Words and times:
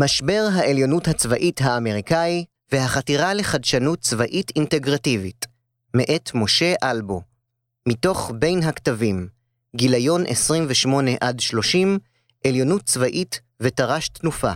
משבר 0.00 0.48
העליונות 0.54 1.08
הצבאית 1.08 1.60
האמריקאי 1.60 2.44
והחתירה 2.72 3.34
לחדשנות 3.34 4.00
צבאית 4.00 4.50
אינטגרטיבית, 4.56 5.46
מאת 5.94 6.30
משה 6.34 6.74
אלבו, 6.82 7.22
מתוך 7.88 8.32
בין 8.38 8.62
הכתבים, 8.62 9.28
גיליון 9.76 10.24
28 10.26 11.10
עד 11.20 11.40
30, 11.40 11.98
עליונות 12.46 12.82
צבאית 12.82 13.40
ותר"ש 13.60 14.08
תנופה. 14.08 14.52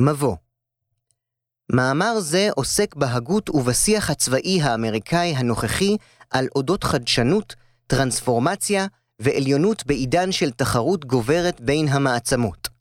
מבוא 0.00 0.36
מאמר 1.72 2.20
זה 2.20 2.48
עוסק 2.54 2.94
בהגות 2.94 3.50
ובשיח 3.50 4.10
הצבאי 4.10 4.62
האמריקאי 4.62 5.34
הנוכחי 5.36 5.96
על 6.30 6.48
אודות 6.54 6.84
חדשנות, 6.84 7.54
טרנספורמציה 7.86 8.86
ועליונות 9.20 9.86
בעידן 9.86 10.32
של 10.32 10.50
תחרות 10.50 11.04
גוברת 11.04 11.60
בין 11.60 11.88
המעצמות. 11.88 12.75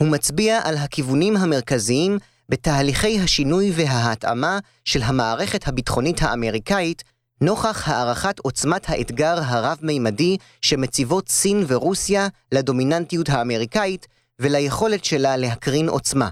הוא 0.00 0.08
מצביע 0.08 0.60
על 0.64 0.76
הכיוונים 0.76 1.36
המרכזיים 1.36 2.18
בתהליכי 2.48 3.20
השינוי 3.20 3.72
וההתאמה 3.74 4.58
של 4.84 5.02
המערכת 5.02 5.68
הביטחונית 5.68 6.22
האמריקאית 6.22 7.04
נוכח 7.40 7.88
הערכת 7.88 8.38
עוצמת 8.38 8.90
האתגר 8.90 9.38
הרב-מימדי 9.44 10.36
שמציבות 10.60 11.28
סין 11.28 11.64
ורוסיה 11.66 12.28
לדומיננטיות 12.52 13.28
האמריקאית 13.28 14.06
וליכולת 14.38 15.04
שלה 15.04 15.36
להקרין 15.36 15.88
עוצמה. 15.88 16.28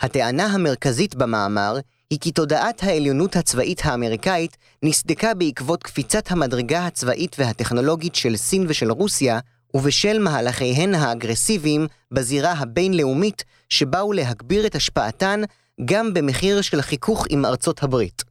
הטענה 0.00 0.46
המרכזית 0.46 1.14
במאמר 1.14 1.78
היא 2.10 2.18
כי 2.18 2.30
תודעת 2.32 2.82
העליונות 2.82 3.36
הצבאית 3.36 3.80
האמריקאית 3.84 4.56
נסדקה 4.82 5.34
בעקבות 5.34 5.82
קפיצת 5.82 6.30
המדרגה 6.30 6.86
הצבאית 6.86 7.36
והטכנולוגית 7.38 8.14
של 8.14 8.36
סין 8.36 8.64
ושל 8.68 8.90
רוסיה, 8.90 9.38
ובשל 9.76 10.18
מהלכיהן 10.18 10.94
האגרסיביים 10.94 11.86
בזירה 12.12 12.52
הבינלאומית 12.52 13.44
שבאו 13.68 14.12
להגביר 14.12 14.66
את 14.66 14.74
השפעתן 14.74 15.40
גם 15.84 16.14
במחיר 16.14 16.60
של 16.60 16.82
חיכוך 16.82 17.26
עם 17.30 17.44
ארצות 17.44 17.82
הברית. 17.82 18.22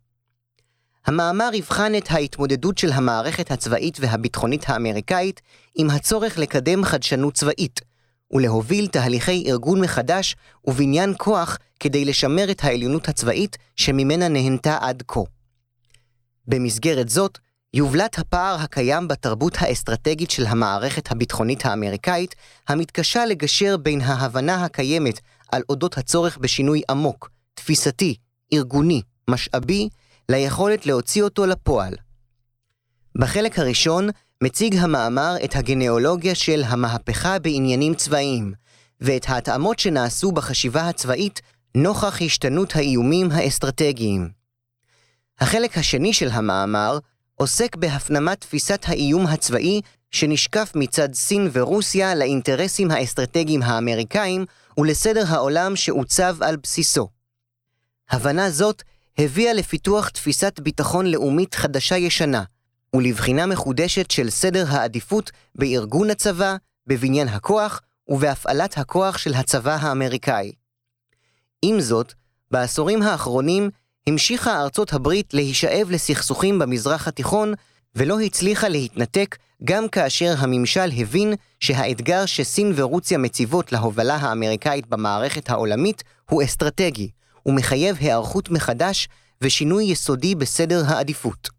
המאמר 1.05 1.49
יבחן 1.53 1.95
את 1.97 2.11
ההתמודדות 2.11 2.77
של 2.77 2.91
המערכת 2.91 3.51
הצבאית 3.51 3.97
והביטחונית 3.99 4.69
האמריקאית 4.69 5.41
עם 5.75 5.89
הצורך 5.89 6.37
לקדם 6.37 6.83
חדשנות 6.83 7.33
צבאית, 7.33 7.81
ולהוביל 8.31 8.87
תהליכי 8.87 9.43
ארגון 9.47 9.81
מחדש 9.81 10.35
ובניין 10.65 11.13
כוח 11.17 11.57
כדי 11.79 12.05
לשמר 12.05 12.51
את 12.51 12.63
העליונות 12.63 13.09
הצבאית 13.09 13.57
שממנה 13.75 14.27
נהנתה 14.27 14.77
עד 14.81 15.03
כה. 15.07 15.19
במסגרת 16.47 17.09
זאת, 17.09 17.39
יובלט 17.75 18.19
הפער 18.19 18.55
הקיים 18.59 19.07
בתרבות 19.07 19.57
האסטרטגית 19.59 20.31
של 20.31 20.45
המערכת 20.45 21.11
הביטחונית 21.11 21.65
האמריקאית, 21.65 22.35
המתקשה 22.67 23.25
לגשר 23.25 23.77
בין 23.77 24.01
ההבנה 24.01 24.65
הקיימת 24.65 25.19
על 25.51 25.61
אודות 25.69 25.97
הצורך 25.97 26.37
בשינוי 26.37 26.81
עמוק, 26.89 27.29
תפיסתי, 27.53 28.15
ארגוני, 28.53 29.01
משאבי, 29.29 29.89
ליכולת 30.29 30.85
להוציא 30.85 31.23
אותו 31.23 31.45
לפועל. 31.45 31.93
בחלק 33.17 33.59
הראשון 33.59 34.09
מציג 34.43 34.75
המאמר 34.75 35.35
את 35.43 35.55
הגנאולוגיה 35.55 36.35
של 36.35 36.63
המהפכה 36.65 37.39
בעניינים 37.39 37.95
צבאיים, 37.95 38.53
ואת 39.01 39.29
ההתאמות 39.29 39.79
שנעשו 39.79 40.31
בחשיבה 40.31 40.89
הצבאית 40.89 41.41
נוכח 41.75 42.21
השתנות 42.21 42.75
האיומים 42.75 43.31
האסטרטגיים. 43.31 44.29
החלק 45.39 45.77
השני 45.77 46.13
של 46.13 46.29
המאמר 46.31 46.99
עוסק 47.35 47.75
בהפנמת 47.75 48.41
תפיסת 48.41 48.81
האיום 48.87 49.27
הצבאי 49.27 49.81
שנשקף 50.11 50.71
מצד 50.75 51.13
סין 51.13 51.49
ורוסיה 51.51 52.15
לאינטרסים 52.15 52.91
האסטרטגיים 52.91 53.61
האמריקאים 53.61 54.45
ולסדר 54.77 55.23
העולם 55.27 55.75
שעוצב 55.75 56.37
על 56.41 56.55
בסיסו. 56.55 57.09
הבנה 58.09 58.49
זאת 58.49 58.83
הביאה 59.17 59.53
לפיתוח 59.53 60.09
תפיסת 60.09 60.59
ביטחון 60.59 61.05
לאומית 61.05 61.55
חדשה-ישנה, 61.55 62.43
ולבחינה 62.95 63.45
מחודשת 63.45 64.11
של 64.11 64.29
סדר 64.29 64.65
העדיפות 64.69 65.31
בארגון 65.55 66.09
הצבא, 66.09 66.55
בבניין 66.87 67.27
הכוח 67.27 67.81
ובהפעלת 68.07 68.77
הכוח 68.77 69.17
של 69.17 69.33
הצבא 69.33 69.77
האמריקאי. 69.81 70.51
עם 71.61 71.79
זאת, 71.79 72.13
בעשורים 72.51 73.01
האחרונים 73.01 73.69
המשיכה 74.09 74.61
ארצות 74.61 74.93
הברית 74.93 75.33
להישאב 75.33 75.91
לסכסוכים 75.91 76.59
במזרח 76.59 77.07
התיכון, 77.07 77.53
ולא 77.95 78.19
הצליחה 78.19 78.67
להתנתק 78.67 79.35
גם 79.63 79.89
כאשר 79.89 80.33
הממשל 80.37 80.89
הבין 80.97 81.33
שהאתגר 81.59 82.25
שסין 82.25 82.73
ורוסיה 82.75 83.17
מציבות 83.17 83.71
להובלה 83.71 84.15
האמריקאית 84.15 84.87
במערכת 84.87 85.49
העולמית 85.49 86.03
הוא 86.29 86.43
אסטרטגי, 86.43 87.09
ומחייב 87.45 87.97
היערכות 87.99 88.49
מחדש 88.49 89.07
ושינוי 89.41 89.83
יסודי 89.83 90.35
בסדר 90.35 90.83
העדיפות. 90.87 91.49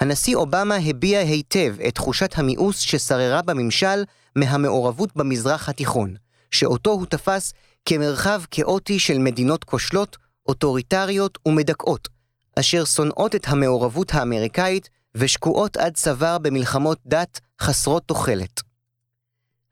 הנשיא 0.00 0.36
אובמה 0.36 0.76
הביע 0.76 1.18
היטב 1.20 1.76
את 1.88 1.94
תחושת 1.94 2.38
המיאוס 2.38 2.78
ששררה 2.78 3.42
בממשל 3.42 4.04
מהמעורבות 4.36 5.16
במזרח 5.16 5.68
התיכון, 5.68 6.14
שאותו 6.50 6.90
הוא 6.90 7.06
תפס 7.06 7.52
כמרחב 7.84 8.42
כאוטי 8.50 8.98
של 8.98 9.18
מדינות 9.18 9.64
כושלות, 9.64 10.16
אוטוריטריות 10.48 11.38
ומדכאות, 11.46 12.08
אשר 12.58 12.84
שונאות 12.84 13.34
את 13.34 13.48
המעורבות 13.48 14.14
האמריקאית 14.14 14.88
ושקועות 15.14 15.76
עד 15.76 15.94
צוואר 15.94 16.38
במלחמות 16.38 16.98
דת 17.06 17.40
חסרות 17.60 18.02
תוחלת. 18.06 18.62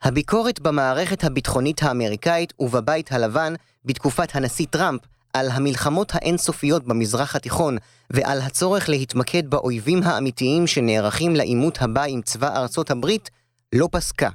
הביקורת 0.02 0.60
במערכת 0.60 1.24
הביטחונית 1.24 1.82
האמריקאית 1.82 2.52
ובבית 2.58 3.12
הלבן 3.12 3.54
בתקופת 3.84 4.36
הנשיא 4.36 4.66
טראמפ 4.70 5.00
על 5.32 5.50
המלחמות 5.50 6.14
האינסופיות 6.14 6.84
במזרח 6.84 7.36
התיכון 7.36 7.76
ועל 8.10 8.40
הצורך 8.40 8.88
להתמקד 8.88 9.50
באויבים 9.50 10.02
האמיתיים 10.02 10.66
שנערכים 10.66 11.36
לעימות 11.36 11.82
הבא 11.82 12.02
עם 12.02 12.22
צבא 12.22 12.56
ארצות 12.56 12.90
הברית, 12.90 13.30
לא 13.74 13.88
פסקה. 13.92 14.28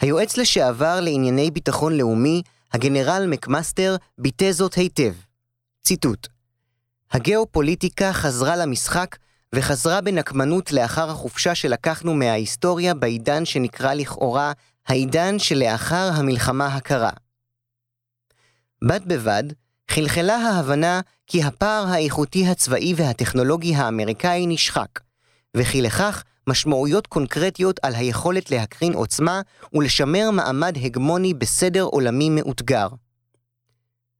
היועץ 0.00 0.36
לשעבר 0.36 1.00
לענייני 1.00 1.50
ביטחון 1.50 1.96
לאומי, 1.96 2.42
הגנרל 2.72 3.26
מקמאסטר, 3.28 3.96
ביטא 4.18 4.52
זאת 4.52 4.74
היטב. 4.74 5.12
ציטוט: 5.86 6.26
הגיאופוליטיקה 7.12 8.12
חזרה 8.12 8.56
למשחק 8.56 9.16
וחזרה 9.54 10.00
בנקמנות 10.00 10.72
לאחר 10.72 11.10
החופשה 11.10 11.54
שלקחנו 11.54 12.14
מההיסטוריה 12.14 12.94
בעידן 12.94 13.44
שנקרא 13.44 13.94
לכאורה 13.94 14.52
העידן 14.86 15.38
שלאחר 15.38 16.10
המלחמה 16.14 16.66
הקרה. 16.66 17.10
בד 18.84 19.00
בבד, 19.06 19.42
חלחלה 19.90 20.36
ההבנה 20.36 21.00
כי 21.26 21.42
הפער 21.42 21.86
האיכותי 21.86 22.46
הצבאי 22.46 22.94
והטכנולוגי 22.96 23.74
האמריקאי 23.74 24.46
נשחק, 24.46 25.00
וכי 25.56 25.82
לכך 25.82 26.24
משמעויות 26.46 27.06
קונקרטיות 27.06 27.80
על 27.82 27.94
היכולת 27.94 28.50
להקרין 28.50 28.92
עוצמה 28.92 29.40
ולשמר 29.74 30.30
מעמד 30.30 30.76
הגמוני 30.82 31.34
בסדר 31.34 31.82
עולמי 31.82 32.30
מאותגר. 32.30 32.88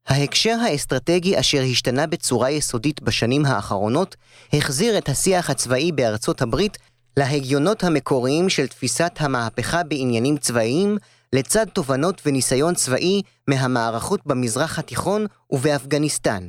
ההקשר 0.09 0.59
האסטרטגי 0.63 1.41
אשר 1.41 1.63
השתנה 1.71 2.07
בצורה 2.07 2.51
יסודית 2.51 3.03
בשנים 3.03 3.47
האחרונות, 3.47 4.17
החזיר 4.53 4.99
את 4.99 5.09
השיח 5.09 5.51
הצבאי 5.51 5.93
בארצות 5.93 6.43
הברית 6.43 6.79
להגיונות 7.17 7.85
המקוריים 7.85 8.49
של 8.49 8.67
תפיסת 8.67 9.13
המהפכה 9.17 9.83
בעניינים 9.83 10.37
צבאיים, 10.37 10.99
לצד 11.33 11.67
תובנות 11.69 12.23
וניסיון 12.27 12.75
צבאי 12.75 13.23
מהמערכות 13.49 14.21
במזרח 14.27 14.79
התיכון 14.79 15.27
ובאפגניסטן. 15.51 16.49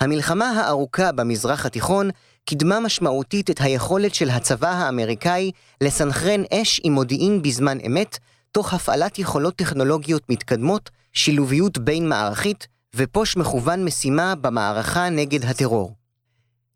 המלחמה 0.00 0.50
הארוכה 0.50 1.12
במזרח 1.12 1.66
התיכון 1.66 2.10
קידמה 2.44 2.80
משמעותית 2.80 3.50
את 3.50 3.60
היכולת 3.60 4.14
של 4.14 4.30
הצבא 4.30 4.70
האמריקאי 4.70 5.50
לסנכרן 5.80 6.42
אש 6.52 6.80
עם 6.84 6.92
מודיעין 6.92 7.42
בזמן 7.42 7.78
אמת, 7.86 8.18
תוך 8.52 8.74
הפעלת 8.74 9.18
יכולות 9.18 9.56
טכנולוגיות 9.56 10.30
מתקדמות, 10.30 10.90
שילוביות 11.14 11.78
בין-מערכית 11.78 12.66
ופוש 12.96 13.36
מכוון 13.36 13.84
משימה 13.84 14.34
במערכה 14.34 15.08
נגד 15.08 15.44
הטרור. 15.44 15.92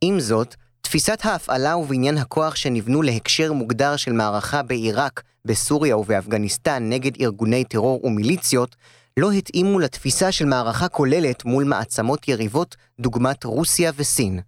עם 0.00 0.20
זאת, 0.20 0.54
תפיסת 0.80 1.18
ההפעלה 1.24 1.76
ובניין 1.76 2.18
הכוח 2.18 2.56
שנבנו 2.56 3.02
להקשר 3.02 3.52
מוגדר 3.52 3.96
של 3.96 4.12
מערכה 4.12 4.62
בעיראק, 4.62 5.22
בסוריה 5.44 5.96
ובאפגניסטן 5.96 6.88
נגד 6.88 7.22
ארגוני 7.22 7.64
טרור 7.64 8.04
ומיליציות, 8.04 8.76
לא 9.16 9.32
התאימו 9.32 9.78
לתפיסה 9.78 10.32
של 10.32 10.44
מערכה 10.44 10.88
כוללת 10.88 11.44
מול 11.44 11.64
מעצמות 11.64 12.28
יריבות 12.28 12.76
דוגמת 13.00 13.44
רוסיה 13.44 13.92
וסין. 13.96 14.40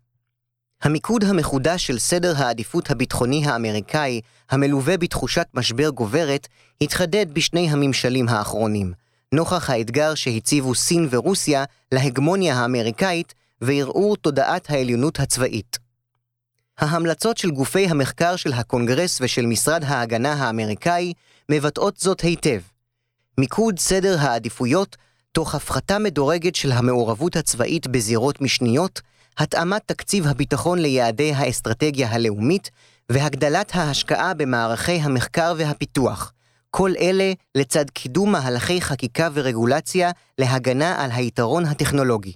המיקוד 0.83 1.25
המחודש 1.25 1.87
של 1.87 1.99
סדר 1.99 2.35
העדיפות 2.37 2.91
הביטחוני 2.91 3.47
האמריקאי, 3.47 4.21
המלווה 4.51 4.97
בתחושת 4.97 5.47
משבר 5.55 5.89
גוברת, 5.89 6.49
התחדד 6.81 7.27
בשני 7.33 7.71
הממשלים 7.71 8.29
האחרונים, 8.29 8.93
נוכח 9.35 9.71
האתגר 9.71 10.15
שהציבו 10.15 10.75
סין 10.75 11.09
ורוסיה 11.11 11.65
להגמוניה 11.93 12.57
האמריקאית 12.57 13.35
וערעור 13.61 14.17
תודעת 14.17 14.71
העליונות 14.71 15.21
הצבאית. 15.21 15.79
ההמלצות 16.79 17.39
של 17.39 17.51
גופי 17.51 17.87
המחקר 17.87 18.37
של 18.37 18.53
הקונגרס 18.53 19.19
ושל 19.21 19.47
משרד 19.47 19.85
ההגנה 19.85 20.33
האמריקאי 20.33 21.13
מבטאות 21.49 21.97
זאת 21.97 22.21
היטב. 22.21 22.61
מיקוד 23.39 23.79
סדר 23.79 24.17
העדיפויות, 24.21 24.97
תוך 25.33 25.55
הפחתה 25.55 25.99
מדורגת 25.99 26.55
של 26.55 26.73
המעורבות 26.73 27.37
הצבאית 27.37 27.87
בזירות 27.87 28.41
משניות, 28.41 29.01
התאמת 29.39 29.83
תקציב 29.87 30.27
הביטחון 30.27 30.79
ליעדי 30.79 31.33
האסטרטגיה 31.33 32.09
הלאומית, 32.11 32.71
והגדלת 33.11 33.75
ההשקעה 33.75 34.35
במערכי 34.35 34.93
המחקר 34.93 35.55
והפיתוח. 35.57 36.33
כל 36.71 36.93
אלה 37.01 37.33
לצד 37.55 37.91
קידום 37.91 38.33
מהלכי 38.33 38.81
חקיקה 38.81 39.29
ורגולציה 39.35 40.11
להגנה 40.39 41.05
על 41.05 41.11
היתרון 41.11 41.67
הטכנולוגי. 41.67 42.33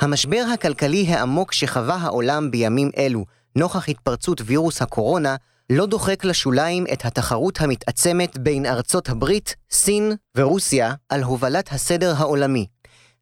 המשבר 0.00 0.44
הכלכלי 0.54 1.06
העמוק 1.08 1.52
שחווה 1.52 1.96
העולם 1.96 2.50
בימים 2.50 2.90
אלו, 2.96 3.24
נוכח 3.56 3.88
התפרצות 3.88 4.40
וירוס 4.44 4.82
הקורונה, 4.82 5.36
לא 5.70 5.86
דוחק 5.86 6.24
לשוליים 6.24 6.84
את 6.92 7.04
התחרות 7.04 7.60
המתעצמת 7.60 8.38
בין 8.38 8.66
ארצות 8.66 9.08
הברית, 9.08 9.56
סין 9.70 10.12
ורוסיה 10.36 10.94
על 11.08 11.22
הובלת 11.22 11.72
הסדר 11.72 12.14
העולמי. 12.16 12.66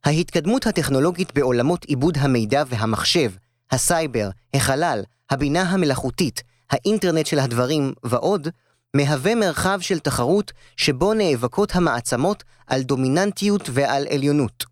ההתקדמות 0.03 0.67
הטכנולוגית 0.67 1.33
בעולמות 1.35 1.85
עיבוד 1.85 2.17
המידע 2.21 2.63
והמחשב, 2.67 3.31
הסייבר, 3.71 4.29
החלל, 4.53 5.03
הבינה 5.29 5.61
המלאכותית, 5.61 6.43
האינטרנט 6.71 7.25
של 7.25 7.39
הדברים 7.39 7.93
ועוד, 8.03 8.47
מהווה 8.93 9.35
מרחב 9.35 9.79
של 9.81 9.99
תחרות 9.99 10.51
שבו 10.77 11.13
נאבקות 11.13 11.75
המעצמות 11.75 12.43
על 12.67 12.81
דומיננטיות 12.81 13.69
ועל 13.73 14.07
עליונות. 14.09 14.65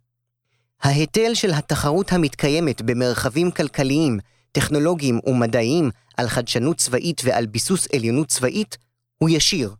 ההיטל 0.82 1.34
של 1.34 1.54
התחרות 1.54 2.12
המתקיימת 2.12 2.82
במרחבים 2.82 3.52
כלכליים, 3.52 4.20
טכנולוגיים 4.52 5.20
ומדעיים 5.26 5.90
על 6.18 6.28
חדשנות 6.28 6.78
צבאית 6.78 7.22
ועל 7.26 7.46
ביסוס 7.46 7.88
עליונות 7.96 8.28
צבאית 8.28 8.78
הוא 9.18 9.30
ישיר. 9.30 9.74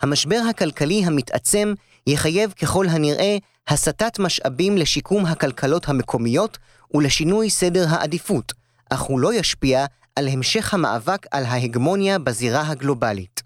המשבר 0.00 0.40
הכלכלי 0.50 1.04
המתעצם 1.04 1.74
יחייב 2.06 2.52
ככל 2.52 2.88
הנראה 2.88 3.36
הסטת 3.68 4.18
משאבים 4.18 4.76
לשיקום 4.76 5.26
הכלכלות 5.26 5.88
המקומיות 5.88 6.58
ולשינוי 6.94 7.50
סדר 7.50 7.86
העדיפות, 7.88 8.52
אך 8.90 9.00
הוא 9.00 9.20
לא 9.20 9.34
ישפיע 9.34 9.86
על 10.16 10.28
המשך 10.28 10.74
המאבק 10.74 11.26
על 11.30 11.44
ההגמוניה 11.44 12.18
בזירה 12.18 12.70
הגלובלית. 12.70 13.42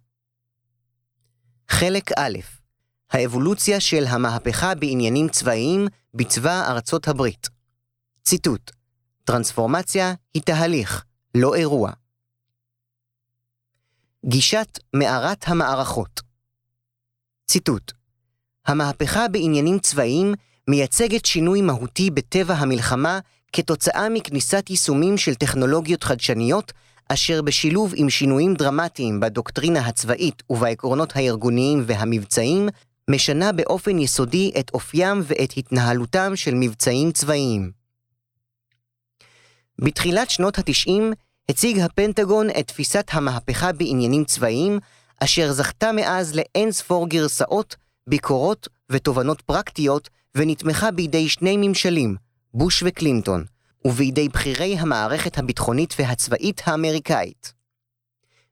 חלק 1.69 2.11
א' 2.19 2.39
האבולוציה 3.11 3.81
של 3.81 4.05
המהפכה 4.09 4.75
בעניינים 4.75 5.29
צבאיים 5.29 5.87
בצבא 6.15 6.71
ארצות 6.71 7.09
הברית. 7.09 7.49
ציטוט: 8.25 8.71
טרנספורמציה 9.25 10.15
היא 10.35 10.43
תהליך, 10.43 11.05
לא 11.35 11.55
אירוע. 11.55 11.93
גישת 14.27 14.79
מערת 14.95 15.45
המערכות. 15.49 16.21
ציטוט: 17.47 17.93
המהפכה 18.67 19.29
בעניינים 19.29 19.79
צבאיים 19.79 20.35
מייצגת 20.69 21.25
שינוי 21.25 21.63
מהותי 21.63 22.11
בטבע 22.11 22.55
המלחמה 22.55 23.21
כתוצאה 23.53 24.09
מכניסת 24.09 24.67
יישומים 24.71 25.19
של 25.19 25.35
טכנולוגיות 25.35 26.05
חדשניות, 26.05 26.73
אשר 27.09 27.43
בשילוב 27.43 27.93
עם 27.97 28.11
שינויים 28.11 28.55
דרמטיים 28.55 29.21
בדוקטרינה 29.21 29.81
הצבאית 29.87 30.43
ובעקרונות 30.51 31.17
הארגוניים 31.17 31.83
והמבצעיים, 31.87 32.69
משנה 33.11 33.53
באופן 33.53 33.99
יסודי 33.99 34.53
את 34.59 34.71
אופיים 34.75 35.23
ואת 35.25 35.53
התנהלותם 35.57 36.37
של 36.37 36.55
מבצעים 36.55 37.13
צבאיים. 37.13 37.71
בתחילת 39.79 40.31
שנות 40.31 40.59
ה-90 40.59 41.15
הציג 41.49 41.79
הפנטגון 41.79 42.51
את 42.51 42.69
תפיסת 42.69 43.07
המהפכה 43.13 43.73
בעניינים 43.73 44.25
צבאיים, 44.25 44.79
אשר 45.25 45.53
זכתה 45.53 45.93
מאז 45.93 46.35
לאין 46.35 46.73
ספור 46.73 47.09
גרסאות, 47.09 47.77
ביקורות 48.07 48.69
ותובנות 48.91 49.41
פרקטיות, 49.41 50.09
ונתמכה 50.35 50.91
בידי 50.91 51.29
שני 51.29 51.57
ממשלים, 51.57 52.17
בוש 52.55 52.83
וקלינטון, 52.87 53.45
ובידי 53.85 54.29
בכירי 54.29 54.77
המערכת 54.79 55.39
הביטחונית 55.39 55.95
והצבאית 55.99 56.63
האמריקאית. 56.65 57.53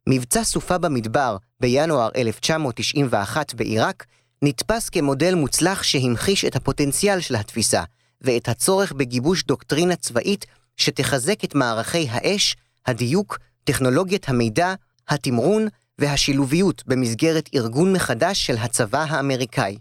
מבצע 0.09 0.45
סופה 0.45 0.79
במדבר 0.79 1.37
בינואר 1.61 2.09
1991 2.17 3.55
בעיראק 3.55 4.06
נתפס 4.43 4.89
כמודל 4.89 5.35
מוצלח 5.35 5.83
שהמחיש 5.83 6.45
את 6.45 6.56
הפוטנציאל 6.56 7.21
של 7.21 7.37
התפיסה, 7.37 7.83
ואת 8.21 8.49
הצורך 8.49 8.93
בגיבוש 8.93 9.45
דוקטרינה 9.45 9.97
צבאית 9.97 10.47
שתחזק 10.77 11.45
את 11.45 11.55
מערכי 11.55 12.09
האש, 12.11 12.56
הדיוק, 12.87 13.39
טכנולוגיית 13.65 14.29
המידע, 14.29 14.75
התמרון 15.09 15.69
והשילוביות 15.99 16.83
במסגרת 16.87 17.49
ארגון 17.55 17.93
מחדש 17.93 18.47
של 18.47 18.56
הצבא 18.56 19.05
האמריקאי. 19.09 19.79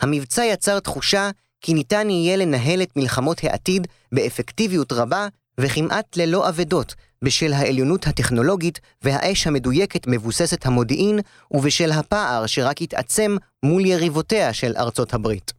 המבצע 0.00 0.44
יצר 0.44 0.80
תחושה 0.80 1.30
כי 1.60 1.74
ניתן 1.74 2.10
יהיה 2.10 2.36
לנהל 2.36 2.82
את 2.82 2.96
מלחמות 2.96 3.44
העתיד 3.44 3.86
באפקטיביות 4.12 4.92
רבה 4.92 5.28
וכמעט 5.60 6.16
ללא 6.16 6.48
אבדות, 6.48 6.94
בשל 7.24 7.52
העליונות 7.52 8.06
הטכנולוגית 8.06 8.80
והאש 9.02 9.46
המדויקת 9.46 10.06
מבוססת 10.06 10.66
המודיעין, 10.66 11.18
ובשל 11.50 11.92
הפער 11.92 12.46
שרק 12.46 12.82
התעצם 12.82 13.36
מול 13.62 13.86
יריבותיה 13.86 14.52
של 14.52 14.72
ארצות 14.76 15.14
הברית. 15.14 15.52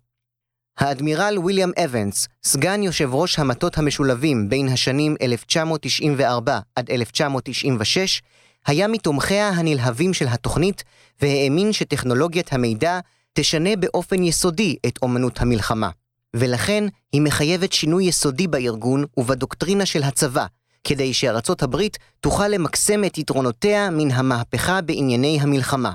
האדמירל 0.79 1.37
ויליאם 1.45 1.71
אבנס, 1.85 2.27
סגן 2.43 2.83
יושב 2.83 3.09
ראש 3.13 3.39
המטות 3.39 3.77
המשולבים 3.77 4.49
בין 4.49 4.67
השנים 4.67 5.15
1994 5.21 6.59
עד 6.75 6.91
1996, 6.91 8.21
היה 8.65 8.87
מתומכיה 8.87 9.49
הנלהבים 9.49 10.13
של 10.13 10.27
התוכנית, 10.27 10.83
והאמין 11.21 11.73
שטכנולוגיית 11.73 12.53
המידע 12.53 12.99
תשנה 13.33 13.75
באופן 13.75 14.23
יסודי 14.23 14.75
את 14.87 14.99
אומנות 15.01 15.41
המלחמה. 15.41 15.89
ולכן 16.35 16.83
היא 17.11 17.21
מחייבת 17.21 17.73
שינוי 17.73 18.03
יסודי 18.03 18.47
בארגון 18.47 19.05
ובדוקטרינה 19.17 19.85
של 19.85 20.03
הצבא, 20.03 20.45
כדי 20.83 21.13
שארצות 21.13 21.63
הברית 21.63 21.97
תוכל 22.19 22.47
למקסם 22.47 23.03
את 23.03 23.17
יתרונותיה 23.17 23.89
מן 23.89 24.11
המהפכה 24.11 24.81
בענייני 24.81 25.37
המלחמה. 25.41 25.91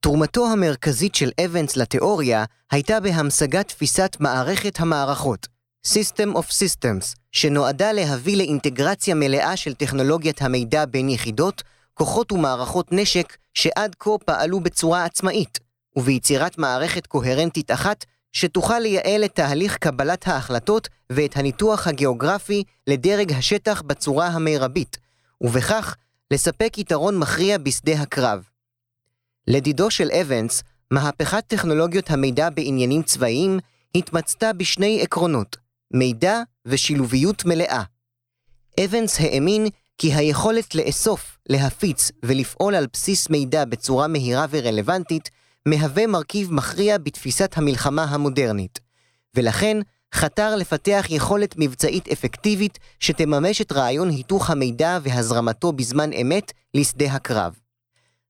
תרומתו 0.00 0.46
המרכזית 0.46 1.14
של 1.14 1.30
אבנס 1.44 1.76
לתיאוריה 1.76 2.44
הייתה 2.70 3.00
בהמשגת 3.00 3.68
תפיסת 3.68 4.16
מערכת 4.20 4.80
המערכות, 4.80 5.46
System 5.86 6.36
of 6.36 6.50
Systems, 6.50 7.16
שנועדה 7.32 7.92
להביא 7.92 8.36
לאינטגרציה 8.36 9.14
מלאה 9.14 9.56
של 9.56 9.74
טכנולוגיית 9.74 10.42
המידע 10.42 10.84
בין 10.84 11.08
יחידות, 11.08 11.62
כוחות 11.94 12.32
ומערכות 12.32 12.92
נשק 12.92 13.36
שעד 13.54 13.96
כה 13.98 14.10
פעלו 14.24 14.60
בצורה 14.60 15.04
עצמאית, 15.04 15.58
וביצירת 15.96 16.58
מערכת 16.58 17.06
קוהרנטית 17.06 17.70
אחת 17.70 18.04
שתוכל 18.32 18.78
לייעל 18.78 19.24
את 19.24 19.34
תהליך 19.34 19.76
קבלת 19.76 20.28
ההחלטות 20.28 20.88
ואת 21.12 21.36
הניתוח 21.36 21.86
הגיאוגרפי 21.86 22.64
לדרג 22.86 23.32
השטח 23.32 23.82
בצורה 23.82 24.26
המרבית, 24.26 24.96
ובכך 25.40 25.96
לספק 26.30 26.78
יתרון 26.78 27.18
מכריע 27.18 27.58
בשדה 27.58 27.92
הקרב. 27.92 28.48
לדידו 29.46 29.90
של 29.90 30.10
אבנס, 30.10 30.62
מהפכת 30.90 31.44
טכנולוגיות 31.46 32.10
המידע 32.10 32.50
בעניינים 32.50 33.02
צבאיים 33.02 33.58
התמצתה 33.94 34.52
בשני 34.52 35.02
עקרונות, 35.02 35.56
מידע 35.90 36.42
ושילוביות 36.66 37.44
מלאה. 37.44 37.82
אבנס 38.84 39.20
האמין 39.20 39.66
כי 39.98 40.14
היכולת 40.14 40.74
לאסוף, 40.74 41.38
להפיץ 41.48 42.10
ולפעול 42.22 42.74
על 42.74 42.86
בסיס 42.92 43.30
מידע 43.30 43.64
בצורה 43.64 44.08
מהירה 44.08 44.46
ורלוונטית 44.50 45.30
מהווה 45.66 46.06
מרכיב 46.06 46.52
מכריע 46.52 46.98
בתפיסת 46.98 47.52
המלחמה 47.56 48.04
המודרנית, 48.04 48.80
ולכן 49.34 49.76
חתר 50.14 50.56
לפתח 50.56 51.06
יכולת 51.08 51.54
מבצעית 51.58 52.08
אפקטיבית 52.08 52.78
שתממש 53.00 53.60
את 53.60 53.72
רעיון 53.72 54.10
היתוך 54.10 54.50
המידע 54.50 54.98
והזרמתו 55.02 55.72
בזמן 55.72 56.12
אמת 56.12 56.52
לשדה 56.74 57.12
הקרב. 57.12 57.58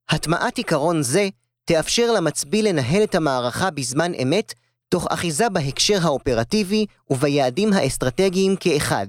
הטמעת 0.08 0.56
עיקרון 0.56 1.02
זה 1.02 1.28
תאפשר 1.64 2.12
למצביא 2.12 2.62
לנהל 2.62 3.02
את 3.02 3.14
המערכה 3.14 3.70
בזמן 3.70 4.12
אמת, 4.14 4.54
תוך 4.88 5.06
אחיזה 5.10 5.48
בהקשר 5.48 5.98
האופרטיבי 6.02 6.86
וביעדים 7.10 7.72
האסטרטגיים 7.72 8.56
כאחד. 8.56 9.06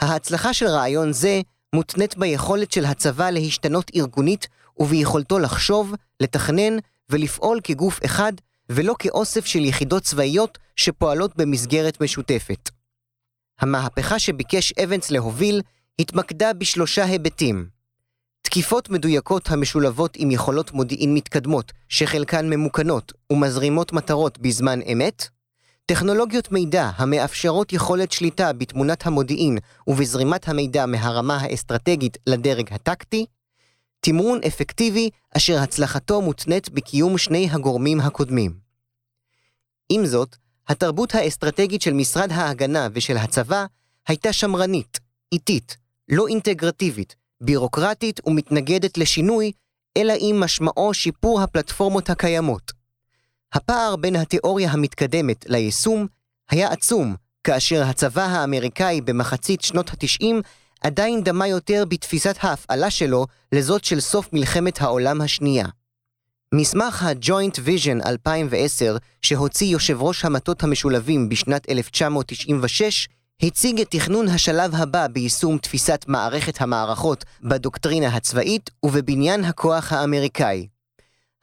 ההצלחה 0.00 0.54
של 0.54 0.66
רעיון 0.66 1.12
זה 1.12 1.40
מותנית 1.74 2.16
ביכולת 2.16 2.72
של 2.72 2.84
הצבא 2.84 3.30
להשתנות 3.30 3.90
ארגונית 3.96 4.48
וביכולתו 4.78 5.38
לחשוב, 5.38 5.94
לתכנן 6.20 6.76
ולפעול 7.12 7.60
כגוף 7.64 8.00
אחד, 8.04 8.32
ולא 8.68 8.94
כאוסף 8.98 9.46
של 9.46 9.64
יחידות 9.64 10.02
צבאיות 10.02 10.58
שפועלות 10.76 11.36
במסגרת 11.36 12.00
משותפת. 12.00 12.70
המהפכה 13.60 14.18
שביקש 14.18 14.72
אבנס 14.72 15.10
להוביל 15.10 15.62
התמקדה 15.98 16.52
בשלושה 16.52 17.04
היבטים. 17.04 17.68
תקיפות 18.42 18.90
מדויקות 18.90 19.50
המשולבות 19.50 20.16
עם 20.16 20.30
יכולות 20.30 20.72
מודיעין 20.72 21.14
מתקדמות, 21.14 21.72
שחלקן 21.88 22.50
ממוכנות 22.50 23.12
ומזרימות 23.32 23.92
מטרות 23.92 24.38
בזמן 24.38 24.82
אמת, 24.82 25.28
טכנולוגיות 25.86 26.52
מידע 26.52 26.90
המאפשרות 26.96 27.72
יכולת 27.72 28.12
שליטה 28.12 28.52
בתמונת 28.52 29.06
המודיעין 29.06 29.58
ובזרימת 29.86 30.48
המידע 30.48 30.86
מהרמה 30.86 31.36
האסטרטגית 31.36 32.18
לדרג 32.26 32.72
הטקטי, 32.72 33.26
תמרון 34.04 34.40
אפקטיבי 34.46 35.10
אשר 35.36 35.58
הצלחתו 35.58 36.20
מותנית 36.20 36.70
בקיום 36.70 37.18
שני 37.18 37.48
הגורמים 37.50 38.00
הקודמים. 38.00 38.54
עם 39.88 40.06
זאת, 40.06 40.36
התרבות 40.68 41.14
האסטרטגית 41.14 41.82
של 41.82 41.92
משרד 41.92 42.32
ההגנה 42.32 42.88
ושל 42.92 43.16
הצבא 43.16 43.66
הייתה 44.08 44.32
שמרנית, 44.32 45.00
איטית, 45.32 45.76
לא 46.08 46.28
אינטגרטיבית, 46.28 47.16
בירוקרטית 47.40 48.20
ומתנגדת 48.26 48.98
לשינוי, 48.98 49.52
אלא 49.96 50.12
אם 50.12 50.36
משמעו 50.40 50.94
שיפור 50.94 51.42
הפלטפורמות 51.42 52.10
הקיימות. 52.10 52.72
הפער 53.52 53.96
בין 53.96 54.16
התיאוריה 54.16 54.70
המתקדמת 54.70 55.44
ליישום 55.48 56.06
היה 56.50 56.72
עצום, 56.72 57.14
כאשר 57.44 57.82
הצבא 57.82 58.22
האמריקאי 58.24 59.00
במחצית 59.00 59.60
שנות 59.60 59.90
ה-90 59.90 60.42
עדיין 60.82 61.22
דמה 61.24 61.48
יותר 61.48 61.84
בתפיסת 61.88 62.36
ההפעלה 62.40 62.90
שלו 62.90 63.26
לזאת 63.52 63.84
של 63.84 64.00
סוף 64.00 64.28
מלחמת 64.32 64.80
העולם 64.82 65.20
השנייה. 65.20 65.66
מסמך 66.54 67.02
ה-Joint 67.02 67.56
Vision 67.56 68.08
2010, 68.08 68.96
שהוציא 69.22 69.66
יושב 69.66 70.02
ראש 70.02 70.24
המטות 70.24 70.62
המשולבים 70.62 71.28
בשנת 71.28 71.70
1996, 71.70 73.08
הציג 73.42 73.80
את 73.80 73.90
תכנון 73.90 74.28
השלב 74.28 74.74
הבא 74.74 75.06
ביישום 75.06 75.58
תפיסת 75.58 76.04
מערכת 76.08 76.60
המערכות 76.60 77.24
בדוקטרינה 77.42 78.08
הצבאית 78.08 78.70
ובבניין 78.82 79.44
הכוח 79.44 79.92
האמריקאי. 79.92 80.66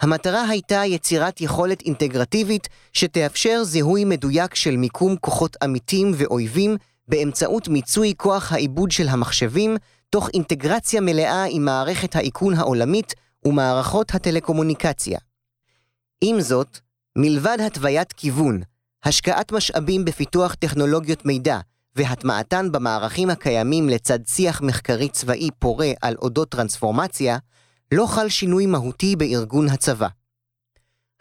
המטרה 0.02 0.50
הייתה 0.50 0.86
יצירת 0.86 1.42
יכולת 1.42 1.82
אינטגרטיבית 1.82 2.68
שתאפשר 2.94 3.64
זיהוי 3.64 4.06
מדויק 4.06 4.56
של 4.56 4.78
מיקום 4.78 5.16
כוחות 5.22 5.58
עמיתים 5.64 6.12
ואויבים 6.16 6.78
באמצעות 7.10 7.68
מיצוי 7.68 8.14
כוח 8.18 8.52
העיבוד 8.52 8.92
של 8.92 9.08
המחשבים, 9.08 9.78
תוך 10.10 10.30
אינטגרציה 10.34 11.02
מלאה 11.02 11.44
עם 11.50 11.66
מערכת 11.66 12.16
האיכון 12.16 12.54
העולמית 12.54 13.14
ומערכות 13.46 14.16
הטלקומוניקציה. 14.16 15.20
עם 16.22 16.42
זאת, 16.42 16.80
מלבד 17.16 17.58
התוויית 17.66 18.14
כיוון, 18.14 18.62
השקעת 19.04 19.52
משאבים 19.52 20.06
בפיתוח 20.06 20.54
טכנולוגיות 20.54 21.26
מידע 21.26 21.60
והטמעתן 21.96 22.72
במערכים 22.72 23.30
הקיימים 23.30 23.90
לצד 23.90 24.20
שיח 24.28 24.62
מחקרי 24.62 25.10
צבאי 25.10 25.50
פורה 25.60 25.92
על 26.02 26.16
אודות 26.22 26.50
טרנספורמציה, 26.50 27.38
לא 27.94 28.06
חל 28.06 28.30
שינוי 28.30 28.66
מהותי 28.66 29.16
בארגון 29.16 29.70
הצבא. 29.70 30.08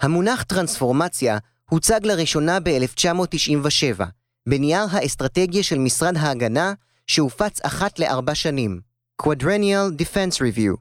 המונח 0.00 0.42
טרנספורמציה 0.42 1.38
הוצג 1.70 2.00
לראשונה 2.04 2.60
ב-1997, 2.60 4.04
בנייר 4.48 4.86
האסטרטגיה 4.90 5.62
של 5.62 5.78
משרד 5.78 6.16
ההגנה, 6.16 6.72
שהופץ 7.06 7.60
אחת 7.60 7.98
לארבע 7.98 8.34
שנים, 8.34 8.80
Quadrennial 9.22 10.02
Defense 10.02 10.36
Review, 10.36 10.76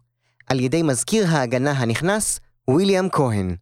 על 0.48 0.60
ידי 0.60 0.84
מזכיר 0.84 1.28
ההגנה 1.28 1.72
הנכנס, 1.72 2.40
ויליאם 2.70 3.10
כהן. 3.10 3.56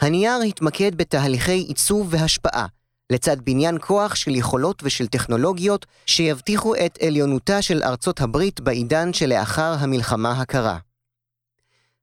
הנייר 0.00 0.40
התמקד 0.48 0.94
בתהליכי 0.94 1.58
עיצוב 1.58 2.08
והשפעה, 2.10 2.66
לצד 3.12 3.36
בניין 3.40 3.78
כוח 3.80 4.14
של 4.14 4.30
יכולות 4.30 4.82
ושל 4.84 5.06
טכנולוגיות 5.06 5.86
שיבטיחו 6.06 6.74
את 6.74 6.98
עליונותה 7.02 7.62
של 7.62 7.82
ארצות 7.82 8.20
הברית 8.20 8.60
בעידן 8.60 9.12
שלאחר 9.12 9.74
המלחמה 9.78 10.40
הקרה. 10.40 10.78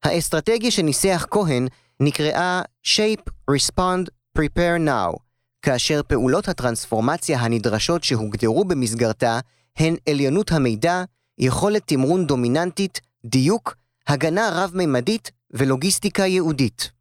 האסטרטגיה 0.04 0.72
שניסח 0.72 1.26
כהן 1.32 1.68
נקראה 2.00 2.62
Shape, 2.88 3.32
Respond, 3.52 4.10
Prepare 4.38 4.80
Now, 4.88 5.18
כאשר 5.62 6.02
פעולות 6.08 6.48
הטרנספורמציה 6.48 7.40
הנדרשות 7.40 8.04
שהוגדרו 8.04 8.66
במסגרתה 8.66 9.40
הן 9.78 9.96
עליונות 10.10 10.52
המידע, 10.52 11.04
יכולת 11.38 11.82
תמרון 11.86 12.28
דומיננטית, 12.28 13.02
דיוק, 13.26 13.76
הגנה 14.08 14.50
רב-ממדית 14.54 15.32
ולוגיסטיקה 15.52 16.26
ייעודית. 16.26 16.92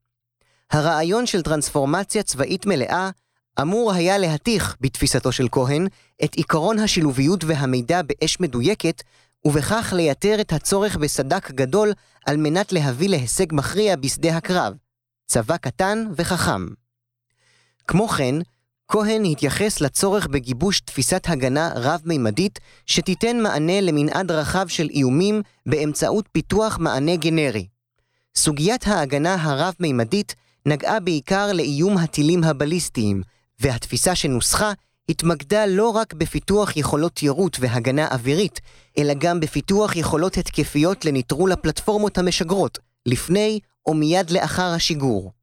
הרעיון 0.71 1.27
של 1.27 1.43
טרנספורמציה 1.43 2.23
צבאית 2.23 2.67
מלאה 2.67 3.11
אמור 3.61 3.93
היה 3.93 4.19
להתיך, 4.19 4.77
בתפיסתו 4.81 5.33
של 5.33 5.49
כהן, 5.53 5.87
את 6.25 6.33
עקרון 6.37 6.79
השילוביות 6.79 7.45
והמידע 7.45 8.03
באש 8.03 8.41
מדויקת, 8.41 9.03
ובכך 9.45 9.93
לייתר 9.97 10.41
את 10.41 10.53
הצורך 10.53 10.97
בסדק 10.97 11.51
גדול 11.51 11.93
על 12.27 12.37
מנת 12.37 12.73
להביא 12.73 13.09
להישג 13.09 13.47
מכריע 13.53 13.97
בשדה 13.97 14.37
הקרב. 14.37 14.75
צבא 15.27 15.57
קטן 15.57 16.07
וחכם. 16.17 16.67
כמו 17.89 18.09
כן, 18.09 18.35
כהן 18.89 19.25
התייחס 19.25 19.81
לצורך 19.81 20.27
בגיבוש 20.27 20.81
תפיסת 20.81 21.23
הגנה 21.29 21.73
רב-מימדית 21.75 22.59
שתיתן 22.87 23.41
מענה 23.41 23.81
למנעד 23.81 24.31
רחב 24.31 24.69
של 24.69 24.89
איומים 24.91 25.43
באמצעות 25.67 26.29
פיתוח 26.33 26.79
מענה 26.79 27.17
גנרי. 27.17 27.67
סוגיית 28.37 28.87
ההגנה 28.87 29.37
הרב-מימדית 29.41 30.35
נגעה 30.67 31.01
בעיקר 31.01 31.53
לאיום 31.53 31.99
הטילים 31.99 32.45
הבליסטיים, 32.45 33.23
והתפיסה 33.61 34.15
שנוסחה 34.15 34.73
התמקדה 35.09 35.67
לא 35.67 35.89
רק 35.91 36.15
בפיתוח 36.15 36.77
יכולות 36.77 37.23
יירוט 37.23 37.57
והגנה 37.61 38.09
אווירית, 38.09 38.61
אלא 38.99 39.15
גם 39.19 39.41
בפיתוח 39.41 39.97
יכולות 39.97 40.37
התקפיות 40.37 41.05
לנטרול 41.05 41.53
הפלטפורמות 41.53 42.19
המשגרות, 42.19 42.79
לפני 43.07 43.61
או 43.87 43.95
מיד 43.95 44.31
לאחר 44.31 44.73
השיגור. 44.75 45.38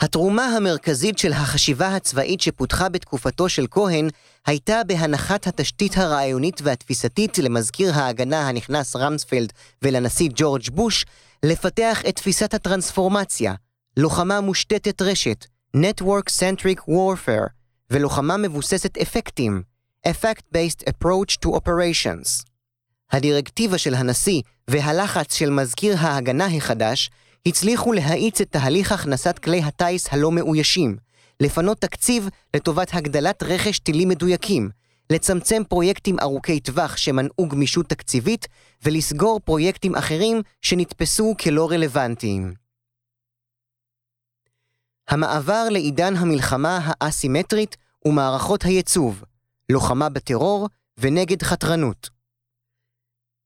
התרומה 0.00 0.44
המרכזית 0.44 1.18
של 1.18 1.32
החשיבה 1.32 1.96
הצבאית 1.96 2.40
שפותחה 2.40 2.88
בתקופתו 2.88 3.48
של 3.48 3.66
כהן 3.70 4.08
הייתה 4.46 4.80
בהנחת 4.86 5.46
התשתית 5.46 5.96
הרעיונית 5.96 6.60
והתפיסתית 6.62 7.38
למזכיר 7.38 7.94
ההגנה 7.94 8.48
הנכנס 8.48 8.96
רמספלד 8.96 9.52
ולנשיא 9.82 10.28
ג'ורג' 10.34 10.70
בוש 10.70 11.06
לפתח 11.42 12.02
את 12.08 12.16
תפיסת 12.16 12.54
הטרנספורמציה, 12.54 13.54
לוחמה 13.96 14.40
מושתתת 14.40 15.02
רשת, 15.02 15.46
Network 15.76 16.30
Centric 16.40 16.80
Warfare, 16.88 17.48
ולוחמה 17.90 18.36
מבוססת 18.36 18.98
אפקטים, 18.98 19.62
Effect-Based 20.08 20.82
Approach 20.88 21.36
to 21.44 21.48
Operations. 21.48 22.44
הדירקטיבה 23.12 23.78
של 23.78 23.94
הנשיא 23.94 24.42
והלחץ 24.68 25.34
של 25.34 25.50
מזכיר 25.50 25.96
ההגנה 25.98 26.46
החדש 26.46 27.10
הצליחו 27.46 27.92
להאיץ 27.92 28.40
את 28.40 28.50
תהליך 28.50 28.92
הכנסת 28.92 29.38
כלי 29.38 29.62
הטיס 29.62 30.06
הלא 30.12 30.32
מאוישים, 30.32 30.96
לפנות 31.40 31.80
תקציב 31.80 32.28
לטובת 32.56 32.88
הגדלת 32.92 33.42
רכש 33.42 33.78
טילים 33.78 34.08
מדויקים, 34.08 34.70
לצמצם 35.10 35.62
פרויקטים 35.68 36.16
ארוכי 36.20 36.60
טווח 36.60 36.96
שמנעו 36.96 37.48
גמישות 37.48 37.86
תקציבית, 37.86 38.48
ולסגור 38.84 39.40
פרויקטים 39.44 39.94
אחרים 39.94 40.42
שנתפסו 40.62 41.34
כלא 41.40 41.70
רלוונטיים. 41.70 42.54
המעבר 45.08 45.68
לעידן 45.70 46.16
המלחמה 46.16 46.92
האסימטרית 47.00 47.76
ומערכות 48.04 48.62
הייצוב, 48.62 49.24
לוחמה 49.68 50.08
בטרור 50.08 50.68
ונגד 50.98 51.42
חתרנות. 51.42 52.10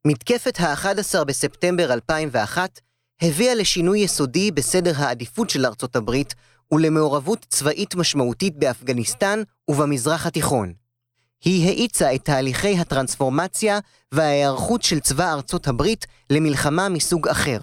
מתקפת 0.06 0.60
ה-11 0.60 1.24
בספטמבר 1.24 1.92
2001 1.92 2.80
הביאה 3.22 3.54
לשינוי 3.54 3.98
יסודי 3.98 4.50
בסדר 4.50 4.92
העדיפות 4.96 5.50
של 5.50 5.66
ארצות 5.66 5.96
הברית 5.96 6.34
ולמעורבות 6.72 7.46
צבאית 7.48 7.94
משמעותית 7.94 8.56
באפגניסטן 8.58 9.42
ובמזרח 9.68 10.26
התיכון. 10.26 10.72
היא 11.44 11.68
האיצה 11.68 12.14
את 12.14 12.24
תהליכי 12.24 12.78
הטרנספורמציה 12.78 13.78
וההיערכות 14.12 14.82
של 14.82 15.00
צבא 15.00 15.32
ארצות 15.32 15.68
הברית 15.68 16.06
למלחמה 16.30 16.88
מסוג 16.88 17.28
אחר. 17.28 17.58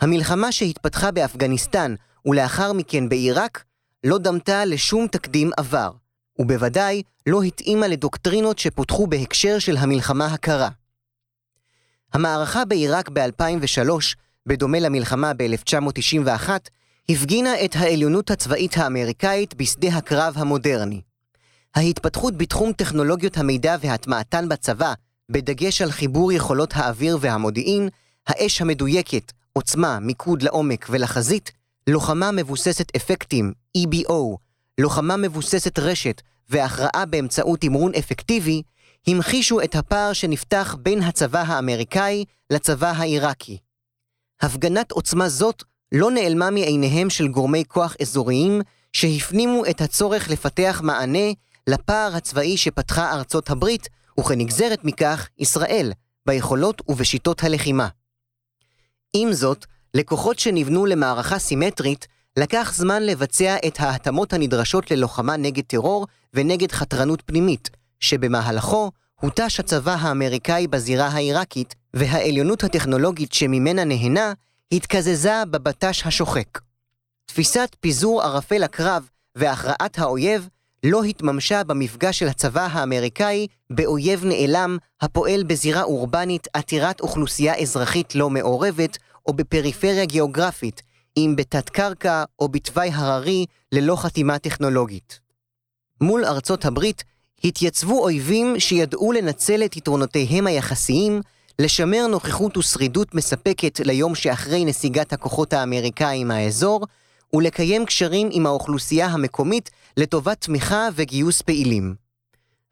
המלחמה 0.00 0.52
שהתפתחה 0.52 1.10
באפגניסטן 1.10 1.94
ולאחר 2.26 2.72
מכן 2.72 3.08
בעיראק 3.08 3.64
לא 4.04 4.18
דמתה 4.18 4.64
לשום 4.64 5.06
תקדים 5.06 5.50
עבר, 5.56 5.90
ובוודאי 6.38 7.02
לא 7.26 7.42
התאימה 7.42 7.88
לדוקטרינות 7.88 8.58
שפותחו 8.58 9.06
בהקשר 9.06 9.58
של 9.58 9.76
המלחמה 9.76 10.26
הקרה. 10.26 10.68
המערכה 12.12 12.64
בעיראק 12.64 13.08
ב-2003 13.08 13.90
בדומה 14.46 14.80
למלחמה 14.80 15.32
ב-1991, 15.34 16.50
הפגינה 17.08 17.64
את 17.64 17.76
העליונות 17.76 18.30
הצבאית 18.30 18.76
האמריקאית 18.76 19.54
בשדה 19.54 19.88
הקרב 19.88 20.34
המודרני. 20.36 21.00
ההתפתחות 21.74 22.36
בתחום 22.36 22.72
טכנולוגיות 22.72 23.36
המידע 23.36 23.76
והטמעתן 23.80 24.48
בצבא, 24.48 24.92
בדגש 25.30 25.82
על 25.82 25.90
חיבור 25.90 26.32
יכולות 26.32 26.70
האוויר 26.76 27.18
והמודיעין, 27.20 27.88
האש 28.26 28.60
המדויקת, 28.60 29.32
עוצמה, 29.52 29.98
מיקוד 30.00 30.42
לעומק 30.42 30.86
ולחזית, 30.90 31.52
לוחמה 31.86 32.30
מבוססת 32.30 32.96
אפקטים, 32.96 33.52
EBO, 33.78 34.36
לוחמה 34.78 35.16
מבוססת 35.16 35.78
רשת 35.78 36.22
והכרעה 36.48 37.06
באמצעות 37.06 37.60
תמרון 37.60 37.92
אפקטיבי, 37.98 38.62
המחישו 39.06 39.60
את 39.60 39.74
הפער 39.74 40.12
שנפתח 40.12 40.76
בין 40.82 41.02
הצבא 41.02 41.44
האמריקאי 41.46 42.24
לצבא 42.50 42.92
העיראקי. 42.96 43.58
הפגנת 44.40 44.92
עוצמה 44.92 45.28
זאת 45.28 45.62
לא 45.92 46.10
נעלמה 46.10 46.50
מעיניהם 46.50 47.10
של 47.10 47.28
גורמי 47.28 47.64
כוח 47.68 47.96
אזוריים 48.02 48.60
שהפנימו 48.92 49.66
את 49.70 49.80
הצורך 49.80 50.30
לפתח 50.30 50.80
מענה 50.84 51.32
לפער 51.66 52.16
הצבאי 52.16 52.56
שפתחה 52.56 53.12
ארצות 53.12 53.50
הברית, 53.50 53.88
וכנגזרת 54.20 54.84
מכך, 54.84 55.28
ישראל, 55.38 55.92
ביכולות 56.26 56.82
ובשיטות 56.88 57.44
הלחימה. 57.44 57.88
עם 59.16 59.32
זאת, 59.32 59.66
לכוחות 59.94 60.38
שנבנו 60.38 60.86
למערכה 60.86 61.38
סימטרית, 61.38 62.06
לקח 62.36 62.72
זמן 62.74 63.02
לבצע 63.02 63.56
את 63.66 63.80
ההתאמות 63.80 64.32
הנדרשות 64.32 64.90
ללוחמה 64.90 65.36
נגד 65.36 65.64
טרור 65.64 66.06
ונגד 66.34 66.72
חתרנות 66.72 67.22
פנימית, 67.26 67.70
שבמהלכו 68.00 68.90
הותש 69.20 69.60
הצבא 69.60 69.94
האמריקאי 70.00 70.66
בזירה 70.66 71.06
העיראקית, 71.06 71.74
והעליונות 71.98 72.64
הטכנולוגית 72.64 73.32
שממנה 73.32 73.84
נהנה, 73.84 74.32
התקזזה 74.72 75.42
בבט"ש 75.50 76.06
השוחק. 76.06 76.58
תפיסת 77.26 77.76
פיזור 77.80 78.22
ערפל 78.22 78.62
הקרב 78.62 79.08
והכרעת 79.34 79.98
האויב 79.98 80.48
לא 80.82 81.02
התממשה 81.04 81.64
במפגש 81.64 82.18
של 82.18 82.28
הצבא 82.28 82.68
האמריקאי 82.72 83.46
באויב 83.70 84.24
נעלם 84.24 84.78
הפועל 85.00 85.42
בזירה 85.42 85.82
אורבנית 85.82 86.48
עתירת 86.52 87.00
אוכלוסייה 87.00 87.56
אזרחית 87.56 88.14
לא 88.14 88.30
מעורבת 88.30 88.98
או 89.26 89.32
בפריפריה 89.32 90.04
גיאוגרפית, 90.04 90.82
אם 91.16 91.34
בתת-קרקע 91.36 92.24
או 92.38 92.48
בתוואי 92.48 92.90
הררי 92.92 93.46
ללא 93.72 93.96
חתימה 93.96 94.38
טכנולוגית. 94.38 95.20
מול 96.00 96.24
ארצות 96.24 96.64
הברית 96.64 97.04
התייצבו 97.44 98.02
אויבים 98.02 98.60
שידעו 98.60 99.12
לנצל 99.12 99.64
את 99.64 99.76
יתרונותיהם 99.76 100.46
היחסיים, 100.46 101.20
לשמר 101.58 102.06
נוכחות 102.06 102.56
ושרידות 102.56 103.14
מספקת 103.14 103.80
ליום 103.84 104.14
שאחרי 104.14 104.64
נסיגת 104.64 105.12
הכוחות 105.12 105.52
האמריקאים 105.52 106.28
מהאזור, 106.28 106.86
ולקיים 107.32 107.86
קשרים 107.86 108.28
עם 108.32 108.46
האוכלוסייה 108.46 109.06
המקומית 109.06 109.70
לטובת 109.96 110.40
תמיכה 110.40 110.88
וגיוס 110.94 111.42
פעילים. 111.42 111.94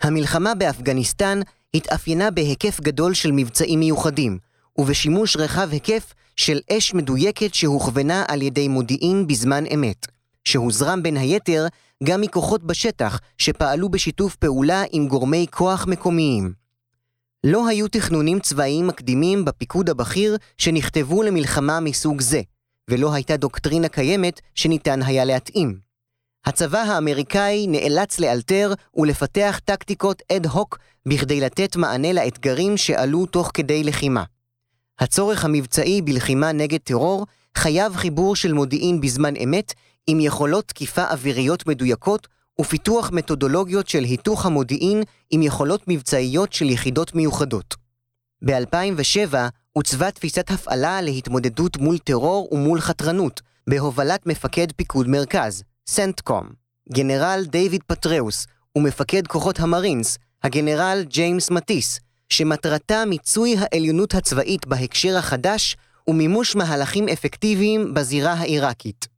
המלחמה 0.02 0.54
באפגניסטן 0.54 1.40
התאפיינה 1.74 2.30
בהיקף 2.30 2.80
גדול 2.80 3.14
של 3.14 3.32
מבצעים 3.32 3.80
מיוחדים, 3.80 4.38
ובשימוש 4.78 5.36
רחב 5.36 5.68
היקף 5.70 6.14
של 6.36 6.60
אש 6.72 6.94
מדויקת 6.94 7.54
שהוכוונה 7.54 8.24
על 8.28 8.42
ידי 8.42 8.68
מודיעין 8.68 9.26
בזמן 9.26 9.64
אמת, 9.74 10.06
שהוזרם 10.44 11.02
בין 11.02 11.16
היתר 11.16 11.66
גם 12.04 12.20
מכוחות 12.20 12.62
בשטח 12.62 13.20
שפעלו 13.38 13.88
בשיתוף 13.88 14.36
פעולה 14.36 14.82
עם 14.92 15.08
גורמי 15.08 15.46
כוח 15.50 15.86
מקומיים. 15.86 16.63
לא 17.46 17.68
היו 17.68 17.88
תכנונים 17.88 18.40
צבאיים 18.40 18.86
מקדימים 18.86 19.44
בפיקוד 19.44 19.90
הבכיר 19.90 20.36
שנכתבו 20.58 21.22
למלחמה 21.22 21.80
מסוג 21.80 22.20
זה, 22.20 22.40
ולא 22.90 23.14
הייתה 23.14 23.36
דוקטרינה 23.36 23.88
קיימת 23.88 24.40
שניתן 24.54 25.02
היה 25.02 25.24
להתאים. 25.24 25.78
הצבא 26.44 26.78
האמריקאי 26.78 27.66
נאלץ 27.66 28.20
לאלתר 28.20 28.72
ולפתח 28.96 29.60
טקטיקות 29.64 30.22
אד 30.32 30.46
הוק 30.46 30.78
בכדי 31.06 31.40
לתת 31.40 31.76
מענה 31.76 32.12
לאתגרים 32.12 32.76
שעלו 32.76 33.26
תוך 33.26 33.50
כדי 33.54 33.84
לחימה. 33.84 34.24
הצורך 34.98 35.44
המבצעי 35.44 36.02
בלחימה 36.02 36.52
נגד 36.52 36.80
טרור 36.84 37.26
חייב 37.58 37.96
חיבור 37.96 38.36
של 38.36 38.52
מודיעין 38.52 39.00
בזמן 39.00 39.36
אמת 39.36 39.72
עם 40.06 40.20
יכולות 40.20 40.64
תקיפה 40.64 41.04
אוויריות 41.04 41.66
מדויקות 41.66 42.28
ופיתוח 42.60 43.10
מתודולוגיות 43.12 43.88
של 43.88 44.04
היתוך 44.04 44.46
המודיעין 44.46 45.02
עם 45.30 45.42
יכולות 45.42 45.82
מבצעיות 45.88 46.52
של 46.52 46.70
יחידות 46.70 47.14
מיוחדות. 47.14 47.74
ב-2007 48.44 49.34
עוצבה 49.72 50.10
תפיסת 50.10 50.50
הפעלה 50.50 51.00
להתמודדות 51.00 51.76
מול 51.76 51.98
טרור 51.98 52.48
ומול 52.52 52.80
חתרנות, 52.80 53.40
בהובלת 53.66 54.26
מפקד 54.26 54.66
פיקוד 54.76 55.08
מרכז, 55.08 55.62
סנטקום, 55.86 56.48
גנרל 56.92 57.44
דיוויד 57.48 57.82
פטראוס 57.86 58.46
ומפקד 58.76 59.26
כוחות 59.26 59.60
המרינס, 59.60 60.18
הגנרל 60.42 61.04
ג'יימס 61.08 61.50
מטיס, 61.50 62.00
שמטרתה 62.28 63.04
מיצוי 63.04 63.56
העליונות 63.58 64.14
הצבאית 64.14 64.66
בהקשר 64.66 65.16
החדש 65.16 65.76
ומימוש 66.08 66.56
מהלכים 66.56 67.08
אפקטיביים 67.08 67.94
בזירה 67.94 68.32
העיראקית. 68.32 69.08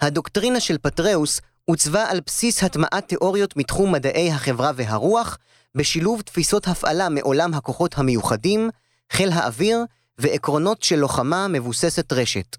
הדוקטרינה 0.00 0.60
של 0.60 0.78
פטראוס 0.78 1.40
עוצבה 1.64 2.10
על 2.10 2.20
בסיס 2.26 2.62
הטמעת 2.62 3.08
תיאוריות 3.08 3.56
מתחום 3.56 3.92
מדעי 3.92 4.32
החברה 4.32 4.70
והרוח, 4.76 5.38
בשילוב 5.74 6.20
תפיסות 6.20 6.68
הפעלה 6.68 7.08
מעולם 7.08 7.54
הכוחות 7.54 7.98
המיוחדים, 7.98 8.70
חיל 9.12 9.30
האוויר 9.32 9.84
ועקרונות 10.18 10.82
של 10.82 10.96
לוחמה 10.96 11.48
מבוססת 11.48 12.12
רשת. 12.12 12.56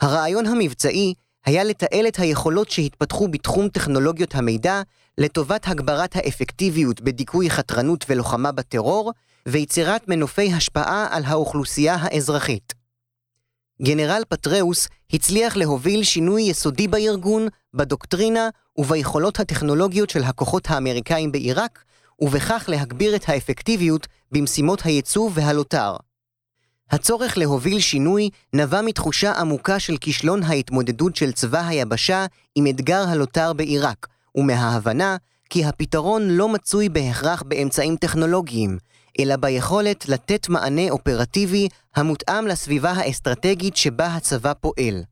הרעיון 0.00 0.46
המבצעי 0.46 1.14
היה 1.44 1.64
לתעל 1.64 2.08
את 2.08 2.18
היכולות 2.18 2.70
שהתפתחו 2.70 3.28
בתחום 3.28 3.68
טכנולוגיות 3.68 4.34
המידע 4.34 4.82
לטובת 5.18 5.68
הגברת 5.68 6.16
האפקטיביות 6.16 7.00
בדיכוי 7.00 7.50
חתרנות 7.50 8.04
ולוחמה 8.08 8.52
בטרור, 8.52 9.12
ויצירת 9.48 10.08
מנופי 10.08 10.52
השפעה 10.52 11.06
על 11.10 11.22
האוכלוסייה 11.26 11.96
האזרחית. 12.00 12.74
גנרל 13.82 14.22
פטראוס 14.28 14.88
הצליח 15.12 15.56
להוביל 15.56 16.02
שינוי 16.04 16.42
יסודי 16.42 16.88
בארגון, 16.88 17.48
בדוקטרינה 17.74 18.48
וביכולות 18.76 19.40
הטכנולוגיות 19.40 20.10
של 20.10 20.24
הכוחות 20.24 20.70
האמריקאים 20.70 21.32
בעיראק, 21.32 21.84
ובכך 22.20 22.64
להגביר 22.68 23.16
את 23.16 23.28
האפקטיביות 23.28 24.06
במשימות 24.32 24.82
הייצוא 24.82 25.30
והלוט"ר. 25.34 25.96
הצורך 26.90 27.38
להוביל 27.38 27.80
שינוי 27.80 28.30
נבע 28.52 28.82
מתחושה 28.82 29.32
עמוקה 29.32 29.78
של 29.78 29.96
כישלון 29.96 30.42
ההתמודדות 30.42 31.16
של 31.16 31.32
צבא 31.32 31.66
היבשה 31.66 32.26
עם 32.54 32.66
אתגר 32.66 33.04
הלוט"ר 33.08 33.52
בעיראק, 33.52 34.06
ומההבנה 34.34 35.16
כי 35.50 35.64
הפתרון 35.64 36.28
לא 36.28 36.48
מצוי 36.48 36.88
בהכרח 36.88 37.42
באמצעים 37.42 37.96
טכנולוגיים, 37.96 38.78
אלא 39.18 39.36
ביכולת 39.36 40.08
לתת 40.08 40.48
מענה 40.48 40.90
אופרטיבי 40.90 41.68
המותאם 41.96 42.46
לסביבה 42.46 42.90
האסטרטגית 42.90 43.76
שבה 43.76 44.06
הצבא 44.06 44.52
פועל. 44.60 45.02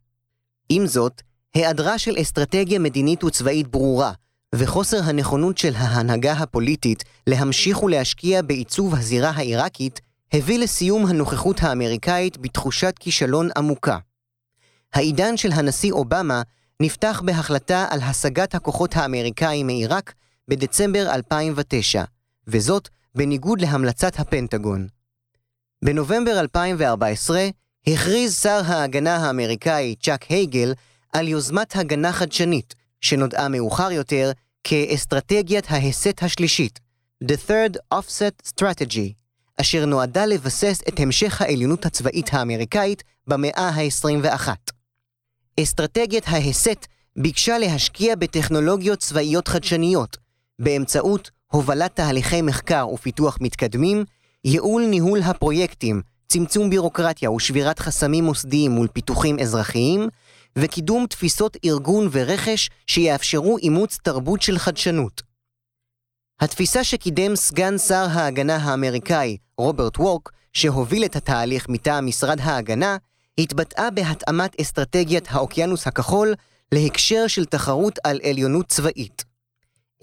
עם 0.68 0.86
זאת, 0.86 1.22
היעדרה 1.54 1.98
של 1.98 2.14
אסטרטגיה 2.20 2.78
מדינית 2.78 3.24
וצבאית 3.24 3.68
ברורה, 3.68 4.12
וחוסר 4.54 5.00
הנכונות 5.04 5.58
של 5.58 5.74
ההנהגה 5.76 6.32
הפוליטית 6.32 7.04
להמשיך 7.26 7.82
ולהשקיע 7.82 8.42
בעיצוב 8.42 8.94
הזירה 8.94 9.30
העיראקית, 9.30 10.00
הביא 10.32 10.58
לסיום 10.58 11.06
הנוכחות 11.06 11.62
האמריקאית 11.62 12.38
בתחושת 12.38 12.94
כישלון 13.00 13.48
עמוקה. 13.56 13.98
העידן 14.94 15.36
של 15.36 15.52
הנשיא 15.52 15.92
אובמה 15.92 16.42
נפתח 16.80 17.22
בהחלטה 17.24 17.86
על 17.90 18.00
השגת 18.00 18.54
הכוחות 18.54 18.96
האמריקאים 18.96 19.66
מעיראק 19.66 20.14
בדצמבר 20.48 21.14
2009, 21.14 22.04
וזאת 22.46 22.88
בניגוד 23.18 23.60
להמלצת 23.60 24.20
הפנטגון. 24.20 24.86
בנובמבר 25.84 26.40
2014 26.40 27.48
הכריז 27.86 28.38
שר 28.42 28.60
ההגנה 28.66 29.16
האמריקאי 29.16 29.94
צ'אק 30.02 30.22
הייגל 30.22 30.74
על 31.12 31.28
יוזמת 31.28 31.76
הגנה 31.76 32.12
חדשנית, 32.12 32.74
שנודעה 33.00 33.48
מאוחר 33.48 33.92
יותר 33.92 34.32
כאסטרטגיית 34.64 35.64
ההסט 35.68 36.22
השלישית, 36.22 36.80
The 37.24 37.36
Third 37.48 37.76
Offset 37.94 38.48
Strategy, 38.48 39.12
אשר 39.60 39.86
נועדה 39.86 40.26
לבסס 40.26 40.80
את 40.88 41.00
המשך 41.00 41.42
העליונות 41.42 41.86
הצבאית 41.86 42.34
האמריקאית 42.34 43.02
במאה 43.26 43.68
ה-21. 43.68 44.48
אסטרטגיית 45.60 46.24
ההסט 46.26 46.86
ביקשה 47.16 47.58
להשקיע 47.58 48.14
בטכנולוגיות 48.16 48.98
צבאיות 48.98 49.48
חדשניות, 49.48 50.16
באמצעות 50.58 51.30
הובלת 51.52 51.96
תהליכי 51.96 52.42
מחקר 52.42 52.88
ופיתוח 52.88 53.38
מתקדמים, 53.40 54.04
ייעול 54.44 54.86
ניהול 54.86 55.22
הפרויקטים, 55.22 56.02
צמצום 56.28 56.70
בירוקרטיה 56.70 57.30
ושבירת 57.30 57.78
חסמים 57.78 58.24
מוסדיים 58.24 58.70
מול 58.70 58.88
פיתוחים 58.88 59.38
אזרחיים, 59.38 60.08
וקידום 60.58 61.06
תפיסות 61.06 61.56
ארגון 61.64 62.08
ורכש 62.12 62.70
שיאפשרו 62.86 63.58
אימוץ 63.58 63.98
תרבות 64.02 64.42
של 64.42 64.58
חדשנות. 64.58 65.22
התפיסה 66.40 66.84
שקידם 66.84 67.36
סגן 67.36 67.78
שר 67.78 68.06
ההגנה 68.10 68.56
האמריקאי, 68.56 69.36
רוברט 69.58 69.98
וורק, 69.98 70.32
שהוביל 70.52 71.04
את 71.04 71.16
התהליך 71.16 71.68
מטעם 71.68 72.06
משרד 72.06 72.40
ההגנה, 72.40 72.96
התבטאה 73.38 73.90
בהתאמת 73.90 74.60
אסטרטגיית 74.60 75.28
האוקיינוס 75.30 75.86
הכחול 75.86 76.34
להקשר 76.72 77.26
של 77.26 77.44
תחרות 77.44 77.98
על 78.04 78.20
עליונות 78.24 78.66
צבאית. 78.66 79.24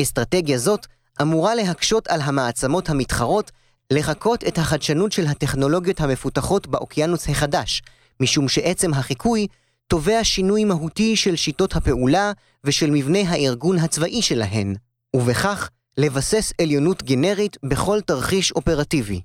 אסטרטגיה 0.01 0.57
זאת 0.57 0.85
אמורה 1.21 1.55
להקשות 1.55 2.07
על 2.07 2.21
המעצמות 2.21 2.89
המתחרות 2.89 3.51
לחקות 3.91 4.43
את 4.43 4.57
החדשנות 4.57 5.11
של 5.11 5.27
הטכנולוגיות 5.27 6.01
המפותחות 6.01 6.67
באוקיינוס 6.67 7.29
החדש, 7.29 7.81
משום 8.19 8.47
שעצם 8.49 8.93
החיקוי 8.93 9.47
תובע 9.87 10.19
שינוי 10.23 10.63
מהותי 10.63 11.15
של 11.15 11.35
שיטות 11.35 11.75
הפעולה 11.75 12.31
ושל 12.63 12.91
מבנה 12.91 13.19
הארגון 13.29 13.79
הצבאי 13.79 14.21
שלהן, 14.21 14.75
ובכך 15.15 15.69
לבסס 15.97 16.53
עליונות 16.61 17.03
גנרית 17.03 17.57
בכל 17.63 18.01
תרחיש 18.01 18.51
אופרטיבי. 18.51 19.21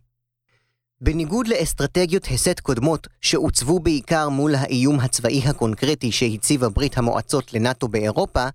בניגוד 1.01 1.49
לאסטרטגיות 1.49 2.27
הסט 2.31 2.61
קודמות 2.61 3.07
שעוצבו 3.21 3.79
בעיקר 3.79 4.29
מול 4.29 4.55
האיום 4.55 5.01
הצבאי 5.01 5.43
הקונקרטי 5.47 6.13
שהציבה 6.13 6.69
ברית 6.69 6.99
המועצות 6.99 7.55
לנאט"ו 7.55 7.89
באירופה, 7.89 8.47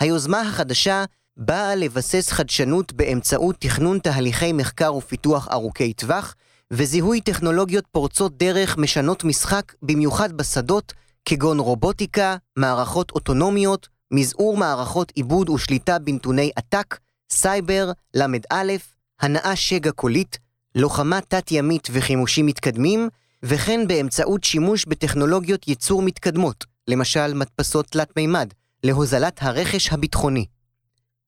היוזמה 0.00 0.40
החדשה 0.40 1.04
באה 1.40 1.74
לבסס 1.74 2.32
חדשנות 2.32 2.92
באמצעות 2.92 3.56
תכנון 3.58 3.98
תהליכי 3.98 4.52
מחקר 4.52 4.94
ופיתוח 4.94 5.48
ארוכי 5.52 5.92
טווח, 5.92 6.34
וזיהוי 6.70 7.20
טכנולוגיות 7.20 7.84
פורצות 7.92 8.38
דרך 8.38 8.78
משנות 8.78 9.24
משחק, 9.24 9.72
במיוחד 9.82 10.32
בשדות, 10.32 10.92
כגון 11.24 11.58
רובוטיקה, 11.58 12.36
מערכות 12.56 13.10
אוטונומיות, 13.10 13.88
מזעור 14.10 14.56
מערכות 14.56 15.12
עיבוד 15.14 15.48
ושליטה 15.48 15.98
בנתוני 15.98 16.50
עתק, 16.56 16.98
סייבר, 17.30 17.92
ל"א, 18.14 18.72
הנאה 19.20 19.56
שגע 19.56 19.90
קולית, 19.92 20.38
לוחמה 20.74 21.20
תת-ימית 21.20 21.88
וחימושים 21.92 22.46
מתקדמים, 22.46 23.08
וכן 23.42 23.88
באמצעות 23.88 24.44
שימוש 24.44 24.84
בטכנולוגיות 24.84 25.68
ייצור 25.68 26.02
מתקדמות, 26.02 26.64
למשל 26.88 27.34
מדפסות 27.34 27.86
תלת 27.86 28.16
מימד, 28.16 28.48
להוזלת 28.84 29.42
הרכש 29.42 29.92
הביטחוני. 29.92 30.44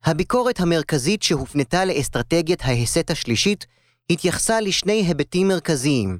הביקורת 0.05 0.61
המרכזית 0.61 1.23
שהופנתה 1.23 1.85
לאסטרטגיית 1.85 2.63
ההסת 2.63 3.11
השלישית 3.11 3.67
התייחסה 4.11 4.61
לשני 4.61 5.05
היבטים 5.07 5.49
מרכזיים. 5.49 6.19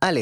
א', 0.00 0.20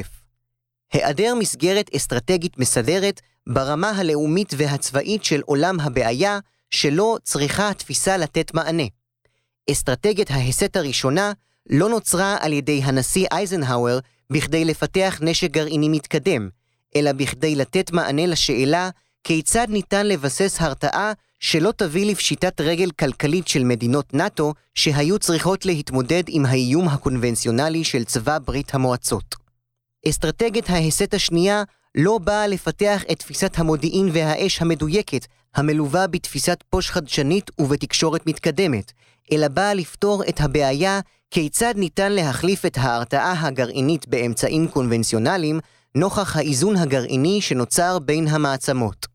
היעדר 0.92 1.34
מסגרת 1.38 1.90
אסטרטגית 1.96 2.58
מסדרת 2.58 3.20
ברמה 3.48 3.90
הלאומית 3.90 4.52
והצבאית 4.56 5.24
של 5.24 5.40
עולם 5.46 5.80
הבעיה, 5.80 6.38
שלא 6.70 7.16
צריכה 7.22 7.70
התפיסה 7.70 8.16
לתת 8.16 8.54
מענה. 8.54 8.82
אסטרטגיית 9.70 10.30
ההסת 10.30 10.76
הראשונה 10.76 11.32
לא 11.70 11.88
נוצרה 11.88 12.36
על 12.40 12.52
ידי 12.52 12.80
הנשיא 12.84 13.26
אייזנהאואר 13.32 13.98
בכדי 14.32 14.64
לפתח 14.64 15.18
נשק 15.22 15.50
גרעיני 15.50 15.88
מתקדם, 15.88 16.48
אלא 16.96 17.12
בכדי 17.12 17.54
לתת 17.54 17.90
מענה 17.90 18.26
לשאלה 18.26 18.90
כיצד 19.24 19.66
ניתן 19.70 20.06
לבסס 20.06 20.56
הרתעה 20.60 21.12
שלא 21.40 21.72
תביא 21.76 22.06
לפשיטת 22.06 22.60
רגל 22.60 22.90
כלכלית 22.90 23.48
של 23.48 23.64
מדינות 23.64 24.14
נאט"ו 24.14 24.54
שהיו 24.74 25.18
צריכות 25.18 25.66
להתמודד 25.66 26.22
עם 26.28 26.46
האיום 26.46 26.88
הקונבנציונלי 26.88 27.84
של 27.84 28.04
צבא 28.04 28.38
ברית 28.38 28.74
המועצות. 28.74 29.34
אסטרטגיית 30.08 30.70
ההסת 30.70 31.14
השנייה 31.14 31.62
לא 31.94 32.18
באה 32.18 32.46
לפתח 32.46 33.02
את 33.12 33.18
תפיסת 33.18 33.58
המודיעין 33.58 34.08
והאש 34.12 34.62
המדויקת, 34.62 35.26
המלווה 35.54 36.06
בתפיסת 36.06 36.64
פוש 36.70 36.90
חדשנית 36.90 37.50
ובתקשורת 37.58 38.26
מתקדמת, 38.26 38.92
אלא 39.32 39.48
באה 39.48 39.74
לפתור 39.74 40.22
את 40.28 40.40
הבעיה 40.40 41.00
כיצד 41.30 41.74
ניתן 41.76 42.12
להחליף 42.12 42.66
את 42.66 42.78
ההרתעה 42.78 43.46
הגרעינית 43.46 44.08
באמצעים 44.08 44.68
קונבנציונליים, 44.68 45.60
נוכח 45.94 46.36
האיזון 46.36 46.76
הגרעיני 46.76 47.40
שנוצר 47.40 47.98
בין 47.98 48.28
המעצמות. 48.28 49.09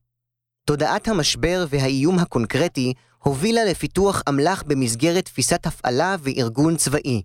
תודעת 0.66 1.08
המשבר 1.08 1.66
והאיום 1.70 2.20
הקונקרטי 2.20 2.94
הובילה 3.24 3.66
לפיתוח 3.66 4.22
אמל"ח 4.30 4.64
במסגרת 4.68 5.26
תפיסת 5.26 5.66
הפעלה 5.66 6.16
וארגון 6.20 6.78
צבאי. 6.78 7.22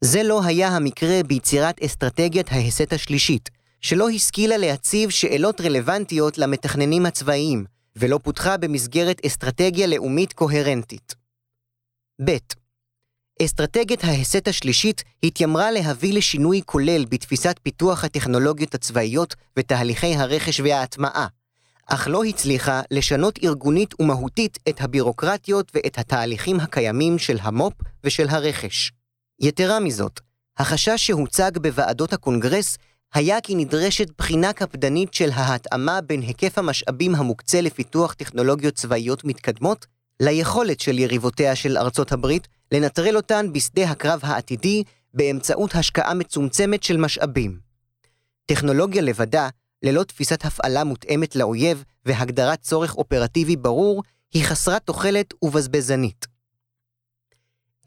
זה 0.00 0.22
לא 0.22 0.44
היה 0.44 0.68
המקרה 0.68 1.22
ביצירת 1.26 1.82
אסטרטגיית 1.82 2.52
ההסת 2.52 2.92
השלישית, 2.92 3.48
שלא 3.80 4.10
השכילה 4.10 4.56
להציב 4.56 5.10
שאלות 5.10 5.60
רלוונטיות 5.60 6.38
למתכננים 6.38 7.06
הצבאיים, 7.06 7.64
ולא 7.96 8.20
פותחה 8.22 8.56
במסגרת 8.56 9.20
אסטרטגיה 9.26 9.86
לאומית 9.86 10.32
קוהרנטית. 10.32 11.14
ב. 12.24 12.30
אסטרטגיית 13.42 14.04
ההסת 14.04 14.48
השלישית 14.48 15.02
התיימרה 15.22 15.70
להביא 15.70 16.12
לשינוי 16.14 16.60
כולל 16.66 17.04
בתפיסת 17.04 17.56
פיתוח 17.62 18.04
הטכנולוגיות 18.04 18.74
הצבאיות 18.74 19.34
ותהליכי 19.56 20.14
הרכש 20.14 20.60
וההטמעה, 20.60 21.26
אך 21.92 22.08
לא 22.10 22.24
הצליחה 22.24 22.82
לשנות 22.90 23.38
ארגונית 23.44 24.00
ומהותית 24.00 24.58
את 24.68 24.80
הבירוקרטיות 24.80 25.72
ואת 25.74 25.98
התהליכים 25.98 26.60
הקיימים 26.60 27.18
של 27.18 27.38
המו"פ 27.40 27.72
ושל 28.04 28.28
הרכש. 28.28 28.92
יתרה 29.40 29.80
מזאת, 29.80 30.20
החשש 30.58 31.06
שהוצג 31.06 31.50
בוועדות 31.62 32.12
הקונגרס 32.12 32.78
היה 33.14 33.40
כי 33.40 33.54
נדרשת 33.54 34.08
בחינה 34.18 34.52
קפדנית 34.52 35.14
של 35.14 35.30
ההתאמה 35.34 36.00
בין 36.00 36.20
היקף 36.20 36.58
המשאבים 36.58 37.14
המוקצה 37.14 37.60
לפיתוח 37.60 38.12
טכנולוגיות 38.14 38.74
צבאיות 38.74 39.24
מתקדמות 39.24 39.86
ליכולת 40.20 40.80
של 40.80 40.98
יריבותיה 40.98 41.56
של 41.56 41.78
ארצות 41.78 42.12
הברית 42.12 42.48
לנטרל 42.72 43.16
אותן 43.16 43.52
בשדה 43.52 43.90
הקרב 43.90 44.20
העתידי 44.22 44.82
באמצעות 45.14 45.74
השקעה 45.74 46.14
מצומצמת 46.14 46.82
של 46.82 46.96
משאבים. 46.96 47.58
טכנולוגיה 48.46 49.02
לבדה, 49.02 49.48
ללא 49.82 50.02
תפיסת 50.02 50.44
הפעלה 50.44 50.84
מותאמת 50.84 51.36
לאויב 51.36 51.84
והגדרת 52.06 52.60
צורך 52.60 52.96
אופרטיבי 52.96 53.56
ברור, 53.56 54.02
היא 54.32 54.44
חסרת 54.44 54.82
תוחלת 54.82 55.34
ובזבזנית. 55.42 56.26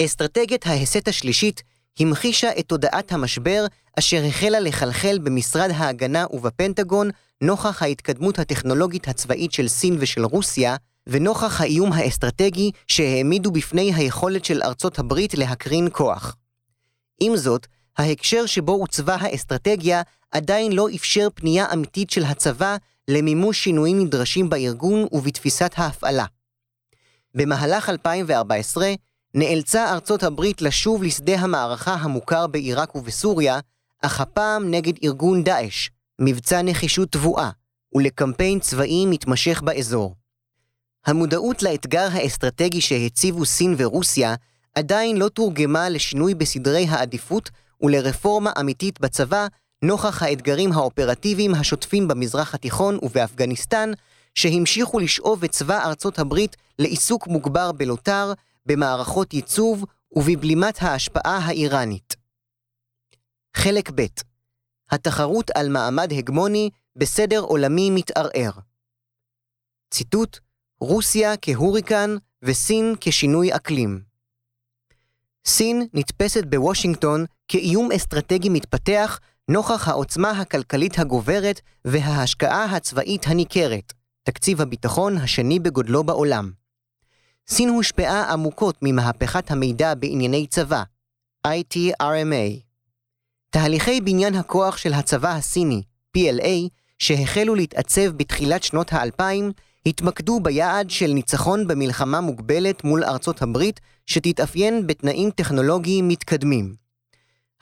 אסטרטגיית 0.01 0.67
ההסת 0.67 1.07
השלישית 1.07 1.63
המחישה 1.99 2.49
את 2.59 2.67
תודעת 2.67 3.11
המשבר 3.11 3.65
אשר 3.99 4.23
החלה 4.27 4.59
לחלחל 4.59 5.19
במשרד 5.23 5.69
ההגנה 5.75 6.25
ובפנטגון 6.31 7.09
נוכח 7.41 7.83
ההתקדמות 7.83 8.39
הטכנולוגית 8.39 9.07
הצבאית 9.07 9.51
של 9.51 9.67
סין 9.67 9.97
ושל 9.99 10.25
רוסיה, 10.25 10.75
ונוכח 11.07 11.61
האיום 11.61 11.93
האסטרטגי 11.93 12.71
שהעמידו 12.87 13.51
בפני 13.51 13.93
היכולת 13.93 14.45
של 14.45 14.61
ארצות 14.63 14.99
הברית 14.99 15.33
להקרין 15.33 15.87
כוח. 15.91 16.35
עם 17.19 17.35
זאת, 17.37 17.67
ההקשר 17.97 18.45
שבו 18.45 18.71
עוצבה 18.71 19.15
האסטרטגיה 19.15 20.01
עדיין 20.33 20.71
לא 20.71 20.87
אפשר 20.95 21.27
פנייה 21.35 21.65
אמיתית 21.73 22.09
של 22.09 22.23
הצבא 22.23 22.77
למימוש 23.07 23.63
שינויים 23.63 23.99
נדרשים 23.99 24.49
בארגון 24.49 25.07
ובתפיסת 25.11 25.71
ההפעלה. 25.75 26.25
במהלך 27.35 27.89
2014, 27.89 28.93
נאלצה 29.33 29.91
ארצות 29.91 30.23
הברית 30.23 30.61
לשוב 30.61 31.03
לשדה 31.03 31.39
המערכה 31.39 31.93
המוכר 31.93 32.47
בעיראק 32.47 32.95
ובסוריה, 32.95 33.59
אך 34.01 34.21
הפעם 34.21 34.71
נגד 34.71 34.93
ארגון 35.03 35.43
דאעש, 35.43 35.89
מבצע 36.19 36.61
נחישות 36.61 37.11
תבואה, 37.11 37.49
ולקמפיין 37.95 38.59
צבאי 38.59 39.05
מתמשך 39.05 39.61
באזור. 39.61 40.15
המודעות 41.05 41.63
לאתגר 41.63 42.07
האסטרטגי 42.11 42.81
שהציבו 42.81 43.45
סין 43.45 43.75
ורוסיה 43.77 44.35
עדיין 44.75 45.17
לא 45.17 45.29
תורגמה 45.29 45.89
לשינוי 45.89 46.35
בסדרי 46.35 46.85
העדיפות 46.89 47.49
ולרפורמה 47.81 48.51
אמיתית 48.59 49.01
בצבא 49.01 49.47
נוכח 49.83 50.23
האתגרים 50.23 50.71
האופרטיביים 50.71 51.55
השוטפים 51.55 52.07
במזרח 52.07 52.55
התיכון 52.55 52.97
ובאפגניסטן, 53.01 53.91
שהמשיכו 54.35 54.99
לשאוב 54.99 55.43
את 55.43 55.51
צבא 55.51 55.85
ארצות 55.85 56.19
הברית 56.19 56.55
לעיסוק 56.79 57.27
מוגבר 57.27 57.71
בלוטר, 57.71 58.33
במערכות 58.65 59.33
ייצוב 59.33 59.85
ובבלימת 60.15 60.81
ההשפעה 60.81 61.37
האיראנית. 61.37 62.15
חלק 63.55 63.89
ב' 63.95 64.05
התחרות 64.91 65.51
על 65.55 65.69
מעמד 65.69 66.13
הגמוני 66.13 66.69
בסדר 66.95 67.39
עולמי 67.39 67.89
מתערער. 67.89 68.51
ציטוט 69.91 70.39
רוסיה 70.79 71.37
כהוריקן 71.37 72.15
וסין 72.43 72.95
כשינוי 73.01 73.55
אקלים. 73.55 74.01
סין 75.45 75.87
נתפסת 75.93 76.43
בוושינגטון 76.45 77.25
כאיום 77.47 77.91
אסטרטגי 77.91 78.49
מתפתח 78.49 79.19
נוכח 79.53 79.87
העוצמה 79.87 80.31
הכלכלית 80.31 80.99
הגוברת 80.99 81.61
וההשקעה 81.85 82.65
הצבאית 82.65 83.27
הניכרת, 83.27 83.93
תקציב 84.23 84.61
הביטחון 84.61 85.17
השני 85.17 85.59
בגודלו 85.59 86.03
בעולם. 86.03 86.51
סין 87.47 87.69
הושפעה 87.69 88.31
עמוקות 88.33 88.75
ממהפכת 88.81 89.51
המידע 89.51 89.95
בענייני 89.95 90.47
צבא, 90.47 90.83
ITRMA. 91.47 92.61
תהליכי 93.49 94.01
בניין 94.01 94.35
הכוח 94.35 94.77
של 94.77 94.93
הצבא 94.93 95.35
הסיני, 95.35 95.83
PLA, 96.17 96.69
שהחלו 96.99 97.55
להתעצב 97.55 98.07
בתחילת 98.17 98.63
שנות 98.63 98.93
האלפיים, 98.93 99.51
התמקדו 99.85 100.39
ביעד 100.39 100.89
של 100.89 101.07
ניצחון 101.07 101.67
במלחמה 101.67 102.21
מוגבלת 102.21 102.83
מול 102.83 103.03
ארצות 103.03 103.41
הברית, 103.41 103.79
שתתאפיין 104.05 104.87
בתנאים 104.87 105.31
טכנולוגיים 105.31 106.07
מתקדמים. 106.07 106.82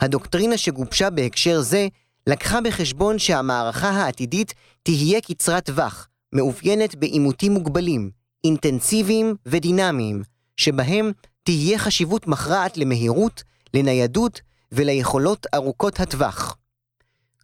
הדוקטרינה 0.01 0.57
שגובשה 0.57 1.09
בהקשר 1.09 1.61
זה 1.61 1.87
לקחה 2.27 2.61
בחשבון 2.61 3.19
שהמערכה 3.19 3.89
העתידית 3.89 4.53
תהיה 4.83 5.21
קצרת 5.21 5.65
טווח, 5.65 6.07
מאופיינת 6.33 6.95
בעימותים 6.95 7.51
מוגבלים, 7.51 8.11
אינטנסיביים 8.43 9.35
ודינמיים, 9.45 10.21
שבהם 10.57 11.11
תהיה 11.43 11.79
חשיבות 11.79 12.27
מכרעת 12.27 12.77
למהירות, 12.77 13.43
לניידות 13.73 14.41
וליכולות 14.71 15.47
ארוכות 15.55 15.99
הטווח. 15.99 16.57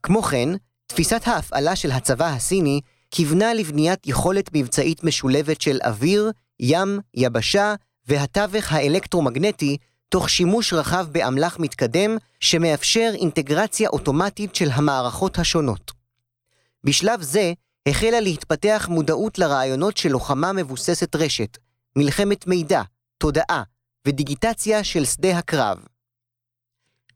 כמו 0.03 0.21
כן, 0.21 0.49
תפיסת 0.87 1.21
ההפעלה 1.25 1.75
של 1.75 1.91
הצבא 1.91 2.27
הסיני 2.27 2.81
כיוונה 3.11 3.53
לבניית 3.53 4.07
יכולת 4.07 4.49
מבצעית 4.53 5.03
משולבת 5.03 5.61
של 5.61 5.79
אוויר, 5.85 6.31
ים, 6.59 6.99
יבשה 7.13 7.75
והתווך 8.07 8.73
האלקטרומגנטי, 8.73 9.77
תוך 10.09 10.29
שימוש 10.29 10.73
רחב 10.73 11.07
באמל"ח 11.11 11.59
מתקדם, 11.59 12.17
שמאפשר 12.39 13.11
אינטגרציה 13.13 13.89
אוטומטית 13.89 14.55
של 14.55 14.69
המערכות 14.71 15.39
השונות. 15.39 15.91
בשלב 16.83 17.21
זה, 17.21 17.53
החלה 17.87 18.19
להתפתח 18.19 18.87
מודעות 18.91 19.39
לרעיונות 19.39 19.97
של 19.97 20.09
לוחמה 20.09 20.53
מבוססת 20.53 21.15
רשת, 21.15 21.57
מלחמת 21.95 22.47
מידע, 22.47 22.81
תודעה 23.17 23.63
ודיגיטציה 24.07 24.83
של 24.83 25.05
שדה 25.05 25.37
הקרב. 25.37 25.77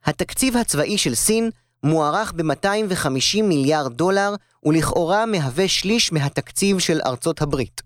התקציב 0.06 0.58
הצבאי 0.58 0.98
של 0.98 1.16
סין 1.16 1.50
מוערך 1.84 2.34
ב-250 2.36 3.44
מיליארד 3.44 3.94
דולר, 3.94 4.36
ולכאורה 4.64 5.26
מהווה 5.26 5.68
שליש 5.68 6.12
מהתקציב 6.12 6.80
של 6.80 7.00
ארצות 7.06 7.42
הברית. 7.42 7.82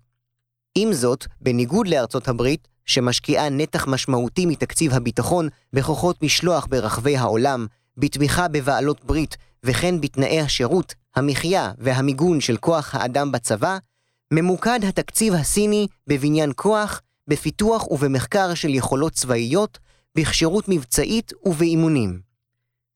עם 0.75 0.93
זאת, 0.93 1.25
בניגוד 1.41 1.87
לארצות 1.87 2.27
הברית, 2.27 2.67
שמשקיעה 2.85 3.49
נתח 3.49 3.87
משמעותי 3.87 4.45
מתקציב 4.45 4.93
הביטחון 4.93 5.49
בכוחות 5.73 6.23
משלוח 6.23 6.65
ברחבי 6.65 7.17
העולם, 7.17 7.67
בתמיכה 7.97 8.47
בבעלות 8.47 9.05
ברית 9.05 9.37
וכן 9.63 10.01
בתנאי 10.01 10.39
השירות, 10.41 10.93
המחיה 11.15 11.71
והמיגון 11.77 12.41
של 12.41 12.57
כוח 12.57 12.95
האדם 12.95 13.31
בצבא, 13.31 13.77
ממוקד 14.33 14.79
התקציב 14.87 15.33
הסיני 15.33 15.87
בבניין 16.07 16.51
כוח, 16.55 17.01
בפיתוח 17.27 17.91
ובמחקר 17.91 18.53
של 18.53 18.69
יכולות 18.69 19.13
צבאיות, 19.13 19.79
בכשירות 20.17 20.65
מבצעית 20.67 21.31
ובאימונים. 21.45 22.19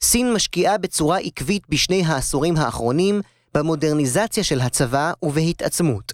סין 0.03 0.33
משקיעה 0.33 0.77
בצורה 0.77 1.17
עקבית 1.17 1.63
בשני 1.69 2.03
העשורים 2.05 2.57
האחרונים 2.57 3.21
במודרניזציה 3.53 4.43
של 4.43 4.61
הצבא 4.61 5.13
ובהתעצמות. 5.23 6.13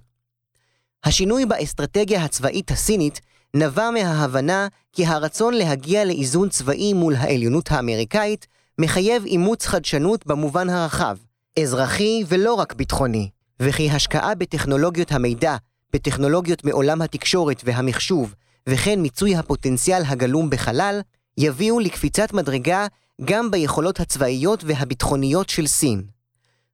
השינוי 1.04 1.46
באסטרטגיה 1.46 2.24
הצבאית 2.24 2.72
הסינית 2.72 3.22
נבע 3.56 3.90
מההבנה 3.90 4.68
כי 4.94 5.06
הרצון 5.06 5.54
להגיע 5.54 6.06
לאיזון 6.06 6.50
צבאי 6.50 6.94
מול 6.94 7.16
העליונות 7.16 7.72
האמריקאית 7.72 8.48
מחייב 8.80 9.26
אימוץ 9.26 9.66
חדשנות 9.66 10.26
במובן 10.26 10.70
הרחב, 10.70 11.18
אזרחי 11.60 12.24
ולא 12.28 12.54
רק 12.54 12.74
ביטחוני, 12.74 13.30
וכי 13.60 13.90
השקעה 13.92 14.36
בטכנולוגיות 14.36 15.12
המידע, 15.12 15.56
בטכנולוגיות 15.94 16.66
מעולם 16.66 17.02
התקשורת 17.02 17.62
והמחשוב, 17.66 18.36
וכן 18.70 19.02
מיצוי 19.02 19.36
הפוטנציאל 19.36 20.04
הגלום 20.08 20.50
בחלל, 20.50 21.02
יביאו 21.38 21.80
לקפיצת 21.80 22.34
מדרגה 22.34 22.88
גם 23.26 23.52
ביכולות 23.52 24.00
הצבאיות 24.00 24.64
והביטחוניות 24.64 25.50
של 25.50 25.68
סין. 25.68 26.04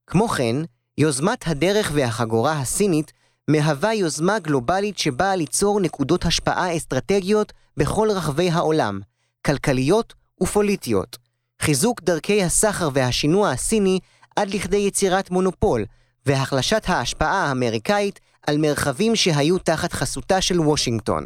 כמו 0.07 0.27
כן, 0.27 0.55
יוזמת 0.97 1.47
הדרך 1.47 1.91
והחגורה 1.93 2.59
הסינית 2.59 3.13
מהווה 3.51 3.93
יוזמה 3.93 4.39
גלובלית 4.39 4.97
שבאה 4.97 5.35
ליצור 5.35 5.79
נקודות 5.79 6.25
השפעה 6.25 6.77
אסטרטגיות 6.77 7.53
בכל 7.77 8.07
רחבי 8.11 8.49
העולם, 8.49 8.99
כלכליות 9.45 10.13
ופוליטיות. 10.41 11.17
חיזוק 11.61 12.01
דרכי 12.01 12.43
הסחר 12.43 12.89
והשינוע 12.93 13.49
הסיני 13.49 13.99
עד 14.35 14.49
לכדי 14.49 14.77
יצירת 14.77 15.31
מונופול, 15.31 15.85
והחלשת 16.25 16.83
ההשפעה 16.87 17.47
האמריקאית 17.47 18.19
על 18.47 18.57
מרחבים 18.57 19.15
שהיו 19.15 19.57
תחת 19.57 19.93
חסותה 19.93 20.41
של 20.41 20.59
וושינגטון. 20.59 21.25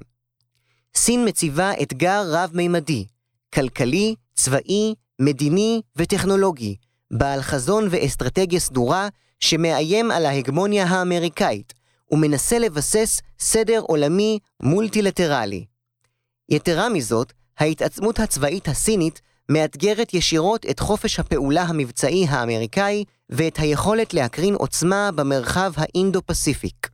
סין 0.95 1.27
מציבה 1.27 1.71
אתגר 1.81 2.23
רב-מימדי, 2.27 3.05
כלכלי, 3.53 4.15
צבאי, 4.35 4.93
מדיני 5.19 5.81
וטכנולוגי, 5.95 6.75
בעל 7.11 7.41
חזון 7.41 7.87
ואסטרטגיה 7.91 8.59
סדורה 8.59 9.07
שמאיים 9.39 10.11
על 10.11 10.25
ההגמוניה 10.25 10.85
האמריקאית, 10.85 11.73
ומנסה 12.11 12.59
לבסס 12.59 13.21
סדר 13.39 13.79
עולמי 13.81 14.39
מולטילטרלי. 14.63 15.65
יתרה 16.49 16.89
מזאת, 16.89 17.33
ההתעצמות 17.57 18.19
הצבאית 18.19 18.67
הסינית 18.67 19.21
מאתגרת 19.49 20.13
ישירות 20.13 20.65
את 20.69 20.79
חופש 20.79 21.19
הפעולה 21.19 21.63
המבצעי 21.63 22.25
האמריקאי 22.29 23.03
ואת 23.29 23.59
היכולת 23.59 24.13
להקרין 24.13 24.55
עוצמה 24.55 25.09
במרחב 25.15 25.71
האינדו-פסיפיק. 25.77 26.89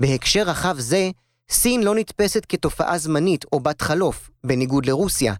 בהקשר 0.00 0.42
רחב 0.42 0.78
זה, 0.78 1.10
סין 1.50 1.82
לא 1.82 1.94
נתפסת 1.94 2.46
כתופעה 2.48 2.98
זמנית 2.98 3.44
או 3.52 3.60
בת 3.60 3.80
חלוף, 3.80 4.30
בניגוד 4.44 4.86
לרוסיה, 4.86 5.34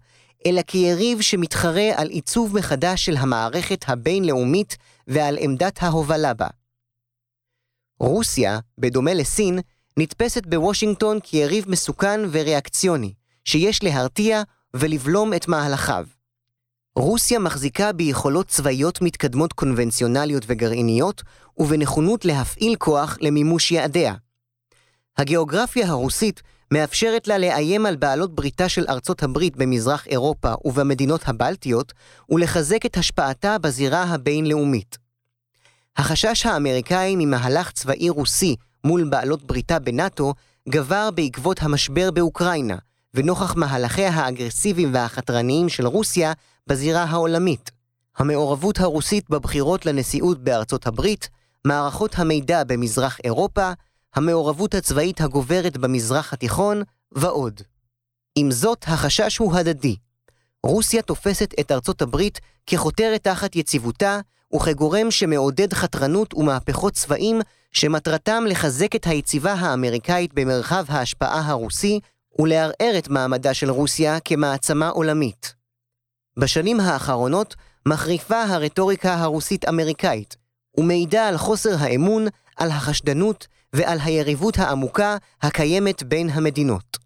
אלא 0.45 0.61
כיריב 0.67 1.21
שמתחרה 1.21 1.89
על 1.95 2.09
עיצוב 2.09 2.55
מחדש 2.57 3.05
של 3.05 3.17
המערכת 3.17 3.85
הבינלאומית 3.87 4.77
ועל 5.07 5.37
עמדת 5.39 5.83
ההובלה 5.83 6.33
בה. 6.33 6.47
רוסיה, 7.99 8.59
בדומה 8.77 9.13
לסין, 9.13 9.59
נתפסת 9.97 10.45
בוושינגטון 10.45 11.19
כיריב 11.23 11.65
מסוכן 11.67 12.19
וריאקציוני, 12.31 13.13
שיש 13.45 13.83
להרתיע 13.83 14.41
ולבלום 14.73 15.33
את 15.33 15.47
מהלכיו. 15.47 16.05
רוסיה 16.95 17.39
מחזיקה 17.39 17.91
ביכולות 17.91 18.47
צבאיות 18.47 19.01
מתקדמות 19.01 19.53
קונבנציונליות 19.53 20.43
וגרעיניות, 20.47 21.23
ובנכונות 21.57 22.25
להפעיל 22.25 22.75
כוח 22.75 23.17
למימוש 23.21 23.71
יעדיה. 23.71 24.13
הגיאוגרפיה 25.17 25.87
הרוסית 25.87 26.41
מאפשרת 26.71 27.27
לה 27.27 27.37
לאיים 27.37 27.85
על 27.85 27.95
בעלות 27.95 28.35
בריתה 28.35 28.69
של 28.69 28.85
ארצות 28.89 29.23
הברית 29.23 29.55
במזרח 29.57 30.07
אירופה 30.07 30.53
ובמדינות 30.65 31.21
הבלטיות, 31.27 31.93
ולחזק 32.29 32.85
את 32.85 32.97
השפעתה 32.97 33.57
בזירה 33.57 34.03
הבינלאומית. 34.03 35.06
החשש 35.97 36.45
האמריקאי 36.45 37.15
ממהלך 37.15 37.71
צבאי 37.71 38.09
רוסי 38.09 38.55
מול 38.83 39.09
בעלות 39.09 39.43
בריתה 39.43 39.79
בנאט"ו 39.79 40.33
גבר 40.69 41.09
בעקבות 41.11 41.61
המשבר 41.61 42.11
באוקראינה, 42.11 42.75
ונוכח 43.13 43.55
מהלכיה 43.55 44.09
האגרסיביים 44.09 44.93
והחתרניים 44.93 45.69
של 45.69 45.87
רוסיה 45.87 46.33
בזירה 46.67 47.03
העולמית. 47.03 47.71
המעורבות 48.17 48.79
הרוסית 48.79 49.29
בבחירות 49.29 49.85
לנשיאות 49.85 50.43
בארצות 50.43 50.87
הברית, 50.87 51.29
מערכות 51.65 52.19
המידע 52.19 52.63
במזרח 52.63 53.17
אירופה, 53.23 53.71
המעורבות 54.15 54.75
הצבאית 54.75 55.21
הגוברת 55.21 55.77
במזרח 55.77 56.33
התיכון, 56.33 56.81
ועוד. 57.11 57.61
עם 58.35 58.51
זאת, 58.51 58.85
החשש 58.87 59.37
הוא 59.37 59.55
הדדי. 59.55 59.95
רוסיה 60.63 61.01
תופסת 61.01 61.53
את 61.59 61.71
ארצות 61.71 62.01
הברית 62.01 62.39
כחותרת 62.67 63.23
תחת 63.23 63.55
יציבותה 63.55 64.19
וכגורם 64.55 65.11
שמעודד 65.11 65.73
חתרנות 65.73 66.33
ומהפכות 66.33 66.93
צבאים 66.93 67.41
שמטרתם 67.71 68.43
לחזק 68.47 68.95
את 68.95 69.07
היציבה 69.07 69.53
האמריקאית 69.53 70.33
במרחב 70.33 70.85
ההשפעה 70.87 71.41
הרוסי 71.45 71.99
ולערער 72.39 72.93
את 72.97 73.09
מעמדה 73.09 73.53
של 73.53 73.69
רוסיה 73.69 74.19
כמעצמה 74.19 74.89
עולמית. 74.89 75.55
בשנים 76.39 76.79
האחרונות 76.79 77.55
מחריפה 77.85 78.43
הרטוריקה 78.43 79.13
הרוסית-אמריקאית, 79.13 80.35
ומעידה 80.77 81.27
על 81.27 81.37
חוסר 81.37 81.75
האמון, 81.79 82.27
על 82.57 82.71
החשדנות 82.71 83.47
ועל 83.73 83.97
היריבות 84.03 84.59
העמוקה 84.59 85.17
הקיימת 85.41 86.03
בין 86.03 86.29
המדינות. 86.29 86.97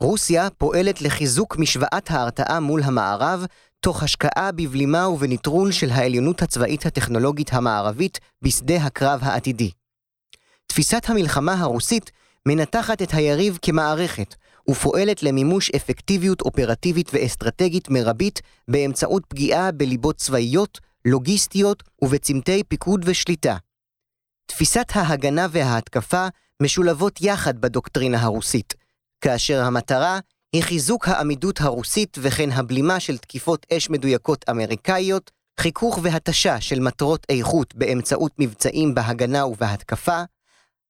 רוסיה 0.00 0.48
פועלת 0.58 1.02
לחיזוק 1.02 1.56
משוואת 1.56 2.10
ההרתעה 2.10 2.60
מול 2.60 2.82
המערב, 2.82 3.46
תוך 3.84 4.02
השקעה 4.02 4.52
בבלימה 4.52 5.08
ובנטרול 5.08 5.72
של 5.72 5.90
העליונות 5.90 6.42
הצבאית 6.42 6.86
הטכנולוגית 6.86 7.52
המערבית 7.52 8.20
בשדה 8.42 8.76
הקרב 8.76 9.20
העתידי. 9.22 9.70
תפיסת 10.66 11.02
המלחמה 11.08 11.60
הרוסית 11.60 12.10
מנתחת 12.46 13.02
את 13.02 13.08
היריב 13.12 13.58
כמערכת, 13.62 14.34
ופועלת 14.70 15.22
למימוש 15.22 15.70
אפקטיביות 15.70 16.40
אופרטיבית 16.40 17.10
ואסטרטגית 17.12 17.90
מרבית 17.90 18.42
באמצעות 18.68 19.22
פגיעה 19.28 19.72
בליבות 19.72 20.16
צבאיות, 20.16 20.80
לוגיסטיות 21.04 21.82
ובצמתי 22.02 22.62
פיקוד 22.68 23.02
ושליטה. 23.04 23.56
תפיסת 24.46 24.86
ההגנה 24.94 25.46
וההתקפה 25.50 26.26
משולבות 26.62 27.20
יחד 27.20 27.58
בדוקטרינה 27.58 28.22
הרוסית, 28.22 28.74
כאשר 29.20 29.62
המטרה 29.62 30.18
היא 30.54 30.62
חיזוק 30.62 31.08
העמידות 31.08 31.60
הרוסית 31.60 32.18
וכן 32.20 32.50
הבלימה 32.52 33.00
של 33.00 33.18
תקיפות 33.18 33.66
אש 33.72 33.90
מדויקות 33.90 34.44
אמריקאיות, 34.50 35.30
חיכוך 35.60 35.98
והתשה 36.02 36.60
של 36.60 36.80
מטרות 36.80 37.26
איכות 37.28 37.74
באמצעות 37.74 38.32
מבצעים 38.38 38.94
בהגנה 38.94 39.46
ובהתקפה, 39.46 40.22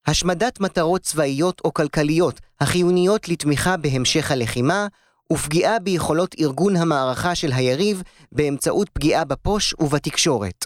השמדת 0.07 0.59
מטרות 0.59 1.01
צבאיות 1.01 1.61
או 1.65 1.73
כלכליות 1.73 2.41
החיוניות 2.59 3.29
לתמיכה 3.29 3.77
בהמשך 3.77 4.31
הלחימה, 4.31 4.87
ופגיעה 5.33 5.79
ביכולות 5.79 6.35
ארגון 6.39 6.75
המערכה 6.75 7.35
של 7.35 7.51
היריב 7.51 8.03
באמצעות 8.31 8.89
פגיעה 8.89 9.25
בפוש 9.25 9.73
ובתקשורת. 9.79 10.65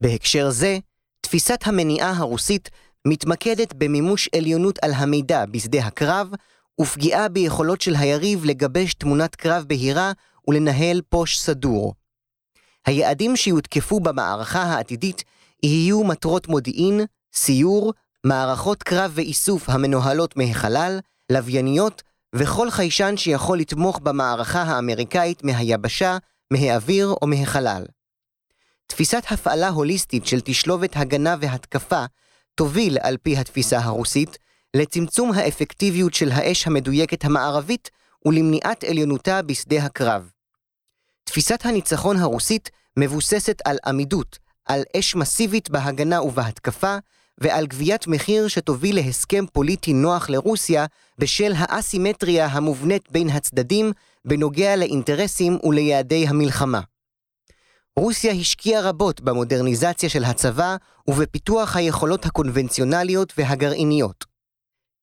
בהקשר 0.00 0.50
זה, 0.50 0.78
תפיסת 1.20 1.60
המניעה 1.64 2.12
הרוסית 2.16 2.70
מתמקדת 3.06 3.74
במימוש 3.74 4.28
עליונות 4.36 4.78
על 4.82 4.92
המידע 4.92 5.46
בשדה 5.46 5.86
הקרב, 5.86 6.28
ופגיעה 6.80 7.28
ביכולות 7.28 7.80
של 7.80 7.94
היריב 7.98 8.44
לגבש 8.44 8.94
תמונת 8.94 9.36
קרב 9.36 9.64
בהירה 9.66 10.12
ולנהל 10.48 11.00
פוש 11.08 11.38
סדור. 11.38 11.94
היעדים 12.86 13.36
שיותקפו 13.36 14.00
במערכה 14.00 14.62
העתידית 14.62 15.24
יהיו 15.62 16.04
מטרות 16.04 16.48
מודיעין, 16.48 17.00
סיור, 17.34 17.92
מערכות 18.24 18.82
קרב 18.82 19.12
ואיסוף 19.14 19.68
המנוהלות 19.68 20.36
מהחלל, 20.36 21.00
לווייניות 21.32 22.02
וכל 22.34 22.70
חיישן 22.70 23.16
שיכול 23.16 23.58
לתמוך 23.58 23.98
במערכה 23.98 24.62
האמריקאית 24.62 25.44
מהיבשה, 25.44 26.18
מהאוויר 26.52 27.14
או 27.22 27.26
מהחלל. 27.26 27.84
תפיסת 28.86 29.22
הפעלה 29.30 29.68
הוליסטית 29.68 30.26
של 30.26 30.40
תשלובת 30.44 30.96
הגנה 30.96 31.36
והתקפה 31.40 32.04
תוביל, 32.54 32.98
על 33.02 33.16
פי 33.22 33.36
התפיסה 33.36 33.78
הרוסית, 33.78 34.38
לצמצום 34.76 35.32
האפקטיביות 35.32 36.14
של 36.14 36.30
האש 36.32 36.66
המדויקת 36.66 37.24
המערבית 37.24 37.90
ולמניעת 38.26 38.84
עליונותה 38.84 39.42
בשדה 39.42 39.84
הקרב. 39.84 40.30
תפיסת 41.24 41.66
הניצחון 41.66 42.16
הרוסית 42.16 42.70
מבוססת 42.96 43.58
על 43.64 43.76
עמידות, 43.86 44.38
על 44.64 44.82
אש 44.96 45.14
מסיבית 45.14 45.70
בהגנה 45.70 46.22
ובהתקפה, 46.22 46.96
ועל 47.38 47.66
גביית 47.66 48.06
מחיר 48.06 48.48
שתוביל 48.48 48.96
להסכם 48.96 49.44
פוליטי 49.52 49.92
נוח 49.92 50.30
לרוסיה 50.30 50.86
בשל 51.18 51.52
האסימטריה 51.56 52.46
המובנית 52.46 53.10
בין 53.10 53.28
הצדדים 53.28 53.92
בנוגע 54.24 54.76
לאינטרסים 54.76 55.58
וליעדי 55.64 56.28
המלחמה. 56.28 56.80
רוסיה 57.96 58.32
השקיעה 58.32 58.82
רבות 58.82 59.20
במודרניזציה 59.20 60.08
של 60.08 60.24
הצבא 60.24 60.76
ובפיתוח 61.08 61.76
היכולות 61.76 62.26
הקונבנציונליות 62.26 63.32
והגרעיניות. 63.38 64.31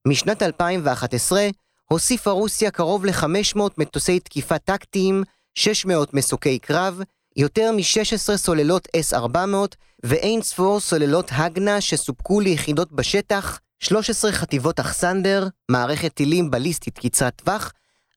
משנת 0.08 0.44
2011 0.44 1.48
הוסיפה 1.86 2.32
רוסיה 2.32 2.72
קרוב 2.72 3.06
ל-500 3.06 3.60
מטוסי 3.78 4.20
תקיפה 4.20 4.58
טקטיים, 4.58 5.24
600 5.56 6.14
מסוקי 6.14 6.60
קרב, 6.60 7.02
יותר 7.36 7.72
מ-16 7.72 8.38
סוללות 8.38 8.88
S-400 8.98 9.76
ואין 10.04 10.42
ספור 10.42 10.80
סוללות 10.80 11.30
הגנה 11.32 11.82
שסופקו 11.82 12.40
ליחידות 12.40 12.92
בשטח, 12.92 13.60
13 13.80 14.32
חטיבות 14.32 14.80
אכסנדר, 14.80 15.48
מערכת 15.72 16.14
טילים 16.14 16.52
בליסטית 16.52 17.00
קצרת 17.00 17.36
טווח, 17.36 17.74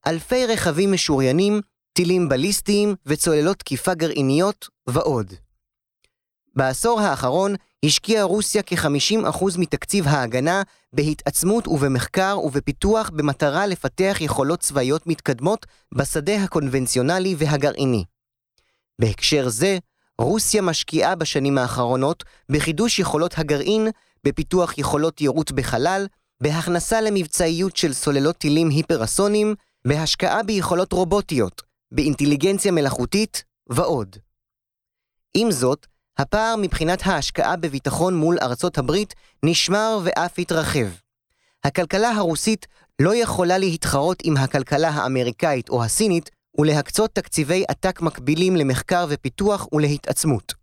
אלפי 0.06 0.46
רכבים 0.46 0.92
משוריינים, 0.92 1.60
טילים 1.92 2.28
בליסטיים 2.28 2.94
וצוללות 3.06 3.58
תקיפה 3.58 3.94
גרעיניות 3.94 4.68
ועוד. 4.86 5.32
בעשור 6.54 7.00
האחרון 7.00 7.54
השקיעה 7.84 8.24
רוסיה 8.24 8.62
כ-50% 8.66 9.44
מתקציב 9.58 10.08
ההגנה 10.08 10.62
בהתעצמות 10.92 11.68
ובמחקר 11.68 12.38
ובפיתוח 12.44 13.10
במטרה 13.10 13.66
לפתח 13.66 14.16
יכולות 14.20 14.60
צבאיות 14.60 15.06
מתקדמות 15.06 15.66
בשדה 15.94 16.42
הקונבנציונלי 16.42 17.34
והגרעיני. 17.38 18.04
בהקשר 18.98 19.48
זה, 19.48 19.78
רוסיה 20.18 20.62
משקיעה 20.62 21.14
בשנים 21.14 21.58
האחרונות 21.58 22.24
בחידוש 22.48 22.98
יכולות 22.98 23.38
הגרעין, 23.38 23.88
בפיתוח 24.24 24.78
יכולות 24.78 25.20
יירוט 25.20 25.50
בחלל, 25.50 26.06
בהכנסה 26.42 27.00
למבצעיות 27.00 27.76
של 27.76 27.92
סוללות 27.92 28.36
טילים 28.36 28.68
היפרסונים, 28.68 29.54
בהשקעה 29.86 30.42
ביכולות 30.42 30.92
רובוטיות, 30.92 31.62
באינטליגנציה 31.92 32.72
מלאכותית 32.72 33.44
ועוד. 33.68 34.16
עם 35.34 35.50
זאת, 35.50 35.86
הפער 36.18 36.54
מבחינת 36.58 37.02
ההשקעה 37.04 37.56
בביטחון 37.56 38.16
מול 38.16 38.38
ארצות 38.42 38.78
הברית 38.78 39.14
נשמר 39.42 39.98
ואף 40.04 40.38
התרחב. 40.38 40.86
הכלכלה 41.64 42.10
הרוסית 42.10 42.66
לא 42.98 43.14
יכולה 43.14 43.58
להתחרות 43.58 44.18
עם 44.24 44.36
הכלכלה 44.36 44.88
האמריקאית 44.88 45.68
או 45.68 45.84
הסינית 45.84 46.30
ולהקצות 46.58 47.10
תקציבי 47.14 47.64
עתק 47.68 48.00
מקבילים 48.00 48.56
למחקר 48.56 49.06
ופיתוח 49.08 49.66
ולהתעצמות. 49.72 50.54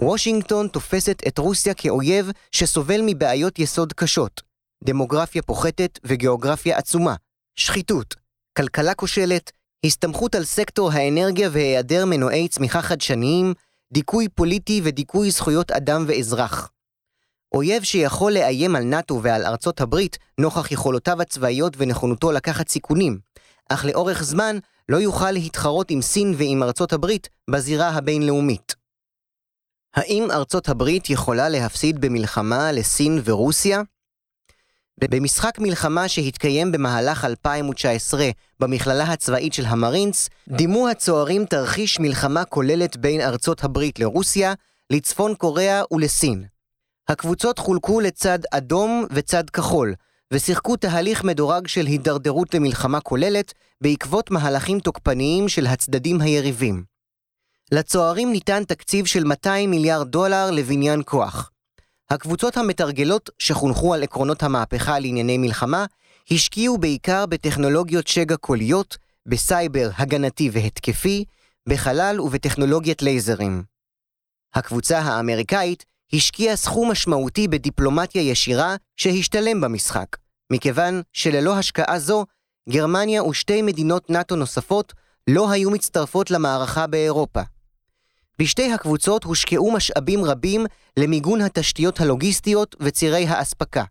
וושינגטון 0.00 0.68
תופסת 0.68 1.22
את 1.28 1.38
רוסיה 1.38 1.74
כאויב 1.74 2.30
שסובל 2.52 3.00
מבעיות 3.06 3.58
יסוד 3.58 3.92
קשות, 3.92 4.42
דמוגרפיה 4.84 5.42
פוחתת 5.42 5.98
וגיאוגרפיה 6.04 6.78
עצומה, 6.78 7.14
שחיתות, 7.56 8.14
כלכלה 8.56 8.94
כושלת, 8.94 9.52
הסתמכות 9.86 10.34
על 10.34 10.44
סקטור 10.44 10.92
האנרגיה 10.92 11.48
והיעדר 11.52 12.04
מנועי 12.06 12.48
צמיחה 12.48 12.82
חדשניים, 12.82 13.54
דיכוי 13.92 14.28
פוליטי 14.28 14.80
ודיכוי 14.84 15.30
זכויות 15.30 15.70
אדם 15.70 16.04
ואזרח. 16.08 16.70
אויב 17.54 17.82
שיכול 17.82 18.32
לאיים 18.32 18.76
על 18.76 18.84
נאט"ו 18.84 19.20
ועל 19.22 19.46
ארצות 19.46 19.80
הברית 19.80 20.18
נוכח 20.40 20.72
יכולותיו 20.72 21.22
הצבאיות 21.22 21.74
ונכונותו 21.76 22.32
לקחת 22.32 22.68
סיכונים, 22.68 23.18
אך 23.68 23.84
לאורך 23.84 24.22
זמן 24.22 24.58
לא 24.88 24.96
יוכל 24.96 25.30
להתחרות 25.30 25.90
עם 25.90 26.02
סין 26.02 26.34
ועם 26.36 26.62
ארצות 26.62 26.92
הברית 26.92 27.28
בזירה 27.50 27.88
הבינלאומית. 27.88 28.74
האם 29.94 30.30
ארצות 30.30 30.68
הברית 30.68 31.10
יכולה 31.10 31.48
להפסיד 31.48 32.00
במלחמה 32.00 32.72
לסין 32.72 33.20
ורוסיה? 33.24 33.82
במשחק 35.08 35.58
מלחמה 35.58 36.08
שהתקיים 36.08 36.72
במהלך 36.72 37.24
2019 37.24 38.30
במכללה 38.60 39.04
הצבאית 39.04 39.52
של 39.52 39.64
המרינס, 39.66 40.28
דימו 40.48 40.88
הצוערים 40.88 41.44
תרחיש 41.44 42.00
מלחמה 42.00 42.44
כוללת 42.44 42.96
בין 42.96 43.20
ארצות 43.20 43.64
הברית 43.64 43.98
לרוסיה, 43.98 44.54
לצפון 44.90 45.34
קוריאה 45.34 45.82
ולסין. 45.92 46.44
הקבוצות 47.08 47.58
חולקו 47.58 48.00
לצד 48.00 48.38
אדום 48.50 49.06
וצד 49.10 49.50
כחול, 49.50 49.94
ושיחקו 50.32 50.76
תהליך 50.76 51.24
מדורג 51.24 51.66
של 51.66 51.86
הידרדרות 51.86 52.54
למלחמה 52.54 53.00
כוללת 53.00 53.52
בעקבות 53.80 54.30
מהלכים 54.30 54.80
תוקפניים 54.80 55.48
של 55.48 55.66
הצדדים 55.66 56.20
היריבים. 56.20 56.84
לצוערים 57.72 58.32
ניתן 58.32 58.64
תקציב 58.64 59.06
של 59.06 59.24
200 59.24 59.70
מיליארד 59.70 60.08
דולר 60.08 60.50
לבניין 60.50 61.02
כוח. 61.04 61.50
הקבוצות 62.10 62.56
המתרגלות, 62.56 63.30
שחונכו 63.38 63.94
על 63.94 64.02
עקרונות 64.02 64.42
המהפכה 64.42 64.98
לענייני 64.98 65.38
מלחמה, 65.38 65.86
השקיעו 66.30 66.78
בעיקר 66.78 67.26
בטכנולוגיות 67.26 68.06
שגע 68.06 68.36
קוליות, 68.36 68.96
בסייבר 69.26 69.90
הגנתי 69.96 70.50
והתקפי, 70.52 71.24
בחלל 71.68 72.20
ובטכנולוגיית 72.20 73.02
לייזרים. 73.02 73.62
הקבוצה 74.54 74.98
האמריקאית 74.98 75.84
השקיעה 76.12 76.56
סכום 76.56 76.90
משמעותי 76.90 77.48
בדיפלומטיה 77.48 78.22
ישירה 78.22 78.76
שהשתלם 78.96 79.60
במשחק, 79.60 80.16
מכיוון 80.52 81.02
שללא 81.12 81.58
השקעה 81.58 81.98
זו, 81.98 82.26
גרמניה 82.68 83.24
ושתי 83.24 83.62
מדינות 83.62 84.10
נאט"ו 84.10 84.36
נוספות 84.36 84.92
לא 85.28 85.50
היו 85.50 85.70
מצטרפות 85.70 86.30
למערכה 86.30 86.86
באירופה. 86.86 87.40
בשתי 88.40 88.72
הקבוצות 88.72 89.24
הושקעו 89.24 89.72
משאבים 89.72 90.24
רבים 90.24 90.66
למיגון 90.96 91.40
התשתיות 91.40 92.00
הלוגיסטיות 92.00 92.76
וצירי 92.80 93.26
האספקה. 93.26 93.84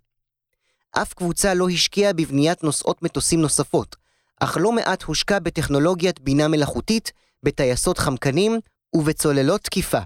אף 0.91 1.13
קבוצה 1.13 1.53
לא 1.53 1.69
השקיעה 1.69 2.13
בבניית 2.13 2.63
נוסעות 2.63 3.03
מטוסים 3.03 3.41
נוספות, 3.41 3.95
אך 4.39 4.57
לא 4.61 4.71
מעט 4.71 5.03
הושקע 5.03 5.39
בטכנולוגיית 5.39 6.19
בינה 6.19 6.47
מלאכותית, 6.47 7.11
בטייסות 7.43 7.97
חמקנים 7.97 8.59
ובצוללות 8.95 9.61
תקיפה. 9.61 9.99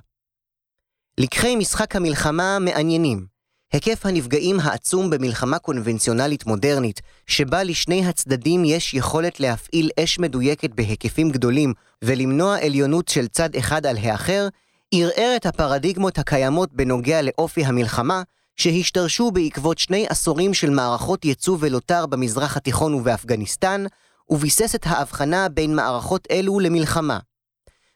לקחי 1.17 1.55
משחק 1.55 1.95
המלחמה 1.95 2.59
מעניינים. 2.59 3.32
היקף 3.73 4.05
הנפגעים 4.05 4.59
העצום 4.59 5.09
במלחמה 5.09 5.59
קונבנציונלית 5.59 6.45
מודרנית, 6.45 7.01
שבה 7.27 7.63
לשני 7.63 8.05
הצדדים 8.05 8.65
יש 8.65 8.93
יכולת 8.93 9.39
להפעיל 9.39 9.89
אש 9.99 10.19
מדויקת 10.19 10.69
בהיקפים 10.69 11.29
גדולים 11.29 11.73
ולמנוע 12.03 12.57
עליונות 12.59 13.07
של 13.07 13.27
צד 13.27 13.55
אחד 13.55 13.85
על 13.85 13.97
האחר, 13.97 14.47
ערער 14.93 15.33
את 15.35 15.45
הפרדיגמות 15.45 16.17
הקיימות 16.17 16.73
בנוגע 16.73 17.21
לאופי 17.21 17.65
המלחמה, 17.65 18.23
שהשתרשו 18.55 19.31
בעקבות 19.31 19.77
שני 19.77 20.05
עשורים 20.09 20.53
של 20.53 20.69
מערכות 20.69 21.25
ייצוא 21.25 21.57
ולוטר 21.59 22.05
במזרח 22.05 22.57
התיכון 22.57 22.93
ובאפגניסטן, 22.93 23.85
וביסס 24.29 24.75
את 24.75 24.87
ההבחנה 24.87 25.49
בין 25.49 25.75
מערכות 25.75 26.27
אלו 26.31 26.59
למלחמה. 26.59 27.19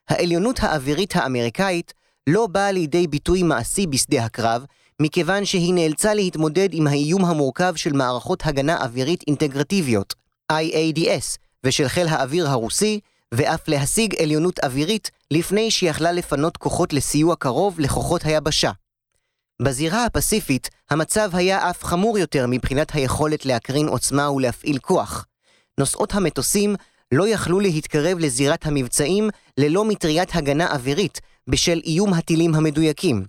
העליונות 0.09 0.59
האווירית 0.59 1.15
האמריקאית 1.15 1.93
לא 2.27 2.47
באה 2.47 2.71
לידי 2.71 3.07
ביטוי 3.07 3.43
מעשי 3.43 3.87
בשדה 3.87 4.25
הקרב, 4.25 4.65
מכיוון 5.01 5.45
שהיא 5.45 5.73
נאלצה 5.73 6.13
להתמודד 6.13 6.69
עם 6.71 6.87
האיום 6.87 7.25
המורכב 7.25 7.73
של 7.75 7.93
מערכות 7.93 8.45
הגנה 8.45 8.77
אווירית 8.81 9.23
אינטגרטיביות, 9.27 10.15
IADS, 10.51 11.37
ושל 11.63 11.87
חיל 11.87 12.07
האוויר 12.07 12.47
הרוסי, 12.47 12.99
ואף 13.33 13.67
להשיג 13.67 14.15
עליונות 14.21 14.59
אווירית 14.59 15.11
לפני 15.31 15.71
שיכלה 15.71 16.11
לפנות 16.11 16.57
כוחות 16.57 16.93
לסיוע 16.93 17.35
קרוב 17.35 17.79
לכוחות 17.79 18.25
היבשה. 18.25 18.71
בזירה 19.61 20.05
הפסיפית, 20.05 20.69
המצב 20.89 21.29
היה 21.33 21.69
אף 21.69 21.83
חמור 21.83 22.17
יותר 22.17 22.45
מבחינת 22.49 22.91
היכולת 22.91 23.45
להקרין 23.45 23.87
עוצמה 23.87 24.31
ולהפעיל 24.31 24.77
כוח. 24.77 25.25
נושאות 25.79 26.13
המטוסים 26.13 26.75
לא 27.11 27.27
יכלו 27.27 27.59
להתקרב 27.59 28.19
לזירת 28.19 28.65
המבצעים 28.65 29.29
ללא 29.57 29.85
מטריית 29.85 30.35
הגנה 30.35 30.71
אווירית, 30.71 31.21
בשל 31.47 31.81
איום 31.85 32.13
הטילים 32.13 32.55
המדויקים, 32.55 33.25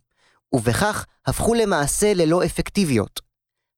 ובכך 0.55 1.05
הפכו 1.27 1.55
למעשה 1.55 2.15
ללא 2.15 2.45
אפקטיביות. 2.45 3.21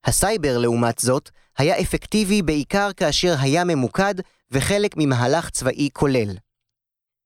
הסייבר, 0.05 0.59
לעומת 0.59 0.99
זאת, 0.99 1.31
היה 1.59 1.81
אפקטיבי 1.81 2.43
בעיקר 2.43 2.91
כאשר 2.97 3.35
היה 3.41 3.65
ממוקד 3.65 4.15
וחלק 4.51 4.95
ממהלך 4.97 5.51
צבאי 5.51 5.89
כולל. 5.93 6.37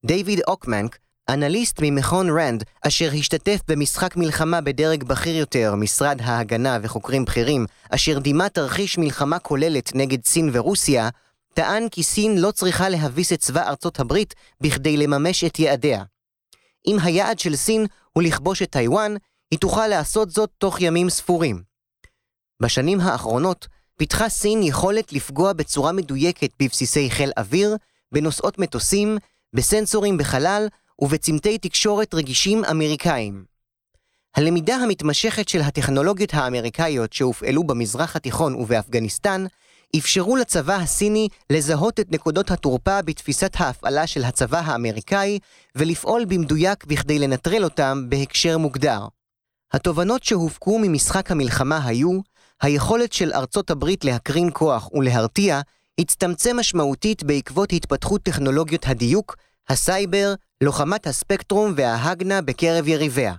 דיוויד 0.06 0.40
אוכמנק, 0.48 0.98
אנליסט 1.28 1.78
ממכון 1.82 2.38
רנד, 2.38 2.64
אשר 2.86 3.10
השתתף 3.18 3.60
במשחק 3.68 4.16
מלחמה 4.16 4.60
בדרג 4.60 5.04
בכיר 5.04 5.36
יותר, 5.36 5.74
משרד 5.74 6.20
ההגנה 6.22 6.78
וחוקרים 6.82 7.24
בכירים, 7.24 7.66
אשר 7.90 8.18
דימה 8.18 8.48
תרחיש 8.48 8.98
מלחמה 8.98 9.38
כוללת 9.38 9.94
נגד 9.94 10.24
סין 10.24 10.50
ורוסיה, 10.52 11.08
טען 11.54 11.88
כי 11.88 12.02
סין 12.02 12.38
לא 12.38 12.50
צריכה 12.50 12.88
להביס 12.88 13.32
את 13.32 13.38
צבא 13.38 13.68
ארצות 13.68 14.00
הברית 14.00 14.34
בכדי 14.60 14.96
לממש 14.96 15.44
את 15.44 15.58
יעדיה. 15.58 16.02
אם 16.86 16.96
היעד 17.02 17.38
של 17.38 17.56
סין 17.56 17.86
הוא 18.12 18.22
לכבוש 18.22 18.62
את 18.62 18.70
טיוואן, 18.70 19.14
היא 19.50 19.58
תוכל 19.58 19.86
לעשות 19.86 20.30
זאת 20.30 20.50
תוך 20.58 20.80
ימים 20.80 21.10
ספורים. 21.10 21.62
בשנים 22.62 23.00
האחרונות 23.00 23.68
פיתחה 23.98 24.28
סין 24.28 24.62
יכולת 24.62 25.12
לפגוע 25.12 25.52
בצורה 25.52 25.92
מדויקת 25.92 26.50
בבסיסי 26.62 27.10
חיל 27.10 27.30
אוויר, 27.36 27.76
בנושאות 28.12 28.58
מטוסים, 28.58 29.18
בסנסורים 29.52 30.18
בחלל 30.18 30.66
ובצמתי 30.98 31.58
תקשורת 31.58 32.14
רגישים 32.14 32.64
אמריקאים. 32.64 33.44
הלמידה 34.36 34.76
המתמשכת 34.76 35.48
של 35.48 35.60
הטכנולוגיות 35.60 36.34
האמריקאיות 36.34 37.12
שהופעלו 37.12 37.64
במזרח 37.64 38.16
התיכון 38.16 38.54
ובאפגניסטן, 38.54 39.46
אפשרו 39.98 40.36
לצבא 40.36 40.74
הסיני 40.74 41.28
לזהות 41.50 42.00
את 42.00 42.12
נקודות 42.12 42.50
התורפה 42.50 43.02
בתפיסת 43.02 43.52
ההפעלה 43.56 44.06
של 44.06 44.24
הצבא 44.24 44.62
האמריקאי 44.64 45.38
ולפעול 45.76 46.24
במדויק 46.24 46.84
בכדי 46.84 47.18
לנטרל 47.18 47.64
אותם 47.64 48.04
בהקשר 48.08 48.58
מוגדר. 48.58 49.06
התובנות 49.74 50.24
שהופקו 50.24 50.78
ממשחק 50.82 51.30
המלחמה 51.30 51.86
היו, 51.86 52.20
היכולת 52.62 53.12
של 53.12 53.32
ארצות 53.32 53.70
הברית 53.70 54.04
להקרין 54.04 54.50
כוח 54.52 54.92
ולהרתיע 54.92 55.60
הצטמצם 56.00 56.56
משמעותית 56.56 57.22
בעקבות 57.22 57.72
התפתחות 57.72 58.22
טכנולוגיות 58.22 58.86
הדיוק, 58.86 59.36
הסייבר, 59.68 60.34
לוחמת 60.60 61.06
הספקטרום 61.06 61.72
וההגנה 61.76 62.42
בקרב 62.42 62.88
יריביה. 62.88 63.34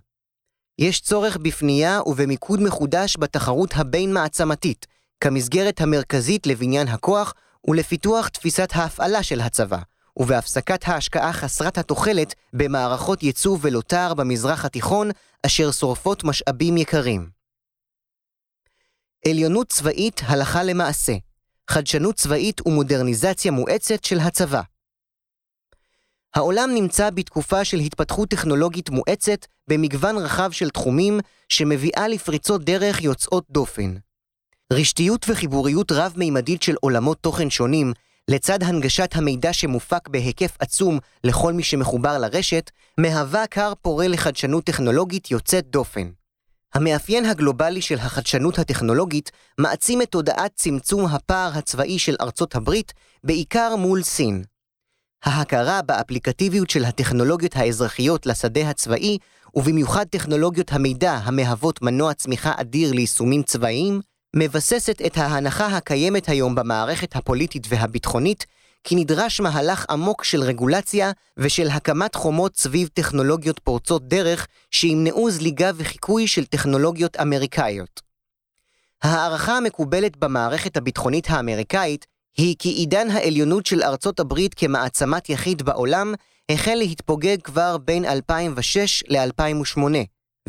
יש 0.79 1.01
צורך 1.01 1.37
בפנייה 1.37 1.99
ובמיקוד 2.05 2.61
מחודש 2.61 3.17
בתחרות 3.19 3.69
הבין-מעצמתית, 3.75 4.87
כמסגרת 5.21 5.81
המרכזית 5.81 6.47
לבניין 6.47 6.87
הכוח 6.87 7.33
ולפיתוח 7.67 8.27
תפיסת 8.27 8.69
ההפעלה 8.73 9.23
של 9.23 9.41
הצבא, 9.41 9.79
ובהפסקת 10.17 10.87
ההשקעה 10.87 11.33
חסרת 11.33 11.77
התוחלת 11.77 12.33
במערכות 12.53 13.23
ייצוא 13.23 13.57
ולוטר 13.61 14.13
במזרח 14.13 14.65
התיכון, 14.65 15.11
אשר 15.45 15.71
שורפות 15.71 16.23
משאבים 16.23 16.77
יקרים. 16.77 17.29
עליונות 19.27 19.67
צבאית 19.67 20.21
הלכה 20.23 20.63
למעשה, 20.63 21.13
חדשנות 21.69 22.15
צבאית 22.15 22.67
ומודרניזציה 22.67 23.51
מואצת 23.51 24.03
של 24.03 24.19
הצבא. 24.19 24.61
העולם 26.35 26.69
נמצא 26.73 27.09
בתקופה 27.09 27.65
של 27.65 27.77
התפתחות 27.77 28.29
טכנולוגית 28.29 28.89
מואצת 28.89 29.45
במגוון 29.67 30.17
רחב 30.17 30.51
של 30.51 30.69
תחומים 30.69 31.19
שמביאה 31.49 32.07
לפריצות 32.07 32.63
דרך 32.63 33.01
יוצאות 33.01 33.45
דופן. 33.49 33.95
רשתיות 34.73 35.25
וחיבוריות 35.29 35.91
רב-מימדית 35.91 36.61
של 36.61 36.75
עולמות 36.81 37.17
תוכן 37.21 37.49
שונים, 37.49 37.93
לצד 38.29 38.63
הנגשת 38.63 39.09
המידע 39.15 39.53
שמופק 39.53 40.07
בהיקף 40.07 40.57
עצום 40.59 40.99
לכל 41.23 41.53
מי 41.53 41.63
שמחובר 41.63 42.17
לרשת, 42.17 42.71
מהווה 42.97 43.47
כר 43.47 43.73
פורה 43.81 44.07
לחדשנות 44.07 44.63
טכנולוגית 44.63 45.31
יוצאת 45.31 45.67
דופן. 45.67 46.09
המאפיין 46.73 47.25
הגלובלי 47.25 47.81
של 47.81 47.97
החדשנות 47.97 48.59
הטכנולוגית 48.59 49.31
מעצים 49.57 50.01
את 50.01 50.09
תודעת 50.11 50.51
צמצום 50.55 51.05
הפער 51.05 51.51
הצבאי 51.57 51.99
של 51.99 52.15
ארצות 52.21 52.55
הברית, 52.55 52.93
בעיקר 53.23 53.75
מול 53.75 54.03
סין. 54.03 54.43
ההכרה 55.23 55.81
באפליקטיביות 55.81 56.69
של 56.69 56.85
הטכנולוגיות 56.85 57.55
האזרחיות 57.55 58.25
לשדה 58.25 58.69
הצבאי, 58.69 59.17
ובמיוחד 59.55 60.05
טכנולוגיות 60.09 60.71
המידע 60.71 61.13
המהוות 61.13 61.81
מנוע 61.81 62.13
צמיחה 62.13 62.53
אדיר 62.57 62.91
ליישומים 62.91 63.43
צבאיים, 63.43 64.01
מבססת 64.37 65.01
את 65.05 65.17
ההנחה 65.17 65.67
הקיימת 65.67 66.29
היום 66.29 66.55
במערכת 66.55 67.15
הפוליטית 67.15 67.67
והביטחונית, 67.69 68.45
כי 68.83 68.95
נדרש 68.95 69.39
מהלך 69.39 69.85
עמוק 69.89 70.23
של 70.23 70.43
רגולציה 70.43 71.11
ושל 71.37 71.67
הקמת 71.69 72.15
חומות 72.15 72.57
סביב 72.57 72.89
טכנולוגיות 72.93 73.59
פורצות 73.59 74.07
דרך 74.07 74.47
שימנעו 74.71 75.31
זליגה 75.31 75.71
וחיקוי 75.75 76.27
של 76.27 76.45
טכנולוגיות 76.45 77.17
אמריקאיות. 77.17 78.01
ההערכה 79.03 79.57
המקובלת 79.57 80.17
במערכת 80.17 80.77
הביטחונית 80.77 81.29
האמריקאית 81.29 82.05
היא 82.37 82.55
כי 82.59 82.69
עידן 82.69 83.09
העליונות 83.09 83.65
של 83.65 83.83
ארצות 83.83 84.19
הברית 84.19 84.53
כמעצמת 84.53 85.29
יחיד 85.29 85.63
בעולם 85.63 86.13
החל 86.51 86.75
להתפוגג 86.75 87.41
כבר 87.43 87.77
בין 87.77 88.05
2006 88.05 89.03
ל-2008, 89.07 89.79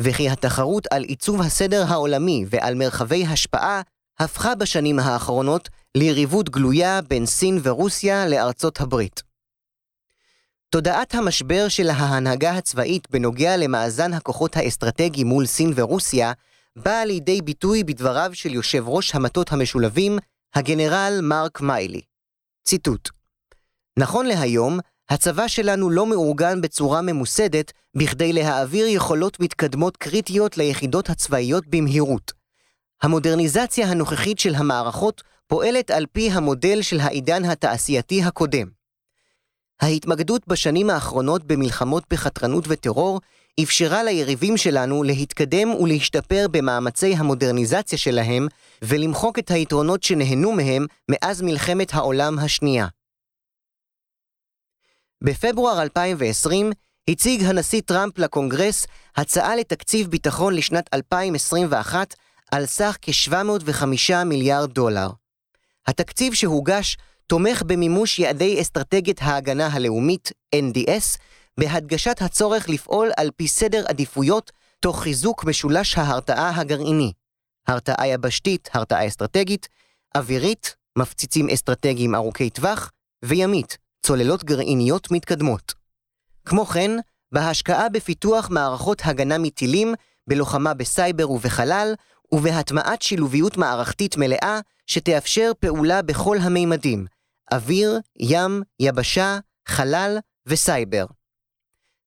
וכי 0.01 0.29
התחרות 0.29 0.87
על 0.91 1.03
עיצוב 1.03 1.41
הסדר 1.41 1.83
העולמי 1.87 2.45
ועל 2.49 2.75
מרחבי 2.75 3.25
השפעה 3.25 3.81
הפכה 4.19 4.55
בשנים 4.55 4.99
האחרונות 4.99 5.69
ליריבות 5.97 6.49
גלויה 6.49 7.01
בין 7.01 7.25
סין 7.25 7.59
ורוסיה 7.63 8.27
לארצות 8.27 8.81
הברית. 8.81 9.23
תודעת 10.69 11.15
המשבר 11.15 11.67
של 11.67 11.89
ההנהגה 11.89 12.51
הצבאית 12.51 13.11
בנוגע 13.11 13.57
למאזן 13.57 14.13
הכוחות 14.13 14.57
האסטרטגי 14.57 15.23
מול 15.23 15.45
סין 15.45 15.71
ורוסיה 15.75 16.33
באה 16.75 17.05
לידי 17.05 17.41
ביטוי 17.41 17.83
בדבריו 17.83 18.31
של 18.33 18.53
יושב 18.53 18.83
ראש 18.87 19.15
המטות 19.15 19.51
המשולבים, 19.51 20.17
הגנרל 20.55 21.19
מרק 21.23 21.61
מיילי. 21.61 22.01
ציטוט: 22.63 23.09
נכון 23.99 24.25
להיום, 24.25 24.79
הצבא 25.09 25.47
שלנו 25.47 25.89
לא 25.89 26.05
מאורגן 26.05 26.61
בצורה 26.61 27.01
ממוסדת 27.01 27.71
בכדי 27.95 28.33
להעביר 28.33 28.87
יכולות 28.87 29.39
מתקדמות 29.39 29.97
קריטיות 29.97 30.57
ליחידות 30.57 31.09
הצבאיות 31.09 31.67
במהירות. 31.67 32.33
המודרניזציה 33.01 33.87
הנוכחית 33.87 34.39
של 34.39 34.55
המערכות 34.55 35.23
פועלת 35.47 35.91
על 35.91 36.05
פי 36.11 36.31
המודל 36.31 36.81
של 36.81 36.99
העידן 36.99 37.45
התעשייתי 37.45 38.23
הקודם. 38.23 38.67
ההתמקדות 39.81 40.47
בשנים 40.47 40.89
האחרונות 40.89 41.43
במלחמות 41.43 42.03
בחתרנות 42.09 42.63
וטרור 42.67 43.21
אפשרה 43.63 44.03
ליריבים 44.03 44.57
שלנו 44.57 45.03
להתקדם 45.03 45.69
ולהשתפר 45.69 46.45
במאמצי 46.51 47.15
המודרניזציה 47.15 47.97
שלהם 47.97 48.47
ולמחוק 48.81 49.39
את 49.39 49.51
היתרונות 49.51 50.03
שנהנו 50.03 50.51
מהם 50.51 50.85
מאז 51.09 51.41
מלחמת 51.41 51.93
העולם 51.93 52.39
השנייה. 52.39 52.87
בפברואר 55.23 55.81
2020 55.81 56.71
הציג 57.09 57.43
הנשיא 57.43 57.81
טראמפ 57.81 58.17
לקונגרס 58.17 58.87
הצעה 59.15 59.55
לתקציב 59.55 60.07
ביטחון 60.07 60.53
לשנת 60.53 60.89
2021 60.93 62.13
על 62.51 62.65
סך 62.65 62.97
כ-705 63.01 64.25
מיליארד 64.25 64.71
דולר. 64.71 65.09
התקציב 65.87 66.33
שהוגש 66.33 66.97
תומך 67.27 67.63
במימוש 67.63 68.19
יעדי 68.19 68.61
אסטרטגיית 68.61 69.21
ההגנה 69.21 69.67
הלאומית, 69.67 70.31
NDS, 70.55 71.17
בהדגשת 71.59 72.21
הצורך 72.21 72.69
לפעול 72.69 73.11
על 73.17 73.31
פי 73.35 73.47
סדר 73.47 73.85
עדיפויות 73.87 74.51
תוך 74.79 75.03
חיזוק 75.03 75.43
משולש 75.43 75.97
ההרתעה 75.97 76.59
הגרעיני, 76.59 77.11
הרתעה 77.67 78.07
יבשתית, 78.07 78.69
הרתעה 78.73 79.07
אסטרטגית, 79.07 79.67
אווירית, 80.17 80.75
מפציצים 80.97 81.49
אסטרטגיים 81.49 82.15
ארוכי 82.15 82.49
טווח, 82.49 82.91
וימית, 83.25 83.77
צוללות 84.07 84.43
גרעיניות 84.43 85.11
מתקדמות. 85.11 85.73
כמו 86.45 86.65
כן, 86.65 86.91
בהשקעה 87.31 87.89
בפיתוח 87.89 88.49
מערכות 88.49 89.01
הגנה 89.05 89.37
מטילים, 89.37 89.93
בלוחמה 90.27 90.73
בסייבר 90.73 91.31
ובחלל, 91.31 91.93
ובהטמעת 92.31 93.01
שילוביות 93.01 93.57
מערכתית 93.57 94.17
מלאה 94.17 94.59
שתאפשר 94.85 95.51
פעולה 95.59 96.01
בכל 96.01 96.37
המימדים, 96.41 97.05
אוויר, 97.53 97.99
ים, 98.19 98.61
יבשה, 98.79 99.39
חלל 99.67 100.17
וסייבר. 100.45 101.05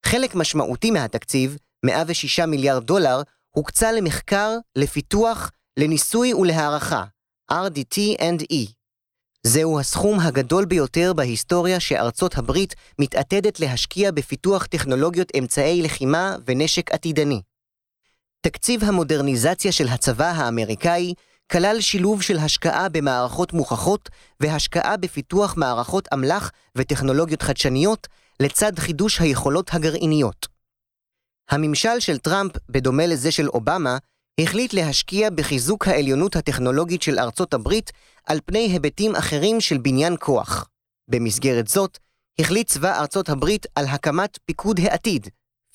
חלק 0.06 0.34
משמעותי 0.34 0.90
מהתקציב, 0.90 1.56
106 1.86 2.40
מיליארד 2.40 2.84
דולר, 2.84 3.22
הוקצה 3.50 3.92
למחקר, 3.92 4.56
לפיתוח, 4.76 5.50
לניסוי 5.76 6.34
ולהערכה, 6.34 7.04
RDT&E. 7.52 8.79
זהו 9.42 9.80
הסכום 9.80 10.20
הגדול 10.20 10.64
ביותר 10.64 11.12
בהיסטוריה 11.12 11.80
שארצות 11.80 12.38
הברית 12.38 12.74
מתעתדת 12.98 13.60
להשקיע 13.60 14.10
בפיתוח 14.10 14.66
טכנולוגיות 14.66 15.28
אמצעי 15.38 15.82
לחימה 15.82 16.36
ונשק 16.46 16.92
עתידני. 16.92 17.42
תקציב 18.40 18.84
המודרניזציה 18.84 19.72
של 19.72 19.88
הצבא 19.88 20.30
האמריקאי 20.30 21.14
כלל 21.52 21.80
שילוב 21.80 22.22
של 22.22 22.38
השקעה 22.38 22.88
במערכות 22.88 23.52
מוכחות 23.52 24.08
והשקעה 24.40 24.96
בפיתוח 24.96 25.56
מערכות 25.56 26.08
אמל"ח 26.14 26.50
וטכנולוגיות 26.76 27.42
חדשניות 27.42 28.08
לצד 28.40 28.78
חידוש 28.78 29.20
היכולות 29.20 29.74
הגרעיניות. 29.74 30.48
הממשל 31.50 32.00
של 32.00 32.18
טראמפ, 32.18 32.52
בדומה 32.68 33.06
לזה 33.06 33.32
של 33.32 33.48
אובמה, 33.48 33.98
החליט 34.42 34.72
להשקיע 34.74 35.30
בחיזוק 35.30 35.88
העליונות 35.88 36.36
הטכנולוגית 36.36 37.02
של 37.02 37.18
ארצות 37.18 37.54
הברית 37.54 37.92
על 38.26 38.40
פני 38.44 38.58
היבטים 38.58 39.16
אחרים 39.16 39.60
של 39.60 39.78
בניין 39.78 40.16
כוח. 40.20 40.68
במסגרת 41.08 41.68
זאת, 41.68 41.98
החליט 42.38 42.68
צבא 42.68 43.00
ארצות 43.00 43.28
הברית 43.28 43.66
על 43.74 43.86
הקמת 43.86 44.38
פיקוד 44.44 44.80
העתיד, 44.80 45.28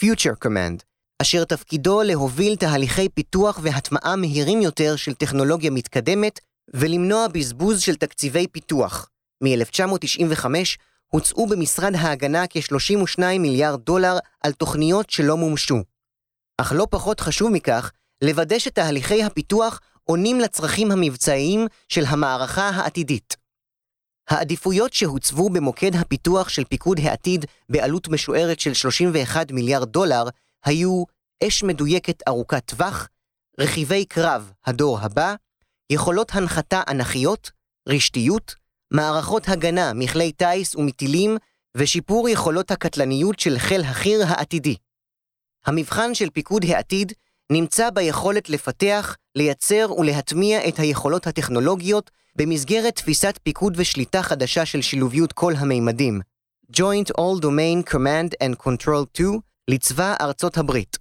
Future 0.03 0.45
Command, 0.45 0.83
אשר 1.21 1.43
תפקידו 1.43 2.01
להוביל 2.03 2.55
תהליכי 2.55 3.09
פיתוח 3.09 3.59
והטמעה 3.61 4.15
מהירים 4.15 4.61
יותר 4.61 4.95
של 4.95 5.13
טכנולוגיה 5.13 5.71
מתקדמת 5.71 6.39
ולמנוע 6.73 7.27
בזבוז 7.27 7.81
של 7.81 7.95
תקציבי 7.95 8.47
פיתוח. 8.47 9.09
מ-1995 9.43 10.45
הוצאו 11.07 11.47
במשרד 11.47 11.95
ההגנה 11.95 12.47
כ-32 12.49 13.19
מיליארד 13.39 13.81
דולר 13.81 14.17
על 14.43 14.51
תוכניות 14.51 15.09
שלא 15.09 15.37
מומשו. 15.37 15.77
אך 16.61 16.73
לא 16.75 16.87
פחות 16.89 17.19
חשוב 17.19 17.51
מכך, 17.51 17.91
לוודא 18.21 18.59
שתהליכי 18.59 19.23
הפיתוח 19.23 19.79
עונים 20.03 20.39
לצרכים 20.39 20.91
המבצעיים 20.91 21.67
של 21.89 22.03
המערכה 22.07 22.69
העתידית. 22.69 23.35
העדיפויות 24.29 24.93
שהוצבו 24.93 25.49
במוקד 25.49 25.95
הפיתוח 25.95 26.49
של 26.49 26.63
פיקוד 26.63 26.99
העתיד 27.03 27.45
בעלות 27.69 28.07
משוערת 28.07 28.59
של 28.59 28.73
31 28.73 29.51
מיליארד 29.51 29.89
דולר 29.89 30.23
היו 30.65 31.03
אש 31.43 31.63
מדויקת 31.63 32.27
ארוכת 32.27 32.65
טווח, 32.65 33.07
רכיבי 33.59 34.05
קרב 34.05 34.51
הדור 34.65 34.99
הבא, 34.99 35.35
יכולות 35.89 36.35
הנחתה 36.35 36.81
אנכיות, 36.89 37.51
רשתיות, 37.89 38.55
מערכות 38.91 39.49
הגנה 39.49 39.93
מכלי 39.93 40.31
טיס 40.31 40.75
ומטילים 40.75 41.37
ושיפור 41.77 42.29
יכולות 42.29 42.71
הקטלניות 42.71 43.39
של 43.39 43.59
חיל 43.59 43.81
החי"ר 43.81 44.23
העתידי. 44.27 44.75
המבחן 45.65 46.13
של 46.13 46.29
פיקוד 46.29 46.65
העתיד 46.65 47.13
נמצא 47.51 47.89
ביכולת 47.89 48.49
לפתח, 48.49 49.15
לייצר 49.35 49.87
ולהטמיע 49.97 50.67
את 50.67 50.79
היכולות 50.79 51.27
הטכנולוגיות 51.27 52.11
במסגרת 52.35 52.95
תפיסת 52.95 53.39
פיקוד 53.43 53.73
ושליטה 53.77 54.23
חדשה 54.23 54.65
של 54.65 54.81
שילוביות 54.81 55.33
כל 55.33 55.53
המימדים, 55.57 56.21
Joint 56.73 57.11
All 57.19 57.41
Domain 57.41 57.93
Command 57.93 58.43
and 58.43 58.65
Control 58.65 59.05
2 59.13 59.39
לצבא 59.67 60.15
ארצות 60.21 60.57
הברית. 60.57 60.97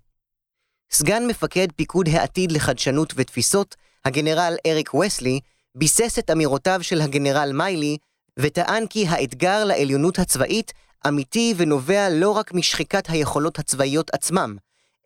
סגן 0.90 1.26
מפקד 1.26 1.68
פיקוד 1.76 2.09
העתיד 2.09 2.53
לחדשנות 2.53 3.12
ותפיסות, 3.16 3.74
הגנרל 4.05 4.57
אריק 4.66 4.95
וסלי, 4.95 5.40
ביסס 5.74 6.18
את 6.18 6.30
אמירותיו 6.30 6.78
של 6.82 7.01
הגנרל 7.01 7.53
מיילי, 7.55 7.97
וטען 8.38 8.86
כי 8.86 9.07
האתגר 9.07 9.64
לעליונות 9.64 10.18
הצבאית 10.18 10.72
אמיתי 11.09 11.55
ונובע 11.57 12.09
לא 12.11 12.30
רק 12.30 12.55
משחיקת 12.55 13.11
היכולות 13.11 13.59
הצבאיות 13.59 14.11
עצמם, 14.14 14.57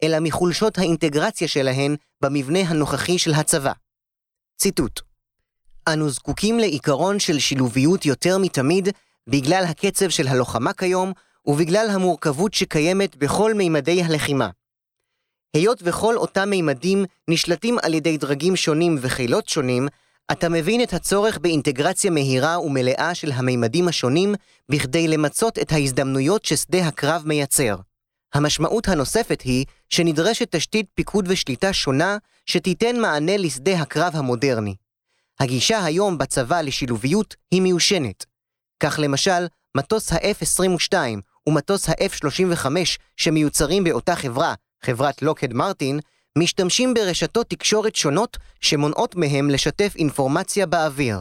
אלא 0.03 0.21
מחולשות 0.21 0.79
האינטגרציה 0.79 1.49
שלהן 1.49 1.97
במבנה 2.21 2.59
הנוכחי 2.59 3.19
של 3.19 3.35
הצבא. 3.35 3.73
ציטוט: 4.57 5.01
אנו 5.93 6.11
זקוקים 6.11 6.59
לעיקרון 6.59 7.19
של 7.19 7.39
שילוביות 7.39 8.07
יותר 8.07 8.39
מתמיד 8.39 8.89
בגלל 9.27 9.65
הקצב 9.69 10.09
של 10.09 10.29
הלוחמה 10.29 10.73
כיום 10.73 11.13
ובגלל 11.47 11.87
המורכבות 11.91 12.55
שקיימת 12.55 13.17
בכל 13.17 13.55
מימדי 13.55 14.03
הלחימה. 14.03 14.51
היות 15.55 15.81
וכל 15.85 16.17
אותם 16.17 16.51
מימדים 16.51 17.05
נשלטים 17.29 17.77
על 17.83 17.95
ידי 17.95 18.17
דרגים 18.17 18.57
שונים 18.57 18.99
וחילות 19.01 19.49
שונים, 19.49 19.89
אתה 20.33 20.49
מבין 20.49 20.83
את 20.83 20.93
הצורך 20.93 21.39
באינטגרציה 21.39 22.11
מהירה 22.11 22.61
ומלאה 22.61 23.15
של 23.15 23.33
המימדים 23.33 23.89
השונים 23.89 24.35
בכדי 24.69 25.09
למצות 25.09 25.59
את 25.59 25.73
ההזדמנויות 25.73 26.45
ששדה 26.45 26.87
הקרב 26.87 27.23
מייצר. 27.27 27.77
המשמעות 28.35 28.89
הנוספת 28.89 29.41
היא 29.41 29.65
שנדרשת 29.89 30.57
תשתית 30.57 30.87
פיקוד 30.95 31.25
ושליטה 31.29 31.73
שונה 31.73 32.17
שתיתן 32.47 33.01
מענה 33.01 33.37
לשדה 33.37 33.81
הקרב 33.81 34.13
המודרני. 34.17 34.75
הגישה 35.41 35.85
היום 35.85 36.19
בצבא 36.19 36.61
לשילוביות 36.61 37.37
היא 37.51 37.63
מיושנת. 37.63 38.25
כך 38.83 38.99
למשל, 39.03 39.47
מטוס 39.77 40.13
ה-F-22 40.13 40.95
ומטוס 41.47 41.89
ה-F-35 41.89 42.67
שמיוצרים 43.17 43.85
באותה 43.85 44.17
חברה, 44.17 44.55
חברת 44.85 45.23
לוקד 45.23 45.53
מרטין, 45.53 46.01
משתמשים 46.39 46.95
ברשתות 46.95 47.51
תקשורת 47.51 47.97
שונות 47.97 48.37
שמונעות 48.61 49.15
מהם 49.15 49.51
לשתף 49.51 49.93
אינפורמציה 49.97 50.67
באוויר. 50.67 51.19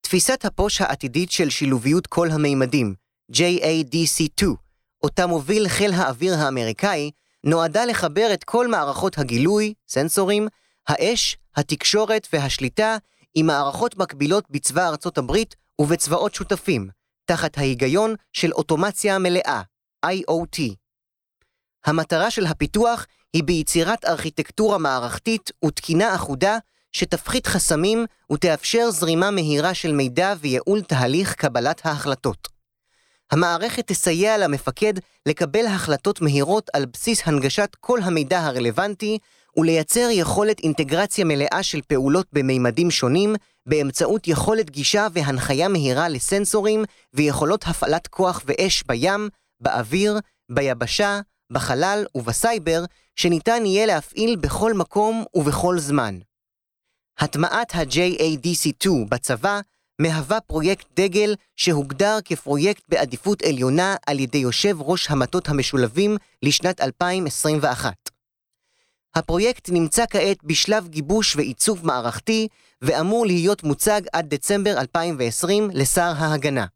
תפיסת 0.00 0.44
הפוש 0.44 0.80
העתידית 0.80 1.30
של 1.30 1.50
שילוביות 1.50 2.06
כל 2.06 2.30
המימדים, 2.30 2.94
JADC2, 3.32 4.63
אותה 5.04 5.26
מוביל 5.26 5.68
חיל 5.68 5.92
האוויר 5.92 6.34
האמריקאי, 6.34 7.10
נועדה 7.44 7.84
לחבר 7.84 8.30
את 8.34 8.44
כל 8.44 8.68
מערכות 8.68 9.18
הגילוי, 9.18 9.74
סנסורים, 9.88 10.48
האש, 10.88 11.36
התקשורת 11.56 12.28
והשליטה 12.32 12.96
עם 13.34 13.46
מערכות 13.46 13.96
מקבילות 13.96 14.44
בצבא 14.50 14.88
ארצות 14.88 15.18
הברית 15.18 15.54
ובצבאות 15.80 16.34
שותפים, 16.34 16.88
תחת 17.24 17.58
ההיגיון 17.58 18.14
של 18.32 18.52
אוטומציה 18.52 19.18
מלאה, 19.18 19.62
IoT. 20.06 20.60
המטרה 21.86 22.30
של 22.30 22.46
הפיתוח 22.46 23.06
היא 23.32 23.44
ביצירת 23.44 24.04
ארכיטקטורה 24.04 24.78
מערכתית 24.78 25.50
ותקינה 25.64 26.14
אחודה 26.14 26.58
שתפחית 26.92 27.46
חסמים 27.46 28.04
ותאפשר 28.32 28.90
זרימה 28.90 29.30
מהירה 29.30 29.74
של 29.74 29.92
מידע 29.92 30.34
וייעול 30.40 30.82
תהליך 30.82 31.34
קבלת 31.34 31.86
ההחלטות. 31.86 32.53
המערכת 33.30 33.86
תסייע 33.86 34.38
למפקד 34.38 34.92
לקבל 35.26 35.66
החלטות 35.66 36.20
מהירות 36.20 36.70
על 36.72 36.86
בסיס 36.86 37.22
הנגשת 37.24 37.76
כל 37.80 37.98
המידע 38.02 38.40
הרלוונטי 38.40 39.18
ולייצר 39.56 40.08
יכולת 40.10 40.60
אינטגרציה 40.60 41.24
מלאה 41.24 41.62
של 41.62 41.80
פעולות 41.86 42.26
במימדים 42.32 42.90
שונים 42.90 43.34
באמצעות 43.66 44.28
יכולת 44.28 44.70
גישה 44.70 45.06
והנחיה 45.12 45.68
מהירה 45.68 46.08
לסנסורים 46.08 46.84
ויכולות 47.14 47.64
הפעלת 47.66 48.06
כוח 48.06 48.42
ואש 48.44 48.84
בים, 48.86 49.28
באוויר, 49.60 50.18
ביבשה, 50.50 51.20
בחלל 51.52 52.04
ובסייבר, 52.14 52.84
שניתן 53.16 53.66
יהיה 53.66 53.86
להפעיל 53.86 54.36
בכל 54.36 54.74
מקום 54.74 55.24
ובכל 55.34 55.78
זמן. 55.78 56.18
הטמעת 57.18 57.74
ה-JADC2 57.74 58.88
בצבא 59.08 59.60
מהווה 59.98 60.40
פרויקט 60.40 60.86
דגל 60.96 61.34
שהוגדר 61.56 62.18
כפרויקט 62.24 62.82
בעדיפות 62.88 63.42
עליונה 63.42 63.96
על 64.06 64.20
ידי 64.20 64.38
יושב 64.38 64.76
ראש 64.80 65.10
המטות 65.10 65.48
המשולבים 65.48 66.16
לשנת 66.42 66.80
2021. 66.80 67.94
הפרויקט 69.14 69.68
נמצא 69.72 70.04
כעת 70.10 70.44
בשלב 70.44 70.88
גיבוש 70.88 71.36
ועיצוב 71.36 71.86
מערכתי 71.86 72.48
ואמור 72.82 73.26
להיות 73.26 73.62
מוצג 73.62 74.00
עד 74.12 74.34
דצמבר 74.34 74.80
2020 74.80 75.70
לשר 75.74 76.12
ההגנה. 76.16 76.66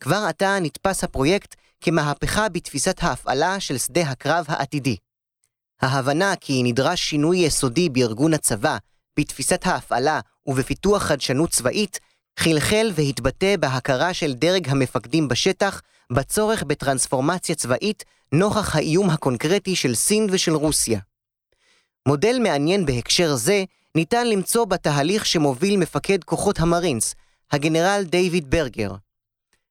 כבר 0.00 0.24
עתה 0.28 0.58
נתפס 0.60 1.04
הפרויקט 1.04 1.54
כמהפכה 1.80 2.48
בתפיסת 2.48 2.96
ההפעלה 3.02 3.60
של 3.60 3.78
שדה 3.78 4.02
הקרב 4.02 4.44
העתידי. 4.48 4.96
ההבנה 5.82 6.36
כי 6.36 6.62
נדרש 6.62 7.00
שינוי 7.00 7.36
יסודי 7.38 7.88
בארגון 7.88 8.34
הצבא, 8.34 8.76
בתפיסת 9.18 9.66
ההפעלה 9.66 10.20
ובפיתוח 10.46 11.02
חדשנות 11.02 11.50
צבאית, 11.50 12.00
חלחל 12.38 12.90
והתבטא 12.94 13.56
בהכרה 13.56 14.14
של 14.14 14.32
דרג 14.32 14.68
המפקדים 14.68 15.28
בשטח 15.28 15.80
בצורך 16.12 16.62
בטרנספורמציה 16.62 17.54
צבאית 17.54 18.04
נוכח 18.32 18.76
האיום 18.76 19.10
הקונקרטי 19.10 19.76
של 19.76 19.94
סין 19.94 20.26
ושל 20.30 20.54
רוסיה. 20.54 21.00
מודל 22.08 22.38
מעניין 22.42 22.86
בהקשר 22.86 23.34
זה 23.34 23.64
ניתן 23.94 24.26
למצוא 24.26 24.64
בתהליך 24.64 25.26
שמוביל 25.26 25.76
מפקד 25.76 26.24
כוחות 26.24 26.60
המרינס, 26.60 27.14
הגנרל 27.52 28.04
דיוויד 28.04 28.50
ברגר. 28.50 28.94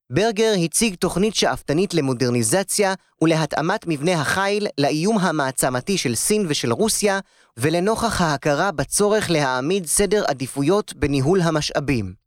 ברגר 0.10 0.54
הציג 0.64 0.96
תוכנית 0.96 1.36
שאפתנית 1.36 1.94
למודרניזציה 1.94 2.94
ולהתאמת 3.22 3.88
מבנה 3.88 4.22
החיל 4.22 4.68
לאיום 4.78 5.18
המעצמתי 5.18 5.98
של 5.98 6.16
סין 6.16 6.46
ושל 6.50 6.72
רוסיה, 6.72 7.20
ולנוכח 7.58 8.22
ההכרה 8.22 8.72
בצורך 8.72 9.30
להעמיד 9.30 9.86
סדר 9.86 10.24
עדיפויות 10.28 10.94
בניהול 10.94 11.42
המשאבים. 11.42 12.23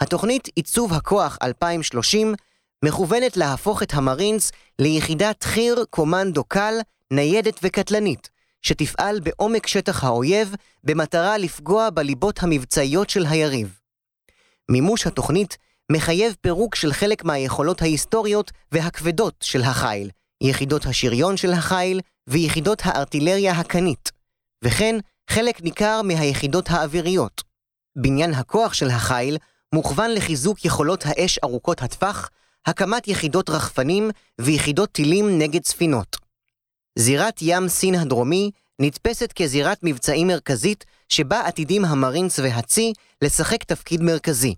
התוכנית 0.00 0.48
עיצוב 0.56 0.92
הכוח 0.92 1.38
2030 1.42 2.34
מכוונת 2.84 3.36
להפוך 3.36 3.82
את 3.82 3.94
המרינס 3.94 4.52
ליחידת 4.78 5.42
חי"ר 5.42 5.84
קומנדו 5.90 6.44
קל, 6.44 6.74
ניידת 7.12 7.60
וקטלנית, 7.62 8.30
שתפעל 8.62 9.20
בעומק 9.20 9.66
שטח 9.66 10.04
האויב 10.04 10.54
במטרה 10.84 11.38
לפגוע 11.38 11.90
בליבות 11.90 12.42
המבצעיות 12.42 13.10
של 13.10 13.26
היריב. 13.26 13.78
מימוש 14.70 15.06
התוכנית 15.06 15.56
מחייב 15.92 16.36
פירוק 16.40 16.74
של 16.74 16.92
חלק 16.92 17.24
מהיכולות 17.24 17.82
ההיסטוריות 17.82 18.52
והכבדות 18.72 19.34
של 19.40 19.62
החיל, 19.62 20.10
יחידות 20.40 20.86
השריון 20.86 21.36
של 21.36 21.52
החיל 21.52 22.00
ויחידות 22.26 22.82
הארטילריה 22.84 23.52
הקנית, 23.52 24.12
וכן 24.64 24.96
חלק 25.30 25.62
ניכר 25.62 26.02
מהיחידות 26.02 26.70
האוויריות. 26.70 27.42
בניין 27.96 28.34
הכוח 28.34 28.72
של 28.72 28.90
החיל 28.90 29.38
מוכוון 29.74 30.10
לחיזוק 30.10 30.64
יכולות 30.64 31.04
האש 31.06 31.38
ארוכות 31.44 31.82
הטווח, 31.82 32.30
הקמת 32.66 33.08
יחידות 33.08 33.50
רחפנים 33.50 34.10
ויחידות 34.40 34.92
טילים 34.92 35.38
נגד 35.38 35.64
ספינות. 35.64 36.16
זירת 36.98 37.38
ים 37.42 37.68
סין 37.68 37.94
הדרומי 37.94 38.50
נתפסת 38.78 39.32
כזירת 39.32 39.78
מבצעים 39.82 40.26
מרכזית 40.26 40.84
שבה 41.08 41.46
עתידים 41.46 41.84
המרינס 41.84 42.38
והצי 42.38 42.92
לשחק 43.22 43.64
תפקיד 43.64 44.02
מרכזי. 44.02 44.54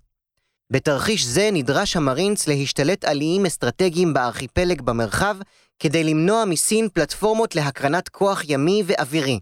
בתרחיש 0.72 1.24
זה 1.24 1.50
נדרש 1.52 1.96
המרינס 1.96 2.48
להשתלט 2.48 3.04
על 3.04 3.20
איים 3.20 3.46
אסטרטגיים 3.46 4.14
בארכיפלג 4.14 4.82
במרחב, 4.82 5.36
כדי 5.78 6.04
למנוע 6.04 6.44
מסין 6.44 6.88
פלטפורמות 6.88 7.54
להקרנת 7.54 8.08
כוח 8.08 8.42
ימי 8.48 8.82
ואווירי. 8.86 9.40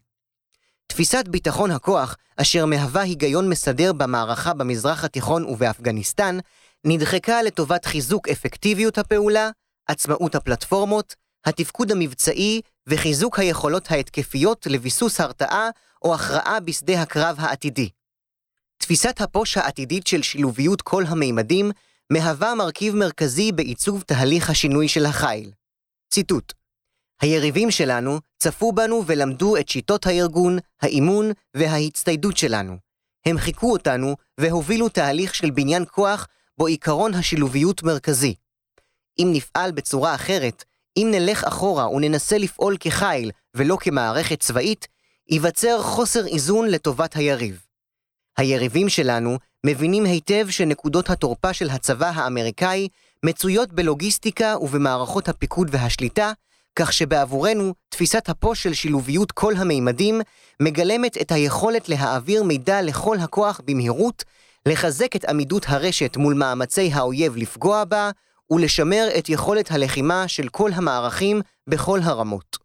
תפיסת 0.88 1.28
ביטחון 1.28 1.70
הכוח, 1.70 2.16
אשר 2.36 2.66
מהווה 2.66 3.02
היגיון 3.02 3.48
מסדר 3.48 3.92
במערכה 3.92 4.54
במזרח 4.54 5.04
התיכון 5.04 5.44
ובאפגניסטן, 5.44 6.38
נדחקה 6.84 7.42
לטובת 7.42 7.84
חיזוק 7.84 8.28
אפקטיביות 8.28 8.98
הפעולה, 8.98 9.50
עצמאות 9.86 10.34
הפלטפורמות, 10.34 11.14
התפקוד 11.44 11.92
המבצעי 11.92 12.60
וחיזוק 12.86 13.38
היכולות 13.38 13.90
ההתקפיות 13.90 14.66
לביסוס 14.66 15.20
הרתעה 15.20 15.68
או 16.02 16.14
הכרעה 16.14 16.60
בשדה 16.60 17.02
הקרב 17.02 17.36
העתידי. 17.38 17.88
תפיסת 18.76 19.20
הפוש 19.20 19.56
העתידית 19.56 20.06
של 20.06 20.22
שילוביות 20.22 20.82
כל 20.82 21.04
המימדים 21.06 21.70
מהווה 22.10 22.54
מרכיב 22.54 22.94
מרכזי 22.94 23.52
בעיצוב 23.52 24.02
תהליך 24.02 24.50
השינוי 24.50 24.88
של 24.88 25.06
החיל. 25.06 25.50
ציטוט: 26.10 26.52
היריבים 27.20 27.70
שלנו 27.70 28.20
צפו 28.38 28.72
בנו 28.72 29.02
ולמדו 29.06 29.56
את 29.56 29.68
שיטות 29.68 30.06
הארגון, 30.06 30.58
האימון 30.82 31.30
וההצטיידות 31.54 32.36
שלנו. 32.36 32.76
הם 33.26 33.38
חיכו 33.38 33.72
אותנו 33.72 34.16
והובילו 34.38 34.88
תהליך 34.88 35.34
של 35.34 35.50
בניין 35.50 35.84
כוח 35.90 36.26
בו 36.58 36.66
עיקרון 36.66 37.14
השילוביות 37.14 37.82
מרכזי. 37.82 38.34
אם 39.18 39.28
נפעל 39.32 39.72
בצורה 39.72 40.14
אחרת, 40.14 40.64
אם 40.96 41.08
נלך 41.10 41.44
אחורה 41.44 41.90
וננסה 41.90 42.38
לפעול 42.38 42.76
כחיל 42.80 43.30
ולא 43.54 43.76
כמערכת 43.80 44.40
צבאית, 44.40 44.88
ייווצר 45.30 45.82
חוסר 45.82 46.26
איזון 46.26 46.68
לטובת 46.68 47.16
היריב. 47.16 47.60
היריבים 48.38 48.88
שלנו 48.88 49.38
מבינים 49.66 50.04
היטב 50.04 50.46
שנקודות 50.50 51.10
התורפה 51.10 51.52
של 51.52 51.70
הצבא 51.70 52.10
האמריקאי 52.14 52.88
מצויות 53.24 53.72
בלוגיסטיקה 53.72 54.56
ובמערכות 54.60 55.28
הפיקוד 55.28 55.68
והשליטה, 55.70 56.32
כך 56.78 56.92
שבעבורנו 56.92 57.74
תפיסת 57.88 58.28
הפוש 58.28 58.62
של 58.62 58.74
שילוביות 58.74 59.32
כל 59.32 59.54
המימדים 59.56 60.20
מגלמת 60.62 61.16
את 61.20 61.32
היכולת 61.32 61.88
להעביר 61.88 62.42
מידע 62.42 62.82
לכל 62.82 63.18
הכוח 63.18 63.60
במהירות, 63.64 64.24
לחזק 64.66 65.16
את 65.16 65.24
עמידות 65.24 65.64
הרשת 65.68 66.16
מול 66.16 66.34
מאמצי 66.34 66.90
האויב 66.92 67.36
לפגוע 67.36 67.84
בה, 67.84 68.10
ולשמר 68.50 69.08
את 69.18 69.28
יכולת 69.28 69.70
הלחימה 69.70 70.28
של 70.28 70.48
כל 70.48 70.70
המערכים 70.74 71.40
בכל 71.66 72.00
הרמות. 72.02 72.56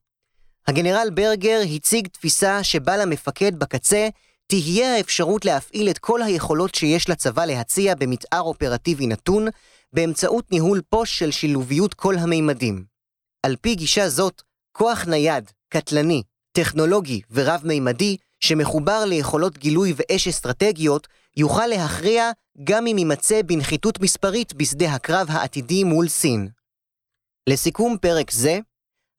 הגנרל 0.68 1.07
ברגר 1.14 1.61
הציג 1.76 2.07
תפיסה 2.07 2.64
שבה 2.64 2.97
למפקד 2.97 3.59
בקצה 3.59 4.07
תהיה 4.47 4.95
האפשרות 4.95 5.45
להפעיל 5.45 5.89
את 5.89 5.97
כל 5.97 6.22
היכולות 6.22 6.76
שיש 6.76 7.09
לצבא 7.09 7.45
להציע 7.45 7.95
במתאר 7.95 8.41
אופרטיבי 8.41 9.07
נתון, 9.07 9.47
באמצעות 9.93 10.51
ניהול 10.51 10.82
פוש 10.89 11.20
של 11.20 11.32
שילוביות 11.32 11.93
כל 11.93 12.18
המימדים. 12.18 12.93
על 13.44 13.56
פי 13.62 13.76
גישה 13.76 14.10
זאת, 14.10 14.41
כוח 14.72 15.06
נייד, 15.08 15.52
קטלני, 15.70 16.24
טכנולוגי 16.52 17.22
ורב-מימדי, 17.32 18.18
שמחובר 18.39 19.06
ליכולות 19.06 19.58
גילוי 19.58 19.94
ואש 19.96 20.28
אסטרטגיות, 20.28 21.08
יוכל 21.38 21.68
להכריע 21.68 22.32
גם 22.64 22.88
אם 22.88 22.98
יימצא 22.98 23.41
בנחיתות 23.46 24.00
מספרית 24.00 24.54
בשדה 24.54 24.94
הקרב 24.94 25.28
העתידי 25.30 25.84
מול 25.84 26.08
סין. 26.08 26.48
לסיכום 27.50 27.98
פרק 28.02 28.32
זה, 28.32 28.60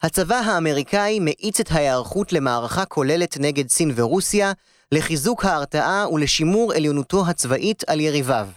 הצבא 0.02 0.36
האמריקאי 0.36 1.18
מאיץ 1.20 1.60
את 1.60 1.70
ההיערכות 1.70 2.32
למערכה 2.32 2.84
כוללת 2.84 3.36
נגד 3.40 3.68
סין 3.68 3.92
ורוסיה, 3.94 4.52
לחיזוק 4.92 5.44
ההרתעה 5.44 6.08
ולשימור 6.12 6.72
עליונותו 6.72 7.26
הצבאית 7.26 7.84
על 7.86 8.00
יריביו. 8.00 8.48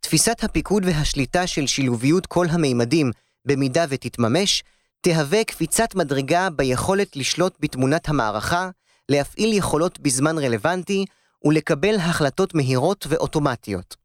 תפיסת 0.00 0.44
הפיקוד 0.44 0.84
והשליטה 0.84 1.46
של 1.46 1.66
שילוביות 1.66 2.26
כל 2.26 2.46
המימדים, 2.50 3.10
במידה 3.44 3.84
ותתממש, 3.88 4.62
תהווה 5.00 5.44
קפיצת 5.44 5.94
מדרגה 5.94 6.50
ביכולת 6.50 7.16
לשלוט 7.16 7.56
בתמונת 7.60 8.08
המערכה, 8.08 8.70
להפעיל 9.08 9.52
יכולות 9.52 10.00
בזמן 10.00 10.38
רלוונטי 10.38 11.04
ולקבל 11.44 11.96
החלטות 11.96 12.54
מהירות 12.54 13.06
ואוטומטיות. 13.08 13.96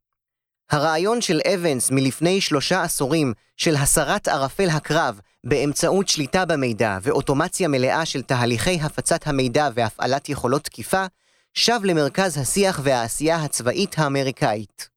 הרעיון 0.71 1.21
של 1.21 1.39
אבנס 1.53 1.91
מלפני 1.91 2.41
שלושה 2.41 2.83
עשורים 2.83 3.33
של 3.57 3.75
הסרת 3.75 4.27
ערפל 4.27 4.69
הקרב 4.69 5.19
באמצעות 5.43 6.07
שליטה 6.07 6.45
במידע 6.45 6.97
ואוטומציה 7.01 7.67
מלאה 7.67 8.05
של 8.05 8.21
תהליכי 8.21 8.79
הפצת 8.81 9.27
המידע 9.27 9.69
והפעלת 9.73 10.29
יכולות 10.29 10.63
תקיפה, 10.63 11.05
שב 11.53 11.79
למרכז 11.83 12.37
השיח 12.37 12.79
והעשייה 12.83 13.35
הצבאית 13.35 13.99
האמריקאית. 13.99 14.89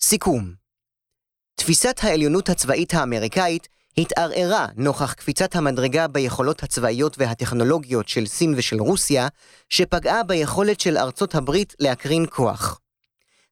סיכום 0.00 0.63
תפיסת 1.54 1.96
העליונות 2.02 2.48
הצבאית 2.48 2.94
האמריקאית 2.94 3.68
התערערה 3.98 4.66
נוכח 4.76 5.12
קפיצת 5.12 5.56
המדרגה 5.56 6.08
ביכולות 6.08 6.62
הצבאיות 6.62 7.16
והטכנולוגיות 7.18 8.08
של 8.08 8.26
סין 8.26 8.54
ושל 8.56 8.80
רוסיה, 8.80 9.28
שפגעה 9.68 10.22
ביכולת 10.22 10.80
של 10.80 10.98
ארצות 10.98 11.34
הברית 11.34 11.74
להקרין 11.80 12.26
כוח. 12.30 12.80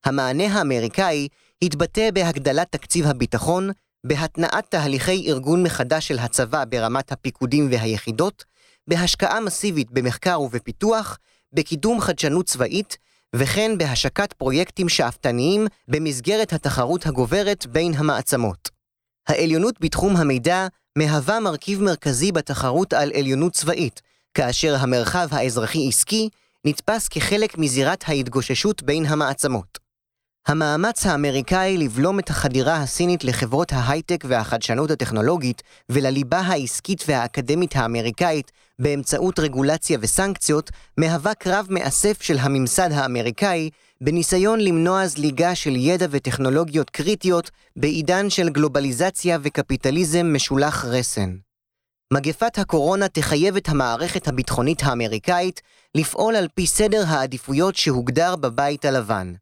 המענה 0.05 0.43
האמריקאי 0.43 1.27
התבטא 1.61 2.11
בהגדלת 2.11 2.71
תקציב 2.71 3.05
הביטחון, 3.07 3.69
בהתנעת 4.03 4.65
תהליכי 4.71 5.31
ארגון 5.31 5.63
מחדש 5.63 6.07
של 6.07 6.19
הצבא 6.19 6.65
ברמת 6.65 7.11
הפיקודים 7.11 7.67
והיחידות, 7.71 8.43
בהשקעה 8.87 9.39
מסיבית 9.39 9.91
במחקר 9.91 10.41
ובפיתוח, 10.41 11.17
בקידום 11.53 12.01
חדשנות 12.01 12.45
צבאית, 12.45 12.97
וכן 13.35 13.77
בהשקת 13.77 14.33
פרויקטים 14.33 14.89
שאפתניים 14.89 15.67
במסגרת 15.87 16.53
התחרות 16.53 17.05
הגוברת 17.05 17.65
בין 17.65 17.93
המעצמות. 17.93 18.69
העליונות 19.27 19.75
בתחום 19.79 20.15
המידע 20.15 20.67
מהווה 20.97 21.39
מרכיב 21.39 21.81
מרכזי 21.81 22.31
בתחרות 22.31 22.93
על 22.93 23.11
עליונות 23.15 23.53
צבאית, 23.53 24.01
כאשר 24.33 24.75
המרחב 24.79 25.27
האזרחי-עסקי 25.31 26.29
נתפס 26.65 27.07
כחלק 27.07 27.57
מזירת 27.57 28.03
ההתגוששות 28.07 28.83
בין 28.83 29.05
המעצמות. 29.05 29.83
המאמץ 30.47 31.05
האמריקאי 31.05 31.77
לבלום 31.77 32.19
את 32.19 32.29
החדירה 32.29 32.75
הסינית 32.75 33.23
לחברות 33.23 33.73
ההייטק 33.73 34.23
והחדשנות 34.27 34.91
הטכנולוגית 34.91 35.63
ולליבה 35.89 36.39
העסקית 36.39 37.03
והאקדמית 37.07 37.75
האמריקאית 37.75 38.51
באמצעות 38.79 39.39
רגולציה 39.39 39.97
וסנקציות, 40.01 40.71
מהווה 40.97 41.33
קרב 41.33 41.67
מאסף 41.69 42.21
של 42.21 42.37
הממסד 42.39 42.89
האמריקאי 42.91 43.69
בניסיון 44.01 44.59
למנוע 44.59 45.07
זליגה 45.07 45.55
של 45.55 45.75
ידע 45.75 46.05
וטכנולוגיות 46.09 46.89
קריטיות 46.89 47.51
בעידן 47.75 48.29
של 48.29 48.49
גלובליזציה 48.49 49.37
וקפיטליזם 49.41 50.33
משולח 50.33 50.85
רסן. 50.85 51.35
מגפת 52.13 52.59
הקורונה 52.59 53.07
תחייב 53.07 53.55
את 53.55 53.69
המערכת 53.69 54.27
הביטחונית 54.27 54.83
האמריקאית 54.83 55.61
לפעול 55.95 56.35
על 56.35 56.47
פי 56.55 56.67
סדר 56.67 57.03
העדיפויות 57.07 57.75
שהוגדר 57.75 58.35
בבית 58.35 58.85
הלבן. 58.85 59.33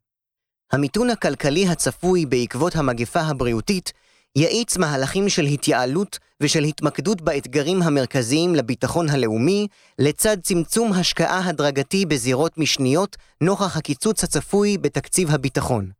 המיתון 0.72 1.10
הכלכלי 1.10 1.68
הצפוי 1.68 2.26
בעקבות 2.26 2.76
המגפה 2.76 3.20
הבריאותית 3.20 3.94
יאיץ 4.36 4.78
מהלכים 4.78 5.30
של 5.30 5.46
התייעלות 5.46 6.20
ושל 6.42 6.64
התמקדות 6.64 7.22
באתגרים 7.22 7.82
המרכזיים 7.82 8.56
לביטחון 8.56 9.10
הלאומי, 9.10 9.68
לצד 10.00 10.38
צמצום 10.44 10.94
השקעה 10.94 11.50
הדרגתי 11.50 12.06
בזירות 12.06 12.58
משניות 12.58 13.18
נוכח 13.42 13.78
הקיצוץ 13.78 14.24
הצפוי 14.24 14.78
בתקציב 14.78 15.32
הביטחון. 15.32 15.92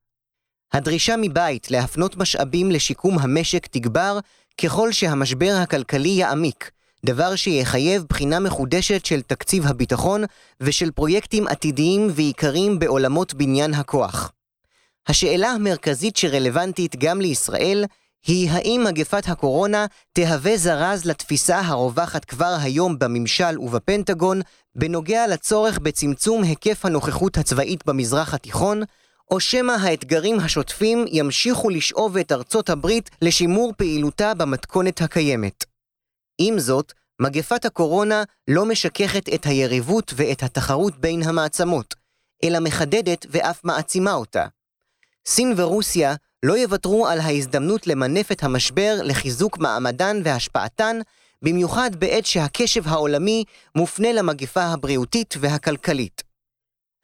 הדרישה 0.74 1.16
מבית 1.18 1.72
להפנות 1.72 2.18
משאבים 2.18 2.72
לשיקום 2.72 3.20
המשק 3.20 3.68
תגבר 3.68 4.20
ככל 4.62 4.92
שהמשבר 4.92 5.54
הכלכלי 5.62 6.10
יעמיק, 6.10 6.72
דבר 7.06 7.36
שיחייב 7.36 8.04
בחינה 8.10 8.40
מחודשת 8.40 9.06
של 9.06 9.22
תקציב 9.22 9.68
הביטחון 9.68 10.24
ושל 10.62 10.92
פרויקטים 10.92 11.48
עתידיים 11.48 12.08
ועיקריים 12.12 12.80
בעולמות 12.80 13.34
בניין 13.34 13.74
הכוח. 13.74 14.32
השאלה 15.08 15.50
המרכזית 15.50 16.18
שרלוונטית 16.18 16.96
גם 16.96 17.22
לישראל 17.22 17.86
היא 18.28 18.50
האם 18.52 18.84
מגפת 18.88 19.24
הקורונה 19.28 19.86
תהווה 20.14 20.58
זרז 20.58 21.06
לתפיסה 21.06 21.60
הרווחת 21.60 22.26
כבר 22.26 22.56
היום 22.62 23.00
בממשל 23.00 23.60
ובפנטגון 23.60 24.42
בנוגע 24.76 25.28
לצורך 25.28 25.80
בצמצום 25.80 26.44
היקף 26.44 26.86
הנוכחות 26.86 27.38
הצבאית 27.38 27.86
במזרח 27.86 28.34
התיכון, 28.34 28.84
או 29.32 29.40
שמא 29.40 29.72
האתגרים 29.72 30.40
השוטפים 30.40 31.06
ימשיכו 31.08 31.70
לשאוב 31.70 32.18
את 32.18 32.32
ארצות 32.32 32.70
הברית 32.70 33.10
לשימור 33.22 33.74
פעילותה 33.78 34.34
במתכונת 34.34 35.02
הקיימת. 35.02 35.66
עם 36.38 36.60
זאת, 36.60 36.94
מגפת 37.22 37.66
הקורונה 37.66 38.24
לא 38.48 38.66
משככת 38.66 39.30
את 39.34 39.46
היריבות 39.46 40.14
ואת 40.16 40.44
התחרות 40.44 40.98
בין 40.98 41.24
המעצמות, 41.24 41.96
אלא 42.44 42.60
מחדדת 42.60 43.26
ואף 43.30 43.64
מעצימה 43.64 44.14
אותה. 44.14 44.46
סין 45.26 45.54
ורוסיה 45.58 46.16
לא 46.46 46.58
יוותרו 46.58 47.08
על 47.08 47.20
ההזדמנות 47.20 47.88
למנף 47.88 48.32
את 48.32 48.44
המשבר 48.44 49.00
לחיזוק 49.04 49.58
מעמדן 49.58 50.22
והשפעתן, 50.24 51.00
במיוחד 51.42 51.96
בעת 51.96 52.26
שהקשב 52.26 52.88
העולמי 52.88 53.44
מופנה 53.76 54.12
למגפה 54.14 54.64
הבריאותית 54.64 55.36
והכלכלית. 55.40 56.24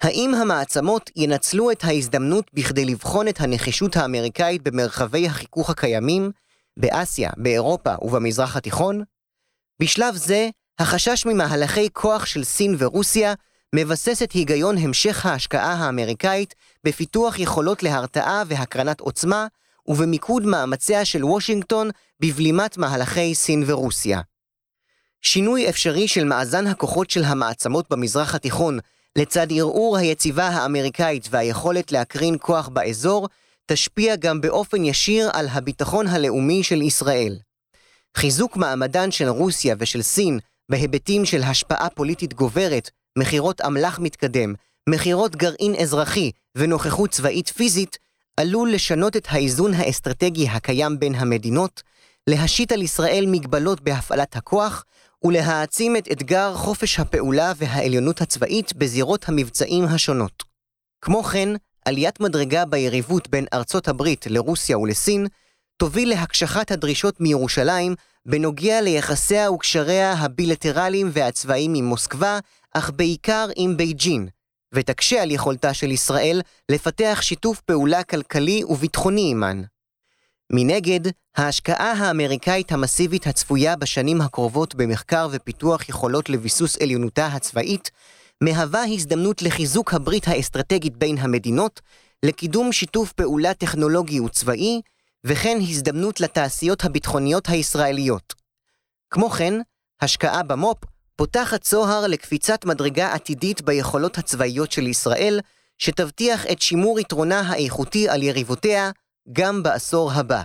האם 0.02 0.34
המעצמות 0.34 1.10
ינצלו 1.16 1.72
את 1.72 1.84
ההזדמנות 1.84 2.52
בכדי 2.54 2.86
לבחון 2.86 3.28
את 3.28 3.42
הנחישות 3.42 3.98
האמריקאית 3.98 4.64
במרחבי 4.64 5.28
החיכוך 5.28 5.70
הקיימים, 5.70 6.32
באסיה, 6.78 7.30
באירופה 7.38 7.94
ובמזרח 8.02 8.56
התיכון? 8.56 9.04
בשלב 9.82 10.16
זה, 10.16 10.50
החשש 10.80 11.26
ממהלכי 11.26 11.90
כוח 11.94 12.26
של 12.26 12.44
סין 12.44 12.76
ורוסיה 12.78 13.34
מבסס 13.76 14.24
את 14.24 14.32
היגיון 14.32 14.78
המשך 14.78 15.26
ההשקעה 15.26 15.74
האמריקאית 15.74 16.56
בפיתוח 16.84 17.40
יכולות 17.40 17.84
להרתעה 17.84 18.44
והקרנת 18.48 19.00
עוצמה, 19.00 19.48
ובמיקוד 19.88 20.46
מאמציה 20.46 21.06
של 21.06 21.26
וושינגטון 21.26 21.90
בבלימת 22.20 22.78
מהלכי 22.78 23.36
סין 23.36 23.64
ורוסיה. 23.68 24.22
שינוי 25.22 25.70
אפשרי 25.70 26.08
של 26.08 26.24
מאזן 26.24 26.68
הכוחות 26.68 27.10
של 27.10 27.24
המעצמות 27.24 27.86
במזרח 27.90 28.36
התיכון 28.36 28.80
לצד 29.16 29.48
ערעור 29.52 29.98
היציבה 29.98 30.48
האמריקאית 30.48 31.28
והיכולת 31.32 31.92
להקרין 31.92 32.36
כוח 32.42 32.68
באזור, 32.68 33.28
תשפיע 33.66 34.16
גם 34.16 34.42
באופן 34.42 34.84
ישיר 34.84 35.30
על 35.34 35.48
הביטחון 35.48 36.08
הלאומי 36.08 36.64
של 36.64 36.82
ישראל. 36.82 37.40
חיזוק 38.18 38.58
מעמדן 38.58 39.12
של 39.12 39.28
רוסיה 39.28 39.76
ושל 39.80 40.02
סין 40.02 40.40
בהיבטים 40.70 41.26
של 41.26 41.44
השפעה 41.44 41.90
פוליטית 41.90 42.34
גוברת, 42.34 42.90
מכירות 43.18 43.62
אמל"ח 43.62 44.00
מתקדם, 44.00 44.54
מכירות 44.90 45.36
גרעין 45.36 45.76
אזרחי 45.76 46.32
ונוכחות 46.56 47.10
צבאית 47.10 47.48
פיזית, 47.48 47.98
עלול 48.38 48.72
לשנות 48.72 49.18
את 49.18 49.28
האיזון 49.30 49.74
האסטרטגי 49.74 50.48
הקיים 50.50 51.00
בין 51.00 51.16
המדינות, 51.16 51.84
להשית 52.28 52.72
על 52.72 52.82
ישראל 52.82 53.26
מגבלות 53.28 53.82
בהפעלת 53.82 54.36
הכוח, 54.36 54.84
ולהעצים 55.24 55.96
את 55.96 56.08
אתגר 56.12 56.56
חופש 56.56 57.00
הפעולה 57.00 57.54
והעליונות 57.58 58.22
הצבאית 58.22 58.74
בזירות 58.74 59.30
המבצעים 59.30 59.86
השונות. 59.86 60.44
כמו 61.02 61.24
כן, 61.24 61.50
עליית 61.86 62.20
מדרגה 62.20 62.66
ביריבות 62.66 63.28
בין 63.30 63.46
ארצות 63.54 63.88
הברית 63.88 64.26
לרוסיה 64.28 64.78
ולסין, 64.78 65.28
תוביל 65.78 66.10
להקשחת 66.10 66.72
הדרישות 66.72 67.22
מירושלים 67.22 67.96
בנוגע 68.26 68.82
ליחסיה 68.82 69.52
וקשריה 69.52 70.14
הבילטרליים 70.14 71.10
והצבאיים 71.14 71.74
עם 71.74 71.86
מוסקבה, 71.86 72.40
אך 72.74 72.92
בעיקר 72.96 73.48
עם 73.56 73.78
בייג'ין, 73.78 74.28
ותקשה 74.74 75.22
על 75.22 75.32
יכולתה 75.32 75.74
של 75.74 75.92
ישראל 75.92 76.42
לפתח 76.72 77.20
שיתוף 77.22 77.62
פעולה 77.62 78.04
כלכלי 78.04 78.64
וביטחוני 78.64 79.22
עימן. 79.22 79.62
מנגד, 80.52 81.00
ההשקעה 81.38 81.92
האמריקאית 81.92 82.72
המסיבית 82.72 83.28
הצפויה 83.28 83.76
בשנים 83.76 84.22
הקרובות 84.22 84.76
במחקר 84.76 85.28
ופיתוח 85.32 85.90
יכולות 85.90 86.30
לביסוס 86.30 86.78
עליונותה 86.82 87.28
הצבאית, 87.28 87.92
מהווה 88.42 88.84
הזדמנות 88.84 89.42
לחיזוק 89.42 89.94
הברית 89.94 90.28
האסטרטגית 90.28 90.98
בין 90.98 91.18
המדינות, 91.18 91.82
לקידום 92.24 92.72
שיתוף 92.72 93.14
פעולה 93.14 93.54
טכנולוגי 93.54 94.20
וצבאי, 94.20 94.82
וכן 95.24 95.58
הזדמנות 95.62 96.22
לתעשיות 96.22 96.86
הביטחוניות 96.86 97.50
הישראליות. 97.50 98.34
כמו 99.10 99.30
כן, 99.30 99.54
השקעה 100.02 100.44
במו"פ 100.44 100.78
פותחת 101.18 101.62
צוהר 101.62 102.08
לקפיצת 102.08 102.66
מדרגה 102.66 103.14
עתידית 103.14 103.62
ביכולות 103.62 104.18
הצבאיות 104.18 104.72
של 104.72 104.88
ישראל, 104.88 105.40
שתבטיח 105.78 106.46
את 106.52 106.62
שימור 106.62 107.00
יתרונה 107.00 107.40
האיכותי 107.40 108.10
על 108.10 108.24
יריבותיה 108.24 108.92
גם 109.32 109.64
בעשור 109.64 110.12
הבא. 110.12 110.44